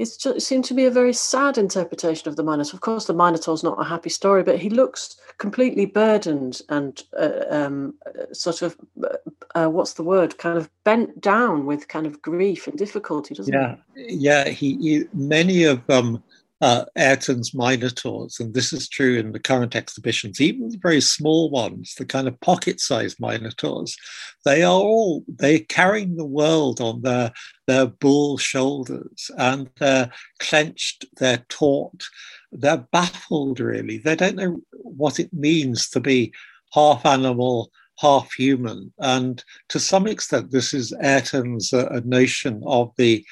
just, 0.06 0.26
it 0.26 0.42
seemed 0.42 0.66
to 0.66 0.74
be 0.74 0.86
a 0.86 0.92
very 0.92 1.14
sad 1.14 1.58
interpretation 1.58 2.30
of 2.30 2.36
the 2.36 2.44
Minotaur. 2.44 2.76
Of 2.76 2.82
course, 2.82 3.06
the 3.06 3.14
Minotaur's 3.14 3.64
not 3.64 3.80
a 3.80 3.84
happy 3.84 4.10
story, 4.10 4.44
but 4.44 4.58
he 4.58 4.70
looks 4.70 5.20
completely 5.38 5.86
burdened 5.86 6.62
and 6.70 7.04
uh, 7.18 7.44
um, 7.50 7.94
uh, 8.06 8.34
sort 8.34 8.62
of, 8.62 8.78
uh, 9.04 9.18
uh, 9.56 9.68
what's 9.68 9.94
the 9.94 10.04
word, 10.04 10.38
kind 10.38 10.58
of 10.58 10.70
bent 10.84 11.20
down 11.22 11.66
with 11.66 11.88
kind 11.88 12.06
of 12.06 12.22
grief 12.22 12.68
and 12.68 12.78
difficulty, 12.78 13.36
doesn't 13.36 13.54
yeah. 13.54 13.76
he? 13.96 14.16
Yeah. 14.16 14.50
He, 14.50 14.78
he 14.78 15.04
many 15.14 15.64
of 15.64 15.88
um, 15.90 16.24
uh, 16.62 16.86
Ayrton's 16.98 17.54
Minotaurs, 17.54 18.40
and 18.40 18.54
this 18.54 18.74
is 18.74 18.90
true 18.90 19.18
in 19.18 19.32
the 19.32 19.40
current 19.40 19.76
exhibitions, 19.76 20.42
even 20.42 20.70
the 20.70 20.78
very 20.82 21.00
small 21.00 21.50
ones, 21.50 21.96
the 21.98 22.06
kind 22.06 22.28
of 22.28 22.40
pocket-sized 22.42 23.18
Minotaurs, 23.20 23.96
they 24.44 24.62
are 24.64 24.72
all 24.72 25.24
they're 25.28 25.60
carrying 25.60 26.16
the 26.16 26.26
world 26.26 26.82
on 26.82 27.02
their 27.02 27.32
their 27.68 27.86
bull 27.88 28.38
shoulders, 28.38 29.32
and 29.38 29.70
they're 29.80 30.12
clenched, 30.40 31.06
they're 31.18 31.46
taut, 31.50 32.04
they're 32.52 32.86
baffled. 32.92 33.60
Really, 33.60 33.98
they 33.98 34.16
don't 34.16 34.36
know 34.36 34.62
what 34.72 35.20
it 35.20 35.32
means 35.34 35.90
to 35.92 36.02
be 36.02 36.34
half 36.74 37.06
animal, 37.06 37.72
half 38.00 38.34
human, 38.34 38.92
and 39.00 39.44
to 39.70 39.80
some 39.80 40.08
extent, 40.08 40.52
this 40.52 40.74
is 40.74 40.94
Ayrton's 41.02 41.74
uh, 41.74 42.02
notion 42.04 42.62
of 42.66 42.92
the 42.98 43.26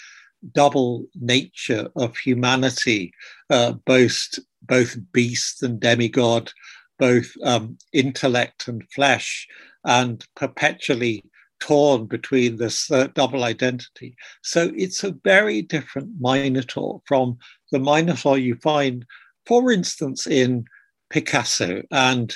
double 0.54 1.06
nature 1.16 1.90
of 1.96 2.18
humanity, 2.18 3.14
uh, 3.50 3.74
both 3.86 4.40
both 4.64 4.98
beast 5.14 5.64
and 5.64 5.80
demigod, 5.80 6.52
both 7.00 7.32
um, 7.44 7.78
intellect 7.94 8.68
and 8.68 8.84
flesh, 8.92 9.48
and 9.86 10.26
perpetually 10.36 11.24
torn 11.60 12.06
between 12.06 12.58
this 12.58 12.92
uh, 12.92 13.08
double 13.14 13.44
identity. 13.44 14.16
So 14.44 14.72
it's 14.76 15.04
a 15.04 15.16
very 15.24 15.62
different 15.62 16.10
Minotaur 16.20 17.02
from 17.06 17.38
the 17.72 17.80
Minotaur 17.80 18.38
you 18.38 18.56
find, 18.56 19.06
for 19.46 19.72
instance, 19.72 20.28
in 20.28 20.66
Picasso 21.10 21.82
and 21.92 22.36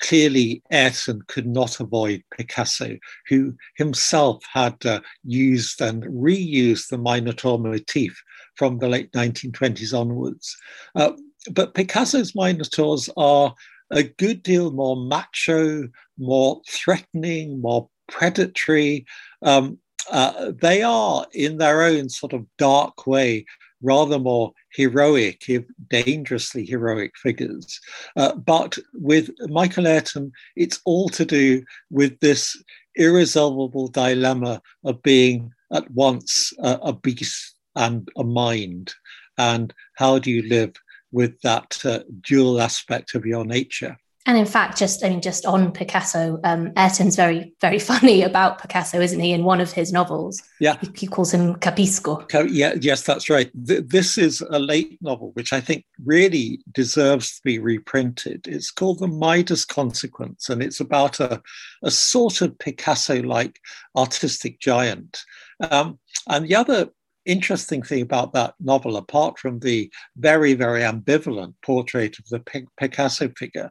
clearly 0.00 0.62
Ayrton 0.70 1.22
could 1.28 1.46
not 1.46 1.80
avoid 1.80 2.24
Picasso, 2.36 2.98
who 3.28 3.54
himself 3.76 4.42
had 4.52 4.84
uh, 4.84 5.00
used 5.24 5.80
and 5.80 6.02
reused 6.04 6.88
the 6.88 6.98
Minotaur 6.98 7.58
motif 7.58 8.20
from 8.56 8.78
the 8.78 8.88
late 8.88 9.12
1920s 9.12 9.98
onwards. 9.98 10.56
Uh, 10.94 11.12
but 11.52 11.74
Picasso's 11.74 12.34
Minotaurs 12.34 13.08
are 13.16 13.54
a 13.90 14.02
good 14.02 14.42
deal 14.42 14.70
more 14.70 14.96
macho, 14.96 15.88
more 16.18 16.60
threatening, 16.68 17.60
more 17.60 17.88
predatory. 18.08 19.06
Um, 19.42 19.78
uh, 20.10 20.52
they 20.60 20.82
are, 20.82 21.26
in 21.32 21.58
their 21.58 21.82
own 21.82 22.08
sort 22.08 22.32
of 22.32 22.46
dark 22.58 23.06
way, 23.06 23.44
rather 23.82 24.18
more 24.18 24.52
heroic, 24.72 25.44
dangerously 25.88 26.64
heroic 26.64 27.12
figures. 27.16 27.80
Uh, 28.16 28.34
but 28.34 28.78
with 28.94 29.30
Michael 29.48 29.86
Ayrton, 29.86 30.32
it's 30.56 30.80
all 30.84 31.08
to 31.10 31.24
do 31.24 31.62
with 31.90 32.18
this 32.20 32.62
irresolvable 32.96 33.88
dilemma 33.88 34.60
of 34.84 35.02
being 35.02 35.52
at 35.72 35.90
once 35.90 36.52
a, 36.62 36.78
a 36.82 36.92
beast 36.92 37.56
and 37.76 38.08
a 38.16 38.24
mind. 38.24 38.92
And 39.38 39.72
how 39.96 40.18
do 40.18 40.30
you 40.30 40.48
live 40.48 40.74
with 41.12 41.40
that 41.42 41.80
uh, 41.84 42.00
dual 42.20 42.60
aspect 42.60 43.14
of 43.14 43.24
your 43.24 43.44
nature? 43.44 43.96
And 44.30 44.38
in 44.38 44.46
fact, 44.46 44.78
just 44.78 45.04
I 45.04 45.08
mean, 45.08 45.20
just 45.20 45.44
on 45.44 45.72
Picasso, 45.72 46.38
um, 46.44 46.70
Ayrton's 46.76 47.16
very, 47.16 47.52
very 47.60 47.78
funny 47.90 48.22
about 48.22 48.62
Picasso, 48.62 49.00
isn't 49.00 49.18
he? 49.18 49.32
In 49.32 49.42
one 49.42 49.60
of 49.60 49.72
his 49.72 49.92
novels, 49.92 50.40
yeah, 50.60 50.76
he, 50.80 50.88
he 50.94 51.06
calls 51.08 51.34
him 51.34 51.56
Capisco. 51.56 52.24
Yeah, 52.48 52.74
yes, 52.80 53.02
that's 53.02 53.28
right. 53.28 53.50
Th- 53.66 53.82
this 53.84 54.16
is 54.16 54.40
a 54.50 54.60
late 54.60 54.98
novel, 55.02 55.32
which 55.32 55.52
I 55.52 55.60
think 55.60 55.84
really 56.04 56.60
deserves 56.70 57.34
to 57.34 57.40
be 57.42 57.58
reprinted. 57.58 58.46
It's 58.46 58.70
called 58.70 59.00
The 59.00 59.08
Midas 59.08 59.64
Consequence, 59.64 60.48
and 60.48 60.62
it's 60.62 60.78
about 60.78 61.18
a, 61.18 61.42
a 61.82 61.90
sort 61.90 62.40
of 62.40 62.56
Picasso-like 62.60 63.58
artistic 63.96 64.60
giant. 64.60 65.24
Um, 65.72 65.98
and 66.28 66.46
the 66.46 66.54
other 66.54 66.90
interesting 67.26 67.82
thing 67.82 68.02
about 68.02 68.32
that 68.32 68.54
novel, 68.60 68.96
apart 68.96 69.38
from 69.38 69.58
the 69.58 69.90
very, 70.16 70.54
very 70.54 70.82
ambivalent 70.82 71.54
portrait 71.64 72.18
of 72.18 72.26
the 72.28 72.68
Picasso 72.78 73.28
figure, 73.36 73.70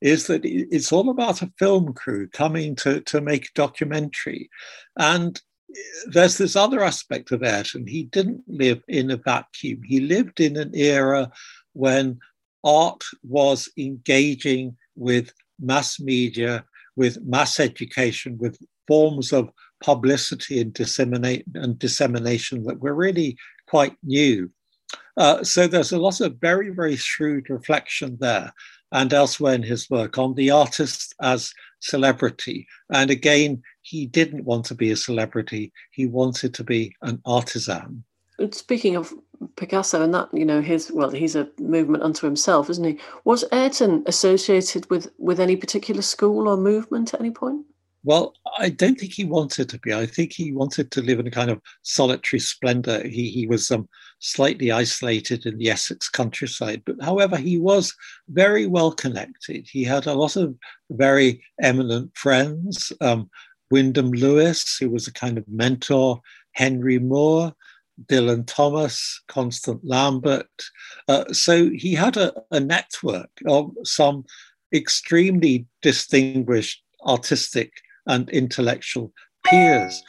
is 0.00 0.26
that 0.26 0.42
it's 0.44 0.92
all 0.92 1.10
about 1.10 1.42
a 1.42 1.52
film 1.58 1.92
crew 1.92 2.28
coming 2.28 2.74
to, 2.74 3.00
to 3.02 3.20
make 3.20 3.46
a 3.46 3.54
documentary. 3.54 4.48
And 4.96 5.40
there's 6.06 6.38
this 6.38 6.56
other 6.56 6.82
aspect 6.82 7.30
of 7.32 7.42
Ayrton. 7.42 7.86
He 7.86 8.04
didn't 8.04 8.42
live 8.48 8.82
in 8.88 9.10
a 9.10 9.16
vacuum. 9.16 9.82
He 9.84 10.00
lived 10.00 10.40
in 10.40 10.56
an 10.56 10.72
era 10.74 11.30
when 11.74 12.18
art 12.64 13.04
was 13.22 13.68
engaging 13.76 14.76
with 14.96 15.32
mass 15.60 16.00
media, 16.00 16.64
with 16.96 17.22
mass 17.24 17.60
education, 17.60 18.38
with 18.38 18.58
forms 18.88 19.32
of 19.32 19.50
publicity 19.82 20.60
and 20.60 20.72
disseminate 20.72 21.44
and 21.54 21.78
dissemination 21.78 22.64
that 22.64 22.80
were 22.80 22.94
really 22.94 23.36
quite 23.66 23.96
new. 24.02 24.50
Uh, 25.16 25.44
so 25.44 25.66
there's 25.66 25.92
a 25.92 25.98
lot 25.98 26.20
of 26.20 26.40
very, 26.40 26.70
very 26.70 26.96
shrewd 26.96 27.48
reflection 27.50 28.16
there 28.20 28.52
and 28.92 29.12
elsewhere 29.12 29.54
in 29.54 29.62
his 29.62 29.88
work 29.90 30.18
on 30.18 30.34
the 30.34 30.50
artist 30.50 31.14
as 31.20 31.52
celebrity. 31.80 32.66
And 32.90 33.10
again, 33.10 33.62
he 33.82 34.06
didn't 34.06 34.44
want 34.44 34.66
to 34.66 34.74
be 34.74 34.90
a 34.90 34.96
celebrity, 34.96 35.72
he 35.90 36.06
wanted 36.06 36.54
to 36.54 36.64
be 36.64 36.94
an 37.02 37.20
artisan. 37.24 38.04
Speaking 38.52 38.96
of 38.96 39.12
Picasso 39.56 40.02
and 40.02 40.14
that, 40.14 40.28
you 40.32 40.46
know, 40.46 40.62
his 40.62 40.90
well, 40.90 41.10
he's 41.10 41.36
a 41.36 41.48
movement 41.58 42.02
unto 42.02 42.26
himself, 42.26 42.70
isn't 42.70 42.84
he? 42.84 42.98
Was 43.24 43.44
Ayrton 43.52 44.02
associated 44.06 44.88
with 44.90 45.10
with 45.18 45.40
any 45.40 45.56
particular 45.56 46.02
school 46.02 46.48
or 46.48 46.56
movement 46.56 47.12
at 47.12 47.20
any 47.20 47.30
point? 47.30 47.66
Well, 48.02 48.34
I 48.58 48.70
don't 48.70 48.98
think 48.98 49.12
he 49.12 49.24
wanted 49.24 49.68
to 49.68 49.78
be. 49.78 49.92
I 49.92 50.06
think 50.06 50.32
he 50.32 50.52
wanted 50.52 50.90
to 50.92 51.02
live 51.02 51.20
in 51.20 51.26
a 51.26 51.30
kind 51.30 51.50
of 51.50 51.60
solitary 51.82 52.40
splendor. 52.40 53.06
He, 53.06 53.28
he 53.30 53.46
was 53.46 53.70
um, 53.70 53.88
slightly 54.20 54.72
isolated 54.72 55.44
in 55.44 55.58
the 55.58 55.70
Essex 55.70 56.08
countryside, 56.08 56.82
but 56.86 56.96
however, 57.02 57.36
he 57.36 57.58
was 57.58 57.94
very 58.30 58.66
well 58.66 58.92
connected. 58.92 59.68
He 59.70 59.84
had 59.84 60.06
a 60.06 60.14
lot 60.14 60.36
of 60.36 60.54
very 60.90 61.42
eminent 61.60 62.16
friends. 62.16 62.90
Um, 63.02 63.28
Wyndham 63.70 64.10
Lewis, 64.12 64.78
who 64.78 64.90
was 64.90 65.06
a 65.06 65.12
kind 65.12 65.38
of 65.38 65.46
mentor, 65.46 66.20
Henry 66.52 66.98
Moore, 66.98 67.54
Dylan 68.06 68.44
Thomas, 68.46 69.22
Constant 69.28 69.84
Lambert. 69.84 70.50
Uh, 71.06 71.32
so 71.32 71.70
he 71.70 71.94
had 71.94 72.16
a, 72.16 72.32
a 72.50 72.60
network 72.60 73.30
of 73.46 73.72
some 73.84 74.24
extremely 74.72 75.66
distinguished 75.82 76.82
artistic 77.06 77.72
and 78.10 78.28
intellectual 78.30 79.12
peers, 79.46 80.02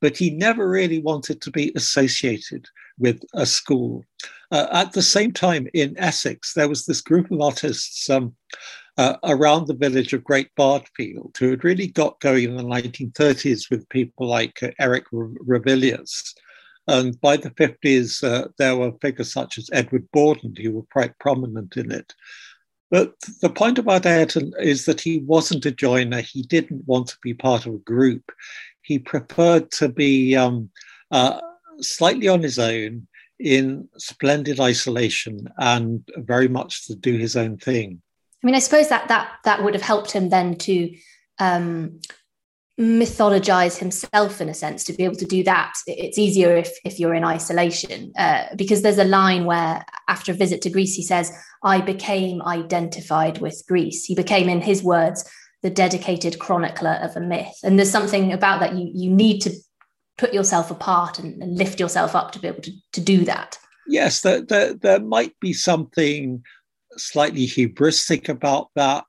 but 0.00 0.16
he 0.16 0.30
never 0.30 0.68
really 0.68 0.98
wanted 0.98 1.40
to 1.42 1.50
be 1.50 1.70
associated 1.76 2.66
with 2.98 3.22
a 3.34 3.44
school. 3.44 4.04
Uh, 4.50 4.66
at 4.72 4.92
the 4.92 5.02
same 5.02 5.32
time, 5.32 5.68
in 5.74 5.94
Essex, 5.98 6.54
there 6.54 6.68
was 6.68 6.86
this 6.86 7.00
group 7.00 7.30
of 7.30 7.40
artists 7.40 8.08
um, 8.08 8.34
uh, 8.96 9.16
around 9.24 9.66
the 9.66 9.74
village 9.74 10.12
of 10.14 10.24
Great 10.24 10.48
Bardfield 10.56 11.36
who 11.38 11.50
had 11.50 11.64
really 11.64 11.88
got 11.88 12.20
going 12.20 12.44
in 12.44 12.56
the 12.56 12.62
1930s 12.62 13.70
with 13.70 13.88
people 13.90 14.26
like 14.26 14.62
uh, 14.62 14.70
Eric 14.78 15.04
Ravilious. 15.12 16.34
And 16.88 17.20
by 17.20 17.36
the 17.36 17.50
50s, 17.50 18.24
uh, 18.24 18.48
there 18.58 18.76
were 18.76 18.92
figures 19.02 19.32
such 19.32 19.58
as 19.58 19.68
Edward 19.72 20.08
Bawden 20.14 20.56
who 20.56 20.72
were 20.72 20.86
quite 20.92 21.18
prominent 21.18 21.76
in 21.76 21.90
it. 21.90 22.14
But 22.90 23.14
the 23.42 23.50
point 23.50 23.78
about 23.78 24.06
Ayrton 24.06 24.52
is 24.60 24.84
that 24.84 25.00
he 25.00 25.18
wasn't 25.18 25.66
a 25.66 25.72
joiner. 25.72 26.20
He 26.20 26.42
didn't 26.42 26.86
want 26.86 27.08
to 27.08 27.16
be 27.22 27.34
part 27.34 27.66
of 27.66 27.74
a 27.74 27.78
group. 27.78 28.30
He 28.82 28.98
preferred 28.98 29.70
to 29.72 29.88
be 29.88 30.36
um, 30.36 30.70
uh, 31.10 31.40
slightly 31.80 32.28
on 32.28 32.42
his 32.42 32.58
own 32.58 33.08
in 33.38 33.88
splendid 33.98 34.60
isolation 34.60 35.48
and 35.58 36.08
very 36.16 36.48
much 36.48 36.86
to 36.86 36.94
do 36.94 37.16
his 37.16 37.36
own 37.36 37.56
thing. 37.56 38.00
I 38.42 38.46
mean, 38.46 38.54
I 38.54 38.60
suppose 38.60 38.88
that 38.88 39.08
that 39.08 39.30
that 39.44 39.64
would 39.64 39.74
have 39.74 39.82
helped 39.82 40.12
him 40.12 40.28
then 40.28 40.54
to 40.58 40.96
um, 41.38 42.00
mythologize 42.78 43.78
himself 43.78 44.40
in 44.40 44.48
a 44.50 44.54
sense 44.54 44.84
to 44.84 44.92
be 44.92 45.02
able 45.02 45.16
to 45.16 45.24
do 45.24 45.42
that 45.42 45.72
it's 45.86 46.18
easier 46.18 46.54
if 46.54 46.76
if 46.84 47.00
you're 47.00 47.14
in 47.14 47.24
isolation 47.24 48.12
uh, 48.18 48.44
because 48.54 48.82
there's 48.82 48.98
a 48.98 49.04
line 49.04 49.46
where 49.46 49.82
after 50.08 50.32
a 50.32 50.34
visit 50.34 50.60
to 50.60 50.68
greece 50.68 50.94
he 50.94 51.02
says 51.02 51.32
i 51.66 51.80
became 51.80 52.40
identified 52.42 53.38
with 53.38 53.62
greece. 53.68 54.04
He 54.04 54.14
became 54.14 54.48
in 54.48 54.62
his 54.62 54.82
words 54.82 55.28
the 55.62 55.70
dedicated 55.70 56.38
chronicler 56.38 56.98
of 57.02 57.16
a 57.16 57.20
myth. 57.20 57.56
And 57.64 57.78
there's 57.78 57.90
something 57.90 58.32
about 58.32 58.60
that 58.60 58.74
you 58.74 58.90
you 58.94 59.10
need 59.10 59.40
to 59.40 59.50
put 60.16 60.32
yourself 60.32 60.70
apart 60.70 61.18
and, 61.18 61.42
and 61.42 61.58
lift 61.58 61.78
yourself 61.78 62.14
up 62.14 62.32
to 62.32 62.38
be 62.38 62.48
able 62.48 62.62
to, 62.62 62.72
to 62.92 63.00
do 63.00 63.24
that. 63.24 63.58
Yes 63.88 64.22
there, 64.22 64.40
there, 64.40 64.74
there 64.74 65.00
might 65.00 65.38
be 65.40 65.52
something 65.52 66.42
slightly 66.96 67.46
hubristic 67.46 68.28
about 68.30 68.68
that 68.74 69.04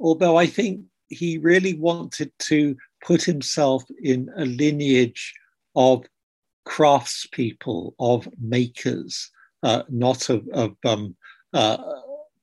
although 0.00 0.38
i 0.38 0.46
think 0.46 0.80
he 1.08 1.36
really 1.36 1.74
wanted 1.74 2.30
to 2.38 2.74
put 3.04 3.22
himself 3.22 3.82
in 4.02 4.30
a 4.36 4.44
lineage 4.44 5.34
of 5.74 6.06
craftspeople, 6.66 7.92
of 7.98 8.28
makers, 8.40 9.30
uh, 9.62 9.82
not 9.88 10.28
of, 10.28 10.46
of 10.52 10.76
um, 10.84 11.16
uh, 11.52 11.78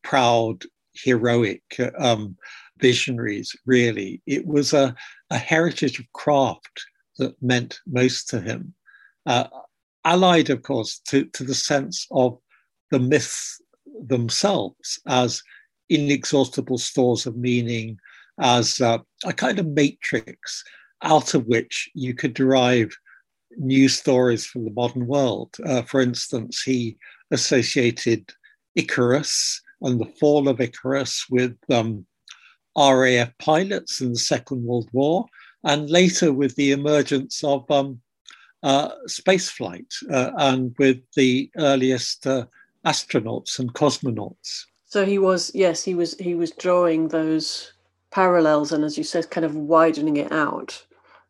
proud, 0.04 0.64
heroic 0.94 1.64
um, 2.00 2.36
visionaries, 2.80 3.56
really. 3.66 4.22
It 4.26 4.46
was 4.46 4.74
a, 4.74 4.96
a, 5.30 5.38
heritage 5.38 6.00
of 6.00 6.12
craft 6.14 6.86
that 7.18 7.42
meant 7.42 7.80
most 7.88 8.30
to 8.30 8.42
him, 8.42 8.74
uh, 9.26 9.48
allied, 10.04 10.50
of 10.50 10.62
course, 10.62 11.00
to, 11.08 11.26
to 11.26 11.44
the 11.44 11.56
sense 11.56 12.08
of 12.12 12.38
the 12.92 13.00
myths 13.00 13.62
themselves 14.08 15.00
as 15.08 15.42
inexhaustible 15.90 16.78
stores 16.78 17.26
of 17.26 17.38
meaning 17.38 17.98
as 18.40 18.82
uh, 18.82 18.98
a 19.24 19.34
kind 19.34 19.60
of 19.60 19.68
matrix 19.68 20.64
out 21.04 21.34
of 21.34 21.46
which 21.46 21.90
you 21.94 22.14
could 22.14 22.34
derive 22.34 22.90
new 23.58 23.88
stories 23.88 24.46
from 24.46 24.66
the 24.66 24.72
modern 24.72 25.08
world. 25.08 25.56
Uh, 25.66 25.82
for 25.84 26.02
instance, 26.02 26.62
he 26.62 26.98
associated 27.32 28.30
Icarus 28.76 29.62
and 29.82 30.00
the 30.00 30.12
fall 30.20 30.48
of 30.48 30.62
Icarus 30.62 31.26
with 31.30 31.56
um, 31.70 32.06
RAF 32.78 33.32
pilots 33.40 34.02
in 34.02 34.14
the 34.14 34.20
Second 34.20 34.64
World 34.64 34.90
War, 34.92 35.26
and 35.64 35.90
later 35.90 36.34
with 36.34 36.56
the 36.56 36.72
emergence 36.72 37.44
of 37.44 37.70
um, 37.72 38.02
uh, 38.64 38.90
spaceflight 39.08 39.92
uh, 40.12 40.32
and 40.38 40.76
with 40.78 40.98
the 41.16 41.50
earliest 41.58 42.28
uh, 42.28 42.46
astronauts 42.86 43.60
and 43.60 43.74
cosmonauts. 43.74 44.66
So 44.86 45.06
he 45.06 45.18
was, 45.18 45.52
yes, 45.54 45.84
he 45.84 45.96
was 45.96 46.16
he 46.18 46.36
was 46.36 46.52
drawing 46.52 47.10
those 47.10 47.74
parallels 48.12 48.72
and, 48.72 48.84
as 48.84 48.98
you 48.98 49.04
said, 49.04 49.30
kind 49.30 49.46
of 49.46 49.56
widening 49.56 50.18
it 50.18 50.32
out 50.32 50.86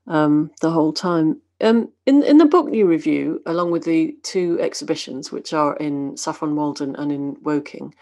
um, 0.07 0.51
the 0.61 0.69
whole 0.69 0.93
time. 0.93 1.41
Um, 1.65 1.91
in 2.05 2.21
in 2.21 2.37
the 2.37 2.45
book 2.45 2.71
you 2.71 2.85
review, 2.85 3.41
along 3.47 3.71
with 3.71 3.85
the 3.85 4.15
two 4.21 4.59
exhibitions, 4.61 5.31
which 5.31 5.51
are 5.51 5.75
in 5.77 6.15
Saffron 6.15 6.55
Walden 6.55 6.95
and 6.95 7.11
in 7.11 7.37
Woking, 7.41 7.95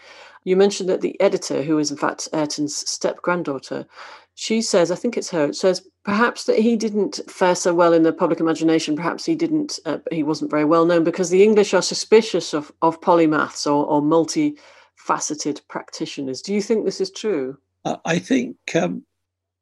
you 0.44 0.54
mentioned 0.54 0.90
that 0.90 1.00
the 1.00 1.18
editor, 1.18 1.62
who 1.62 1.78
is 1.78 1.90
in 1.90 1.96
fact 1.96 2.28
Ayrton's 2.34 2.76
step 2.76 3.22
granddaughter, 3.22 3.86
she 4.34 4.60
says, 4.60 4.90
I 4.90 4.96
think 4.96 5.16
it's 5.16 5.30
her, 5.30 5.46
it 5.46 5.56
says 5.56 5.82
perhaps 6.04 6.44
that 6.44 6.58
he 6.58 6.76
didn't 6.76 7.20
fare 7.26 7.54
so 7.54 7.72
well 7.72 7.94
in 7.94 8.02
the 8.02 8.12
public 8.12 8.38
imagination. 8.38 8.96
Perhaps 8.96 9.24
he 9.24 9.34
didn't, 9.34 9.78
uh, 9.86 9.98
he 10.10 10.22
wasn't 10.22 10.50
very 10.50 10.66
well 10.66 10.84
known 10.84 11.02
because 11.02 11.30
the 11.30 11.42
English 11.42 11.72
are 11.72 11.82
suspicious 11.82 12.52
of 12.52 12.70
of 12.82 13.00
polymaths 13.00 13.66
or, 13.66 13.86
or 13.86 14.02
multifaceted 14.02 15.66
practitioners. 15.68 16.42
Do 16.42 16.52
you 16.52 16.60
think 16.60 16.84
this 16.84 17.00
is 17.00 17.10
true? 17.10 17.56
Uh, 17.86 17.96
I 18.04 18.18
think 18.18 18.56
um, 18.74 19.06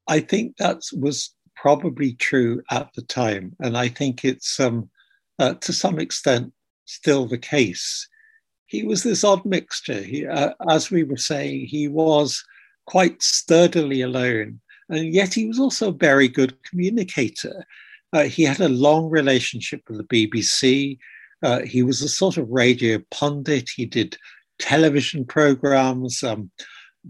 I 0.09 0.19
think 0.19 0.57
that 0.57 0.81
was 0.93 1.33
probably 1.63 2.15
true 2.15 2.61
at 2.73 2.93
the 2.97 3.03
time, 3.03 3.55
and 3.61 3.77
I 3.79 3.87
think 3.87 4.25
it's 4.25 4.59
um, 4.59 4.91
uh, 5.39 5.55
to 5.55 5.73
some 5.73 6.01
extent 6.01 6.53
still 6.87 7.27
the 7.27 7.39
case. 7.39 8.09
He 8.67 8.83
was 8.83 9.05
this 9.05 9.23
odd 9.23 9.45
mixture. 9.45 10.03
He, 10.03 10.27
uh, 10.27 10.55
as 10.69 10.91
we 10.91 11.05
were 11.05 11.17
saying, 11.17 11.67
he 11.67 11.87
was 11.87 12.43
quite 12.87 13.23
sturdily 13.23 14.01
alone, 14.03 14.61
and 14.89 15.15
yet 15.15 15.33
he 15.35 15.47
was 15.47 15.61
also 15.61 15.91
a 15.91 16.07
very 16.09 16.27
good 16.27 16.61
communicator. 16.65 17.65
Uh, 18.13 18.25
he 18.25 18.43
had 18.43 18.59
a 18.59 18.69
long 18.69 19.09
relationship 19.09 19.83
with 19.89 19.99
the 19.99 20.29
BBC. 20.29 20.99
Uh, 21.45 21.61
he 21.61 21.85
was 21.85 22.03
a 22.03 22.09
sort 22.09 22.39
of 22.39 22.51
radio 22.51 22.99
pundit. 23.13 23.71
He 23.71 23.87
did 23.87 24.19
television 24.59 25.25
programs. 25.25 26.25
Um, 26.25 26.51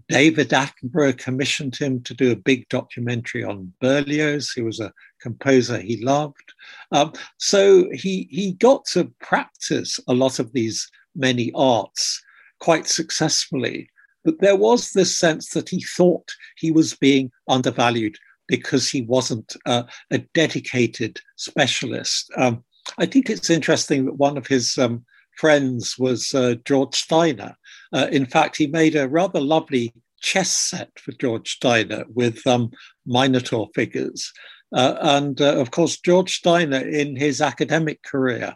David 0.08 0.50
Attenborough 0.50 1.16
commissioned 1.18 1.76
him 1.76 2.02
to 2.02 2.14
do 2.14 2.32
a 2.32 2.36
big 2.36 2.68
documentary 2.68 3.44
on 3.44 3.72
Berlioz, 3.80 4.50
who 4.50 4.64
was 4.64 4.80
a 4.80 4.92
composer 5.20 5.78
he 5.78 6.02
loved. 6.02 6.52
Um, 6.92 7.12
so 7.38 7.88
he, 7.92 8.26
he 8.30 8.52
got 8.52 8.84
to 8.86 9.12
practice 9.20 10.00
a 10.08 10.14
lot 10.14 10.38
of 10.38 10.52
these 10.52 10.90
many 11.14 11.52
arts 11.54 12.22
quite 12.58 12.86
successfully. 12.86 13.90
But 14.24 14.40
there 14.40 14.56
was 14.56 14.90
this 14.90 15.18
sense 15.18 15.50
that 15.50 15.68
he 15.68 15.82
thought 15.82 16.32
he 16.56 16.70
was 16.70 16.94
being 16.94 17.30
undervalued 17.48 18.16
because 18.48 18.88
he 18.88 19.02
wasn't 19.02 19.56
uh, 19.66 19.84
a 20.10 20.18
dedicated 20.18 21.20
specialist. 21.36 22.30
Um, 22.36 22.64
I 22.98 23.06
think 23.06 23.28
it's 23.28 23.50
interesting 23.50 24.06
that 24.06 24.14
one 24.14 24.36
of 24.36 24.46
his 24.46 24.78
um, 24.78 25.04
friends 25.36 25.98
was 25.98 26.34
uh, 26.34 26.54
George 26.64 26.94
Steiner. 26.94 27.56
Uh, 27.92 28.08
in 28.10 28.26
fact, 28.26 28.56
he 28.56 28.66
made 28.66 28.96
a 28.96 29.08
rather 29.08 29.40
lovely 29.40 29.92
chess 30.20 30.50
set 30.50 30.90
for 30.98 31.12
George 31.12 31.56
Steiner 31.56 32.04
with 32.14 32.46
um, 32.46 32.70
Minotaur 33.06 33.68
figures. 33.74 34.32
Uh, 34.74 34.96
and 35.00 35.40
uh, 35.40 35.56
of 35.56 35.70
course, 35.70 35.98
George 35.98 36.34
Steiner, 36.34 36.78
in 36.78 37.16
his 37.16 37.40
academic 37.40 38.02
career, 38.02 38.54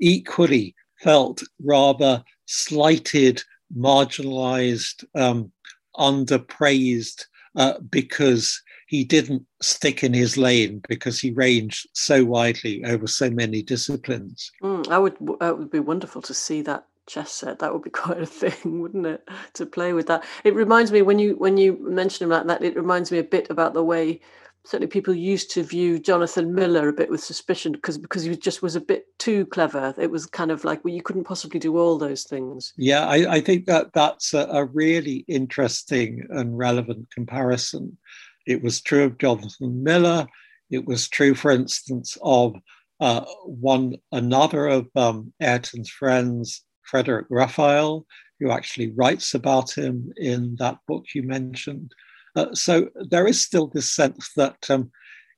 equally 0.00 0.74
felt 1.00 1.42
rather 1.64 2.22
slighted, 2.46 3.42
marginalized, 3.76 5.04
um, 5.14 5.50
underpraised 5.96 7.24
uh, 7.56 7.78
because 7.90 8.62
he 8.86 9.04
didn't 9.04 9.44
stick 9.62 10.04
in 10.04 10.12
his 10.12 10.36
lane 10.36 10.82
because 10.88 11.18
he 11.18 11.30
ranged 11.32 11.88
so 11.94 12.24
widely 12.24 12.84
over 12.84 13.06
so 13.06 13.30
many 13.30 13.62
disciplines. 13.62 14.50
Mm, 14.62 14.88
I 14.88 14.98
would. 14.98 15.16
It 15.40 15.58
would 15.58 15.70
be 15.70 15.80
wonderful 15.80 16.22
to 16.22 16.34
see 16.34 16.62
that 16.62 16.86
chess 17.12 17.32
set. 17.32 17.58
That 17.58 17.72
would 17.72 17.82
be 17.82 17.90
quite 18.04 18.20
a 18.20 18.26
thing, 18.26 18.80
wouldn't 18.80 19.06
it? 19.06 19.28
To 19.54 19.66
play 19.66 19.92
with 19.92 20.06
that. 20.06 20.24
It 20.44 20.54
reminds 20.54 20.92
me 20.92 21.02
when 21.02 21.18
you 21.18 21.36
when 21.36 21.56
you 21.56 21.78
mention 21.80 22.28
like 22.28 22.46
that. 22.46 22.62
It 22.62 22.76
reminds 22.76 23.12
me 23.12 23.18
a 23.18 23.24
bit 23.24 23.50
about 23.50 23.74
the 23.74 23.84
way 23.84 24.20
certainly 24.64 24.86
people 24.86 25.12
used 25.12 25.50
to 25.50 25.60
view 25.64 25.98
Jonathan 25.98 26.54
Miller 26.54 26.88
a 26.88 26.92
bit 26.92 27.10
with 27.10 27.20
suspicion 27.20 27.72
because 27.72 27.98
because 27.98 28.22
he 28.22 28.36
just 28.36 28.62
was 28.62 28.76
a 28.76 28.80
bit 28.80 29.06
too 29.18 29.46
clever. 29.46 29.94
It 29.98 30.10
was 30.10 30.26
kind 30.26 30.50
of 30.50 30.64
like 30.64 30.84
well, 30.84 30.94
you 30.94 31.02
couldn't 31.02 31.24
possibly 31.24 31.58
do 31.58 31.78
all 31.78 31.98
those 31.98 32.24
things. 32.24 32.72
Yeah, 32.76 33.06
I, 33.06 33.34
I 33.34 33.40
think 33.40 33.66
that 33.66 33.92
that's 33.92 34.34
a, 34.34 34.46
a 34.50 34.64
really 34.64 35.24
interesting 35.28 36.26
and 36.30 36.56
relevant 36.56 37.10
comparison 37.10 37.98
it 38.46 38.62
was 38.62 38.80
true 38.80 39.04
of 39.04 39.18
Jonathan 39.18 39.82
Miller. 39.82 40.26
It 40.70 40.86
was 40.86 41.08
true, 41.08 41.34
for 41.34 41.50
instance, 41.50 42.16
of 42.22 42.56
uh, 43.00 43.24
one 43.44 43.96
another 44.10 44.66
of 44.66 44.88
um, 44.94 45.32
Ayrton's 45.40 45.90
friends, 45.90 46.62
Frederick 46.84 47.26
Raphael, 47.30 48.06
who 48.40 48.50
actually 48.50 48.90
writes 48.92 49.34
about 49.34 49.76
him 49.76 50.12
in 50.16 50.56
that 50.58 50.78
book 50.86 51.04
you 51.14 51.22
mentioned. 51.22 51.92
Uh, 52.34 52.54
so 52.54 52.88
there 53.08 53.26
is 53.26 53.42
still 53.42 53.68
this 53.68 53.90
sense 53.90 54.30
that 54.36 54.70
um, 54.70 54.90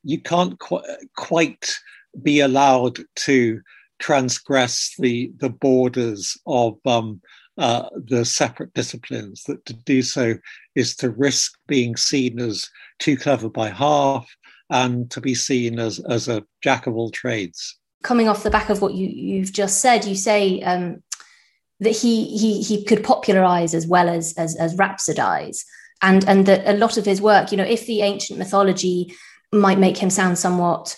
you 0.02 0.20
can't 0.20 0.58
qu- 0.58 0.82
quite 1.16 1.74
be 2.22 2.40
allowed 2.40 2.98
to 3.16 3.60
transgress 3.98 4.94
the 4.98 5.32
the 5.38 5.50
borders 5.50 6.36
of 6.46 6.78
um, 6.86 7.20
uh, 7.58 7.88
the 7.94 8.24
separate 8.24 8.72
disciplines. 8.74 9.44
That 9.44 9.64
to 9.66 9.72
do 9.72 10.02
so 10.02 10.34
is 10.74 10.96
to 10.96 11.10
risk 11.10 11.52
being 11.66 11.96
seen 11.96 12.40
as 12.40 12.68
too 12.98 13.16
clever 13.16 13.48
by 13.48 13.70
half 13.70 14.28
and 14.70 15.10
to 15.10 15.20
be 15.20 15.34
seen 15.34 15.78
as 15.78 16.00
as 16.08 16.28
a 16.28 16.44
jack 16.62 16.86
of 16.86 16.94
all 16.94 17.10
trades. 17.10 17.78
Coming 18.02 18.28
off 18.28 18.42
the 18.42 18.50
back 18.50 18.68
of 18.70 18.82
what 18.82 18.94
you 18.94 19.08
you've 19.08 19.52
just 19.52 19.80
said, 19.80 20.04
you 20.04 20.14
say 20.14 20.60
um, 20.62 21.02
that 21.84 21.96
he 21.96 22.36
he 22.36 22.62
he 22.62 22.84
could 22.84 23.04
popularize 23.04 23.74
as 23.74 23.86
well 23.86 24.08
as 24.08 24.34
as, 24.36 24.56
as 24.56 24.74
rhapsodize, 24.76 25.64
and 26.02 26.26
and 26.28 26.46
that 26.46 26.66
a 26.66 26.76
lot 26.76 26.96
of 26.96 27.04
his 27.04 27.20
work, 27.20 27.50
you 27.50 27.56
know, 27.56 27.64
if 27.64 27.86
the 27.86 28.02
ancient 28.02 28.38
mythology 28.38 29.14
might 29.52 29.78
make 29.78 29.96
him 29.96 30.10
sound 30.10 30.38
somewhat 30.38 30.96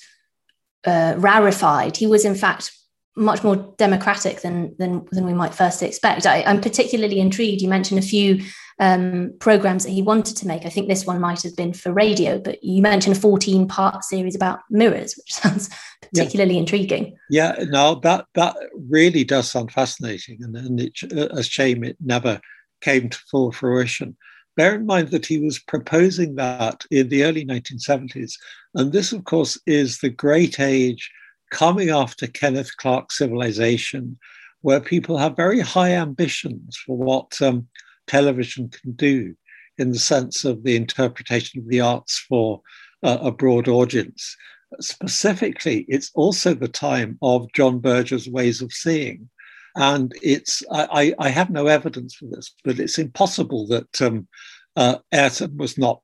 uh, 0.86 1.14
rarefied, 1.18 1.96
he 1.96 2.06
was 2.06 2.24
in 2.24 2.34
fact 2.34 2.72
much 3.16 3.42
more 3.42 3.74
democratic 3.78 4.40
than 4.40 4.74
than 4.78 5.06
than 5.10 5.26
we 5.26 5.34
might 5.34 5.54
first 5.54 5.82
expect. 5.82 6.26
I, 6.26 6.38
am 6.38 6.60
particularly 6.60 7.20
intrigued. 7.20 7.62
You 7.62 7.68
mentioned 7.68 7.98
a 7.98 8.02
few 8.02 8.42
um, 8.78 9.32
programs 9.38 9.84
that 9.84 9.90
he 9.90 10.02
wanted 10.02 10.36
to 10.36 10.46
make. 10.46 10.66
I 10.66 10.68
think 10.68 10.88
this 10.88 11.06
one 11.06 11.20
might 11.20 11.42
have 11.42 11.56
been 11.56 11.72
for 11.72 11.92
radio, 11.92 12.38
but 12.38 12.62
you 12.62 12.82
mentioned 12.82 13.16
a 13.16 13.20
14 13.20 13.66
part 13.68 14.04
series 14.04 14.36
about 14.36 14.60
mirrors, 14.70 15.14
which 15.16 15.32
sounds 15.34 15.70
particularly 16.02 16.54
yeah. 16.54 16.60
intriguing. 16.60 17.16
Yeah, 17.30 17.64
no, 17.68 17.96
that 17.96 18.26
that 18.34 18.56
really 18.88 19.24
does 19.24 19.50
sound 19.50 19.72
fascinating, 19.72 20.42
and, 20.42 20.56
and 20.56 20.80
it's 20.80 21.02
a 21.02 21.42
shame 21.42 21.84
it 21.84 21.96
never 22.00 22.40
came 22.80 23.08
to 23.08 23.18
full 23.30 23.52
fruition. 23.52 24.16
Bear 24.56 24.74
in 24.74 24.86
mind 24.86 25.10
that 25.10 25.26
he 25.26 25.38
was 25.38 25.58
proposing 25.58 26.36
that 26.36 26.84
in 26.90 27.08
the 27.08 27.24
early 27.24 27.44
1970s, 27.44 28.34
and 28.74 28.92
this, 28.92 29.12
of 29.12 29.24
course, 29.24 29.60
is 29.66 29.98
the 29.98 30.08
great 30.08 30.58
age 30.58 31.10
coming 31.50 31.90
after 31.90 32.26
Kenneth 32.26 32.76
Clark's 32.78 33.18
civilization, 33.18 34.18
where 34.62 34.80
people 34.80 35.18
have 35.18 35.36
very 35.36 35.60
high 35.60 35.92
ambitions 35.92 36.76
for 36.86 36.96
what 36.96 37.40
um, 37.42 37.68
television 38.06 38.68
can 38.68 38.92
do 38.92 39.34
in 39.78 39.90
the 39.90 39.98
sense 39.98 40.44
of 40.44 40.62
the 40.62 40.76
interpretation 40.76 41.60
of 41.60 41.68
the 41.68 41.80
arts 41.80 42.18
for 42.28 42.60
uh, 43.02 43.18
a 43.20 43.30
broad 43.30 43.68
audience. 43.68 44.36
Specifically, 44.80 45.84
it's 45.88 46.10
also 46.14 46.54
the 46.54 46.68
time 46.68 47.18
of 47.22 47.52
John 47.52 47.78
Berger's 47.78 48.28
ways 48.28 48.62
of 48.62 48.72
seeing. 48.72 49.28
And 49.76 50.12
it's, 50.22 50.62
I, 50.72 51.14
I 51.18 51.28
have 51.28 51.50
no 51.50 51.66
evidence 51.66 52.14
for 52.14 52.26
this, 52.26 52.54
but 52.64 52.78
it's 52.78 52.98
impossible 52.98 53.66
that 53.68 54.00
um, 54.00 54.26
uh, 54.74 54.96
Ayrton 55.12 55.56
was 55.58 55.76
not 55.76 56.00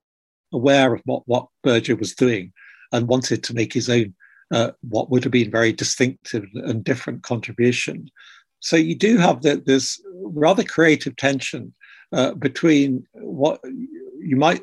aware 0.52 0.94
of 0.94 1.00
what, 1.06 1.22
what 1.26 1.46
Berger 1.62 1.96
was 1.96 2.14
doing 2.14 2.52
and 2.92 3.08
wanted 3.08 3.42
to 3.44 3.54
make 3.54 3.72
his 3.72 3.88
own 3.88 4.14
uh, 4.50 4.72
what 4.82 5.10
would 5.10 5.24
have 5.24 5.32
been 5.32 5.50
very 5.50 5.72
distinctive 5.72 6.44
and 6.54 6.84
different 6.84 7.22
contribution. 7.22 8.10
So 8.60 8.76
you 8.76 8.94
do 8.94 9.16
have 9.16 9.42
that 9.42 9.64
this 9.64 10.00
rather 10.14 10.62
creative 10.62 11.16
tension 11.16 11.72
uh, 12.12 12.32
between 12.34 13.06
what 13.14 13.60
you 14.18 14.36
might 14.36 14.62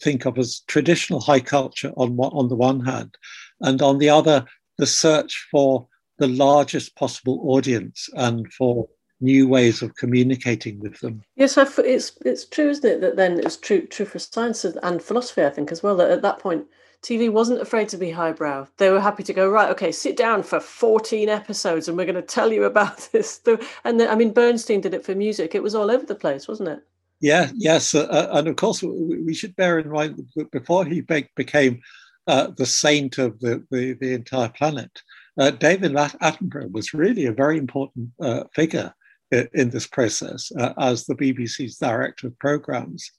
think 0.00 0.24
of 0.24 0.38
as 0.38 0.60
traditional 0.66 1.20
high 1.20 1.40
culture 1.40 1.92
on 1.96 2.18
on 2.18 2.48
the 2.48 2.56
one 2.56 2.80
hand, 2.80 3.16
and 3.60 3.82
on 3.82 3.98
the 3.98 4.08
other, 4.08 4.44
the 4.78 4.86
search 4.86 5.46
for 5.50 5.86
the 6.18 6.28
largest 6.28 6.96
possible 6.96 7.40
audience 7.44 8.08
and 8.14 8.52
for 8.52 8.88
new 9.20 9.48
ways 9.48 9.82
of 9.82 9.94
communicating 9.96 10.78
with 10.80 10.98
them. 11.00 11.22
Yes, 11.36 11.56
it's 11.56 12.12
it's 12.24 12.44
true, 12.44 12.70
isn't 12.70 12.88
it? 12.88 13.00
That 13.00 13.16
then 13.16 13.40
it's 13.40 13.56
true 13.56 13.86
true 13.86 14.06
for 14.06 14.18
science 14.18 14.64
and 14.64 15.02
philosophy, 15.02 15.44
I 15.44 15.50
think, 15.50 15.72
as 15.72 15.82
well. 15.82 15.96
That 15.96 16.10
at 16.10 16.22
that 16.22 16.38
point, 16.38 16.66
TV 17.02 17.30
wasn't 17.30 17.60
afraid 17.60 17.88
to 17.90 17.96
be 17.96 18.10
highbrow. 18.10 18.66
They 18.76 18.90
were 18.90 19.00
happy 19.00 19.22
to 19.22 19.32
go, 19.32 19.48
right, 19.48 19.70
okay, 19.70 19.92
sit 19.92 20.16
down 20.16 20.42
for 20.42 20.58
14 20.58 21.28
episodes 21.28 21.88
and 21.88 21.96
we're 21.96 22.06
going 22.06 22.16
to 22.16 22.22
tell 22.22 22.52
you 22.52 22.64
about 22.64 23.08
this. 23.12 23.40
And 23.84 24.02
I 24.02 24.14
mean, 24.14 24.32
Bernstein 24.32 24.80
did 24.80 24.94
it 24.94 25.04
for 25.04 25.14
music. 25.14 25.54
It 25.54 25.62
was 25.62 25.74
all 25.74 25.90
over 25.90 26.04
the 26.04 26.14
place, 26.14 26.48
wasn't 26.48 26.70
it? 26.70 26.80
Yeah, 27.20 27.50
yes. 27.54 27.94
Uh, 27.94 28.06
uh 28.10 28.28
and 28.32 28.48
of 28.48 28.56
course, 28.56 28.82
we 28.82 29.34
should 29.34 29.56
bear 29.56 29.78
in 29.78 29.90
mind 29.90 30.24
that 30.36 30.50
before 30.50 30.84
he 30.84 31.00
became 31.00 31.80
uh, 32.26 32.48
the 32.56 32.66
saint 32.66 33.18
of 33.18 33.38
the, 33.40 33.64
the, 33.70 33.94
the 33.94 34.12
entire 34.12 34.50
planet, 34.50 35.02
uh, 35.38 35.50
David 35.50 35.92
Attenborough 35.92 36.72
was 36.72 36.92
really 36.92 37.26
a 37.26 37.32
very 37.32 37.58
important 37.58 38.10
uh, 38.20 38.44
figure 38.54 38.92
in, 39.30 39.48
in, 39.54 39.70
this 39.70 39.86
process 39.86 40.52
uh, 40.58 40.74
as 40.78 41.06
the 41.06 41.14
BBC's 41.14 41.78
director 41.78 42.26
of 42.26 42.38
programs 42.38 43.10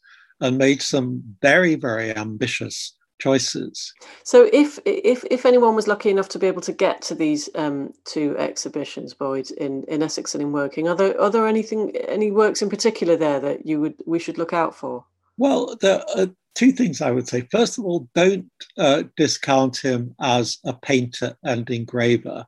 and 0.41 0.57
made 0.57 0.81
some 0.81 1.23
very, 1.41 1.75
very 1.75 2.15
ambitious 2.15 2.95
choices. 3.19 3.93
So, 4.23 4.49
if 4.51 4.79
if 4.85 5.23
if 5.29 5.45
anyone 5.45 5.75
was 5.75 5.87
lucky 5.87 6.09
enough 6.09 6.29
to 6.29 6.39
be 6.39 6.47
able 6.47 6.61
to 6.61 6.73
get 6.73 7.01
to 7.03 7.15
these 7.15 7.49
um, 7.55 7.93
two 8.05 8.37
exhibitions, 8.37 9.13
Boyd, 9.13 9.51
in 9.51 9.83
in 9.83 10.01
Essex 10.01 10.33
and 10.33 10.41
in 10.41 10.51
Woking, 10.51 10.87
are 10.87 10.95
there 10.95 11.19
are 11.19 11.29
there 11.29 11.47
anything 11.47 11.95
any 12.07 12.31
works 12.31 12.61
in 12.61 12.69
particular 12.69 13.15
there 13.15 13.39
that 13.39 13.65
you 13.65 13.79
would 13.79 13.95
we 14.05 14.19
should 14.19 14.37
look 14.37 14.53
out 14.53 14.75
for? 14.75 15.05
Well, 15.37 15.77
there 15.79 16.03
are 16.17 16.27
two 16.55 16.71
things 16.71 17.01
I 17.01 17.11
would 17.11 17.27
say. 17.27 17.47
First 17.51 17.77
of 17.77 17.85
all, 17.85 18.07
don't 18.15 18.51
uh, 18.77 19.03
discount 19.15 19.77
him 19.77 20.15
as 20.19 20.57
a 20.65 20.73
painter 20.73 21.37
and 21.43 21.69
engraver. 21.69 22.45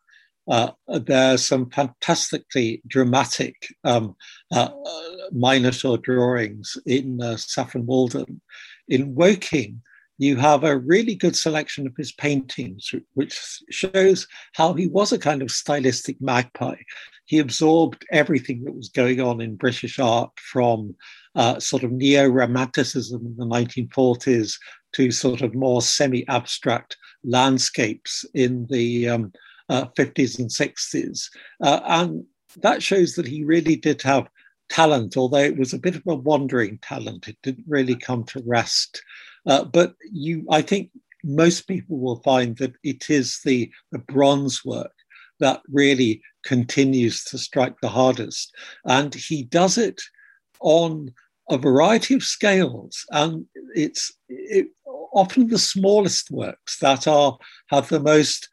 Uh, 0.50 0.72
there 0.88 1.36
are 1.36 1.38
some 1.38 1.70
fantastically 1.70 2.82
dramatic 2.88 3.56
um, 3.84 4.16
uh, 4.52 4.70
Minotaur 5.32 5.98
drawings 5.98 6.78
in 6.86 7.22
uh, 7.22 7.38
Saffron 7.38 7.86
Walden. 7.86 8.42
In 8.88 9.16
Woking, 9.16 9.82
you 10.22 10.36
have 10.36 10.64
a 10.64 10.78
really 10.78 11.16
good 11.16 11.36
selection 11.36 11.88
of 11.88 11.98
his 11.98 12.12
paintings, 12.12 12.94
which 13.16 13.40
shows 13.72 14.28
how 14.54 14.72
he 14.72 14.86
was 14.86 15.12
a 15.12 15.18
kind 15.18 15.42
of 15.42 15.50
stylistic 15.50 16.22
magpie. 16.22 16.78
He 17.26 17.40
absorbed 17.40 18.06
everything 18.12 18.64
that 18.64 18.76
was 18.76 18.90
going 18.90 19.20
on 19.20 19.42
in 19.42 19.56
British 19.56 19.98
art 19.98 20.30
from 20.38 20.96
uh, 21.34 21.60
sort 21.60 21.82
of 21.82 21.92
neo 21.92 22.28
romanticism 22.28 23.26
in 23.26 23.36
the 23.36 23.48
1940s 23.48 24.60
to 24.94 25.10
sort 25.10 25.42
of 25.42 25.56
more 25.56 25.82
semi 25.82 26.28
abstract 26.28 26.98
landscapes 27.24 28.24
in 28.36 28.68
the 28.70 29.10
um, 29.10 29.34
uh, 29.70 29.86
50s 29.98 30.38
and 30.38 30.52
60s. 30.52 31.30
Uh, 31.64 31.80
and 31.88 32.24
that 32.58 32.84
shows 32.84 33.16
that 33.16 33.28
he 33.28 33.44
really 33.44 33.76
did 33.76 34.04
have 34.04 34.28
talent, 34.70 35.18
although 35.18 35.40
it 35.40 35.58
was 35.58 35.74
a 35.74 35.80
bit 35.80 35.96
of 35.96 36.04
a 36.08 36.14
wandering 36.14 36.78
talent. 36.78 37.28
It 37.28 37.38
didn't 37.42 37.66
really 37.68 37.96
come 37.96 38.24
to 38.26 38.44
rest 38.46 39.02
uh, 39.46 39.64
but 39.66 39.96
you, 40.12 40.46
I 40.50 40.62
think 40.62 40.90
most 41.24 41.68
people 41.68 42.00
will 42.00 42.22
find 42.22 42.58
that 42.58 42.74
it 42.84 43.10
is 43.10 43.40
the, 43.46 43.72
the 43.92 44.00
bronze 44.00 44.64
work 44.66 44.94
that 45.40 45.62
really 45.72 46.22
continues 46.44 47.24
to 47.26 47.38
strike 47.38 47.76
the 47.82 47.90
hardest. 47.90 48.54
And 48.86 49.14
he 49.14 49.44
does 49.44 49.78
it 49.78 50.02
on 50.60 51.12
a 51.50 51.58
variety 51.58 52.14
of 52.14 52.24
scales. 52.24 53.06
And 53.12 53.46
it's 53.76 54.12
it, 54.30 54.68
often 55.14 55.48
the 55.48 55.58
smallest 55.60 56.32
works 56.32 56.80
that 56.80 57.08
are 57.08 57.38
have 57.68 57.90
the 57.90 58.00
most 58.00 58.50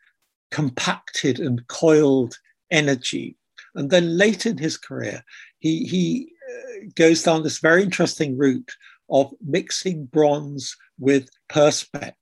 compacted 0.50 1.38
and 1.38 1.66
coiled 1.68 2.38
energy. 2.70 3.36
And 3.74 3.90
then 3.90 4.16
late 4.16 4.46
in 4.46 4.58
his 4.58 4.76
career, 4.76 5.22
he, 5.58 5.84
he 5.84 6.32
uh, 6.50 6.86
goes 6.96 7.22
down 7.22 7.42
this 7.42 7.58
very 7.58 7.82
interesting 7.82 8.36
route 8.36 8.72
of 9.10 9.32
mixing 9.44 10.06
bronze 10.06 10.76
with 10.98 11.28
perspex, 11.50 12.14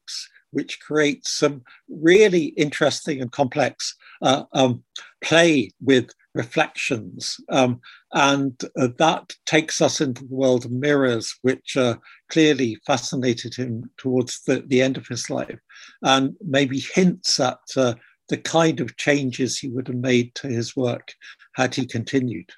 which 0.51 0.81
creates 0.81 1.31
some 1.31 1.63
really 1.89 2.47
interesting 2.57 3.21
and 3.21 3.33
complex 3.33 3.95
uh, 4.23 4.45
um, 4.53 4.83
play 5.23 5.71
with 5.81 6.11
reflections. 6.35 7.39
Um, 7.51 7.81
and 8.13 8.61
uh, 8.79 8.89
that 8.99 9.35
takes 9.47 9.81
us 9.81 10.01
into 10.01 10.25
the 10.25 10.35
world 10.35 10.65
of 10.65 10.71
mirrors, 10.71 11.35
which 11.43 11.77
uh, 11.77 11.97
clearly 12.31 12.79
fascinated 12.87 13.55
him 13.55 13.91
towards 13.97 14.43
the, 14.45 14.63
the, 14.67 14.83
end 14.83 14.97
of 14.97 15.07
his 15.07 15.29
life, 15.29 15.59
and 16.03 16.37
maybe 16.47 16.79
hints 16.95 17.41
at 17.41 17.59
uh, 17.77 17.95
the 18.29 18.37
kind 18.37 18.81
of 18.81 18.97
changes 18.97 19.59
he 19.59 19.69
would 19.69 19.89
have 19.89 19.97
made 19.97 20.35
to 20.37 20.49
his 20.49 20.77
work 20.77 21.13
had 21.55 21.75
he 21.75 21.87
continued. 21.87 22.51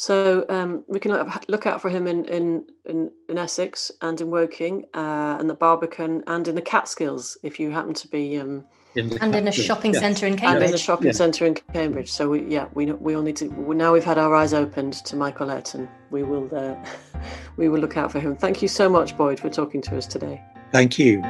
So 0.00 0.46
um, 0.48 0.82
we 0.88 0.98
can 0.98 1.12
look 1.48 1.66
out 1.66 1.82
for 1.82 1.90
him 1.90 2.06
in 2.06 2.24
in, 2.24 2.64
in, 2.86 3.10
in 3.28 3.36
Essex 3.36 3.92
and 4.00 4.18
in 4.18 4.30
Woking 4.30 4.86
uh, 4.94 5.36
and 5.38 5.50
the 5.50 5.54
Barbican 5.54 6.24
and 6.26 6.48
in 6.48 6.54
the 6.54 6.62
Catskills 6.62 7.36
if 7.42 7.60
you 7.60 7.70
happen 7.70 7.92
to 7.92 8.08
be. 8.08 8.38
Um, 8.38 8.64
in 8.94 9.18
and 9.18 9.34
in 9.34 9.46
a 9.46 9.52
shopping 9.52 9.92
yes. 9.92 10.00
centre 10.00 10.26
in 10.26 10.38
Cambridge. 10.38 10.62
And 10.62 10.70
in 10.70 10.74
a 10.74 10.78
shopping 10.78 11.08
yeah. 11.08 11.12
centre 11.12 11.44
in 11.44 11.54
Cambridge. 11.74 12.10
So 12.10 12.30
we, 12.30 12.46
yeah, 12.46 12.68
we 12.72 12.90
we 12.92 13.14
all 13.14 13.20
need 13.20 13.36
to. 13.36 13.74
Now 13.74 13.92
we've 13.92 14.02
had 14.02 14.16
our 14.16 14.34
eyes 14.34 14.54
opened 14.54 14.94
to 15.04 15.16
Michael 15.16 15.50
Ayrton. 15.50 15.86
We 16.10 16.22
will 16.22 16.48
uh, 16.50 16.76
we 17.58 17.68
will 17.68 17.80
look 17.80 17.98
out 17.98 18.10
for 18.10 18.20
him. 18.20 18.34
Thank 18.36 18.62
you 18.62 18.68
so 18.68 18.88
much, 18.88 19.18
Boyd, 19.18 19.38
for 19.38 19.50
talking 19.50 19.82
to 19.82 19.98
us 19.98 20.06
today. 20.06 20.42
Thank 20.72 20.98
you. 20.98 21.22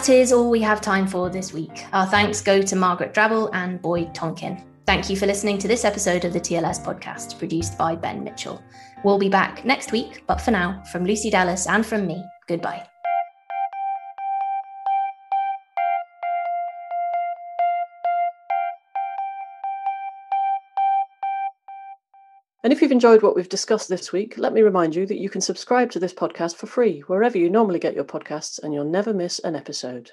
That 0.00 0.08
is 0.08 0.32
all 0.32 0.48
we 0.48 0.62
have 0.62 0.80
time 0.80 1.06
for 1.06 1.28
this 1.28 1.52
week. 1.52 1.84
Our 1.92 2.06
thanks 2.06 2.40
go 2.40 2.62
to 2.62 2.74
Margaret 2.74 3.12
Drabble 3.12 3.50
and 3.52 3.82
Boyd 3.82 4.14
Tonkin. 4.14 4.64
Thank 4.86 5.10
you 5.10 5.16
for 5.16 5.26
listening 5.26 5.58
to 5.58 5.68
this 5.68 5.84
episode 5.84 6.24
of 6.24 6.32
the 6.32 6.40
TLS 6.40 6.82
podcast, 6.82 7.38
produced 7.38 7.76
by 7.76 7.96
Ben 7.96 8.24
Mitchell. 8.24 8.62
We'll 9.04 9.18
be 9.18 9.28
back 9.28 9.62
next 9.66 9.92
week, 9.92 10.24
but 10.26 10.40
for 10.40 10.52
now, 10.52 10.82
from 10.90 11.04
Lucy 11.04 11.28
Dallas 11.28 11.66
and 11.66 11.84
from 11.84 12.06
me, 12.06 12.24
goodbye. 12.48 12.89
And 22.62 22.74
if 22.74 22.82
you've 22.82 22.92
enjoyed 22.92 23.22
what 23.22 23.34
we've 23.34 23.48
discussed 23.48 23.88
this 23.88 24.12
week, 24.12 24.34
let 24.36 24.52
me 24.52 24.60
remind 24.60 24.94
you 24.94 25.06
that 25.06 25.18
you 25.18 25.30
can 25.30 25.40
subscribe 25.40 25.90
to 25.92 25.98
this 25.98 26.12
podcast 26.12 26.56
for 26.56 26.66
free 26.66 27.00
wherever 27.06 27.38
you 27.38 27.48
normally 27.48 27.78
get 27.78 27.94
your 27.94 28.04
podcasts, 28.04 28.62
and 28.62 28.74
you'll 28.74 28.84
never 28.84 29.14
miss 29.14 29.38
an 29.38 29.56
episode. 29.56 30.10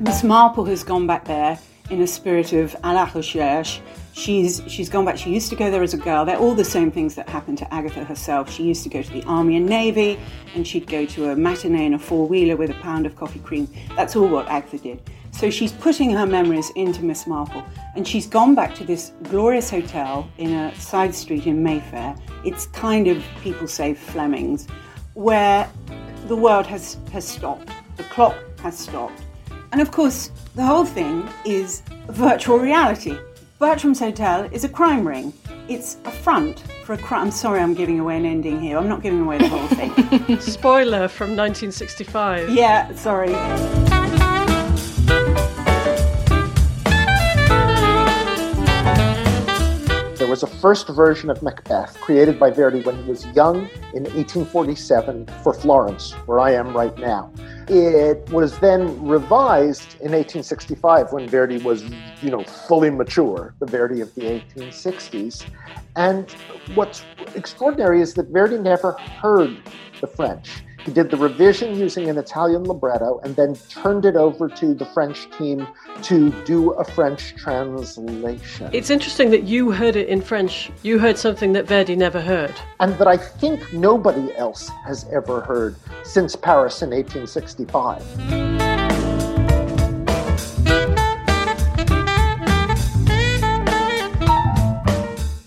Miss 0.00 0.24
Marple 0.24 0.64
has 0.64 0.82
gone 0.82 1.06
back 1.06 1.26
there 1.26 1.58
in 1.90 2.02
a 2.02 2.06
spirit 2.06 2.52
of 2.52 2.76
la 2.82 3.06
She's 4.12 4.62
she's 4.66 4.88
gone 4.88 5.04
back. 5.04 5.18
She 5.18 5.30
used 5.30 5.50
to 5.50 5.56
go 5.56 5.70
there 5.70 5.82
as 5.82 5.92
a 5.92 5.98
girl. 5.98 6.24
They're 6.24 6.38
all 6.38 6.54
the 6.54 6.64
same 6.64 6.90
things 6.90 7.16
that 7.16 7.28
happened 7.28 7.58
to 7.58 7.74
Agatha 7.74 8.02
herself. 8.02 8.50
She 8.50 8.62
used 8.62 8.82
to 8.84 8.88
go 8.88 9.02
to 9.02 9.12
the 9.12 9.22
army 9.24 9.56
and 9.56 9.66
navy, 9.66 10.18
and 10.54 10.66
she'd 10.66 10.86
go 10.86 11.04
to 11.04 11.32
a 11.32 11.36
matinee 11.36 11.84
in 11.84 11.92
a 11.92 11.98
four 11.98 12.26
wheeler 12.26 12.56
with 12.56 12.70
a 12.70 12.80
pound 12.80 13.04
of 13.04 13.14
coffee 13.14 13.40
cream. 13.40 13.68
That's 13.94 14.16
all 14.16 14.26
what 14.26 14.48
Agatha 14.48 14.78
did. 14.78 15.02
So 15.32 15.50
she's 15.50 15.72
putting 15.72 16.10
her 16.12 16.24
memories 16.24 16.70
into 16.76 17.04
Miss 17.04 17.26
Marple, 17.26 17.62
and 17.94 18.08
she's 18.08 18.26
gone 18.26 18.54
back 18.54 18.74
to 18.76 18.84
this 18.84 19.12
glorious 19.24 19.68
hotel 19.68 20.30
in 20.38 20.54
a 20.54 20.74
side 20.76 21.14
street 21.14 21.46
in 21.46 21.62
Mayfair. 21.62 22.16
It's 22.42 22.68
kind 22.68 23.08
of 23.08 23.22
people 23.42 23.68
say 23.68 23.92
Fleming's, 23.92 24.66
where 25.12 25.70
the 26.26 26.36
world 26.36 26.66
has 26.68 26.96
has 27.12 27.28
stopped. 27.28 27.68
The 27.98 28.04
clock 28.04 28.34
has 28.60 28.78
stopped, 28.78 29.25
and 29.72 29.80
of 29.80 29.90
course 29.90 30.30
the 30.54 30.64
whole 30.64 30.84
thing 30.84 31.28
is 31.44 31.82
virtual 32.08 32.58
reality. 32.58 33.18
Bertram's 33.58 34.00
Hotel 34.00 34.44
is 34.52 34.64
a 34.64 34.68
crime 34.68 35.06
ring. 35.06 35.32
It's 35.68 35.96
a 36.04 36.10
front 36.10 36.60
for 36.84 36.92
a 36.92 36.98
crime. 36.98 37.22
I'm 37.22 37.30
sorry 37.30 37.60
I'm 37.60 37.74
giving 37.74 37.98
away 37.98 38.16
an 38.18 38.26
ending 38.26 38.60
here. 38.60 38.78
I'm 38.78 38.88
not 38.88 39.02
giving 39.02 39.22
away 39.22 39.38
the 39.38 39.48
whole 39.48 39.68
thing. 39.68 40.40
Spoiler 40.40 41.08
from 41.08 41.36
1965. 41.36 42.50
Yeah, 42.50 42.94
sorry. 42.94 43.85
There 50.26 50.32
was 50.32 50.42
a 50.42 50.48
first 50.48 50.88
version 50.88 51.30
of 51.30 51.40
Macbeth 51.40 52.00
created 52.00 52.40
by 52.40 52.50
Verdi 52.50 52.82
when 52.82 53.00
he 53.00 53.08
was 53.08 53.24
young 53.26 53.58
in 53.94 54.02
1847 54.02 55.24
for 55.44 55.54
Florence, 55.54 56.14
where 56.26 56.40
I 56.40 56.50
am 56.50 56.76
right 56.76 56.98
now. 56.98 57.30
It 57.68 58.28
was 58.30 58.58
then 58.58 59.06
revised 59.06 59.94
in 60.00 60.10
1865 60.10 61.12
when 61.12 61.28
Verdi 61.28 61.58
was, 61.58 61.84
you 62.22 62.30
know, 62.30 62.42
fully 62.42 62.90
mature, 62.90 63.54
the 63.60 63.66
Verdi 63.66 64.00
of 64.00 64.12
the 64.16 64.22
1860s. 64.22 65.46
And 65.94 66.28
what's 66.74 67.04
extraordinary 67.36 68.00
is 68.00 68.14
that 68.14 68.26
Verdi 68.26 68.58
never 68.58 68.94
heard 68.94 69.56
the 70.00 70.08
French. 70.08 70.50
He 70.86 70.92
did 70.92 71.10
the 71.10 71.16
revision 71.16 71.74
using 71.74 72.08
an 72.08 72.16
Italian 72.16 72.62
libretto 72.62 73.18
and 73.24 73.34
then 73.34 73.56
turned 73.68 74.04
it 74.04 74.14
over 74.14 74.48
to 74.48 74.72
the 74.72 74.84
French 74.86 75.28
team 75.36 75.66
to 76.02 76.30
do 76.44 76.70
a 76.74 76.84
French 76.84 77.34
translation. 77.34 78.70
It's 78.72 78.88
interesting 78.88 79.30
that 79.30 79.42
you 79.42 79.72
heard 79.72 79.96
it 79.96 80.06
in 80.06 80.22
French. 80.22 80.70
You 80.84 81.00
heard 81.00 81.18
something 81.18 81.54
that 81.54 81.66
Verdi 81.66 81.96
never 81.96 82.20
heard. 82.20 82.54
And 82.78 82.96
that 82.98 83.08
I 83.08 83.16
think 83.16 83.72
nobody 83.72 84.32
else 84.36 84.68
has 84.84 85.04
ever 85.10 85.40
heard 85.40 85.74
since 86.04 86.36
Paris 86.36 86.80
in 86.82 86.90
1865. 86.90 88.66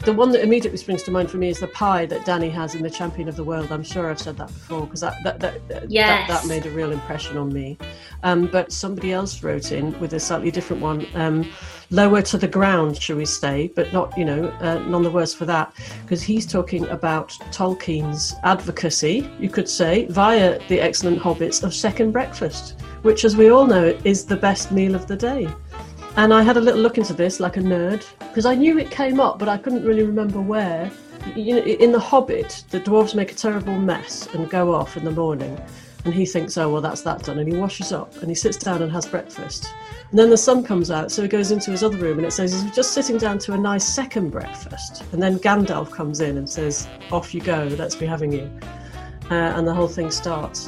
The 0.10 0.16
one 0.16 0.32
that 0.32 0.42
immediately 0.42 0.76
springs 0.76 1.04
to 1.04 1.12
mind 1.12 1.30
for 1.30 1.38
me 1.38 1.50
is 1.50 1.60
the 1.60 1.68
pie 1.68 2.04
that 2.08 2.26
Danny 2.26 2.50
has 2.50 2.74
in 2.74 2.82
the 2.82 2.90
Champion 2.90 3.30
of 3.30 3.36
the 3.36 3.44
World. 3.44 3.72
I'm 3.72 3.84
sure 3.84 4.10
I've 4.10 4.20
said 4.20 4.38
that 4.38 4.48
before 4.48 4.86
because 4.86 5.02
that 5.02 5.22
that 5.24 5.40
that, 5.40 5.92
yes. 5.92 6.28
that, 6.28 6.42
that 6.42 6.48
made 6.48 6.66
a 6.66 6.72
real 6.72 6.92
impression 6.92 7.38
on 7.38 7.54
me. 7.54 7.78
Um, 8.24 8.48
but 8.48 8.72
somebody 8.72 9.14
else 9.14 9.44
wrote 9.44 9.72
in 9.72 9.98
with 10.00 10.14
a 10.14 10.20
slightly 10.20 10.50
different 10.50 10.82
one, 10.82 11.06
um, 11.14 11.48
lower 11.92 12.24
to 12.24 12.40
the 12.40 12.48
ground, 12.48 13.00
shall 13.00 13.18
we 13.18 13.26
say? 13.26 13.68
But 13.76 13.94
not, 13.94 14.18
you 14.18 14.26
know, 14.26 14.46
uh, 14.62 14.80
none 14.80 15.04
the 15.04 15.12
worse 15.12 15.36
for 15.36 15.46
that, 15.46 15.76
because 16.02 16.24
he's 16.24 16.48
talking 16.48 16.88
about 16.88 17.30
Tolkien's 17.52 18.34
advocacy, 18.42 19.30
you 19.40 19.50
could 19.50 19.70
say, 19.70 20.08
via 20.08 20.58
the 20.70 20.82
excellent 20.82 21.20
Hobbits 21.20 21.64
of 21.64 21.72
Second 21.72 22.14
Breakfast, 22.14 22.82
which, 23.04 23.26
as 23.26 23.38
we 23.38 23.52
all 23.52 23.68
know, 23.68 23.96
is 24.04 24.26
the 24.26 24.38
best 24.38 24.72
meal 24.72 24.96
of 24.96 25.06
the 25.06 25.16
day. 25.16 25.48
And 26.16 26.34
I 26.34 26.42
had 26.42 26.58
a 26.58 26.62
little 26.62 26.82
look 26.82 26.98
into 26.98 27.14
this 27.14 27.40
like 27.40 27.58
a 27.58 27.62
nerd 27.62 28.06
because 28.20 28.46
I 28.46 28.56
knew 28.56 28.78
it 28.78 28.92
came 28.92 29.20
up, 29.20 29.40
but 29.40 29.48
I 29.48 29.58
couldn't 29.58 29.84
really 29.84 30.04
remember 30.04 30.42
where. 30.42 30.92
You 31.36 31.56
know, 31.56 31.62
in 31.62 31.92
The 31.92 32.00
Hobbit, 32.00 32.64
the 32.70 32.80
dwarves 32.80 33.14
make 33.14 33.32
a 33.32 33.36
terrible 33.36 33.78
mess 33.78 34.28
and 34.34 34.50
go 34.50 34.74
off 34.74 34.98
in 34.98 35.04
the 35.04 35.12
morning. 35.12 35.60
And 36.06 36.14
he 36.14 36.26
thinks, 36.26 36.58
oh, 36.58 36.70
well, 36.70 36.82
that's 36.82 37.02
that 37.02 37.24
done. 37.24 37.40
And 37.40 37.52
he 37.52 37.58
washes 37.58 37.92
up 37.92 38.16
and 38.18 38.30
he 38.30 38.36
sits 38.36 38.58
down 38.58 38.82
and 38.82 38.92
has 38.92 39.06
breakfast. 39.06 39.74
And 40.10 40.18
then 40.18 40.30
the 40.30 40.38
sun 40.38 40.64
comes 40.64 40.90
out, 40.90 41.12
so 41.12 41.22
he 41.22 41.28
goes 41.28 41.52
into 41.52 41.72
his 41.72 41.84
other 41.84 41.98
room 41.98 42.18
and 42.18 42.26
it 42.26 42.32
says 42.32 42.52
he's 42.54 42.74
just 42.74 42.94
sitting 42.94 43.18
down 43.18 43.38
to 43.40 43.54
a 43.54 43.58
nice 43.58 43.86
second 43.88 44.30
breakfast. 44.32 45.04
And 45.12 45.22
then 45.22 45.38
Gandalf 45.40 45.92
comes 45.92 46.22
in 46.22 46.38
and 46.38 46.50
says, 46.50 46.88
off 47.12 47.34
you 47.34 47.42
go, 47.42 47.70
let's 47.78 47.96
be 47.96 48.06
having 48.06 48.32
you. 48.32 48.50
Uh, 49.30 49.36
and 49.36 49.68
the 49.68 49.74
whole 49.74 49.88
thing 49.88 50.10
starts. 50.10 50.68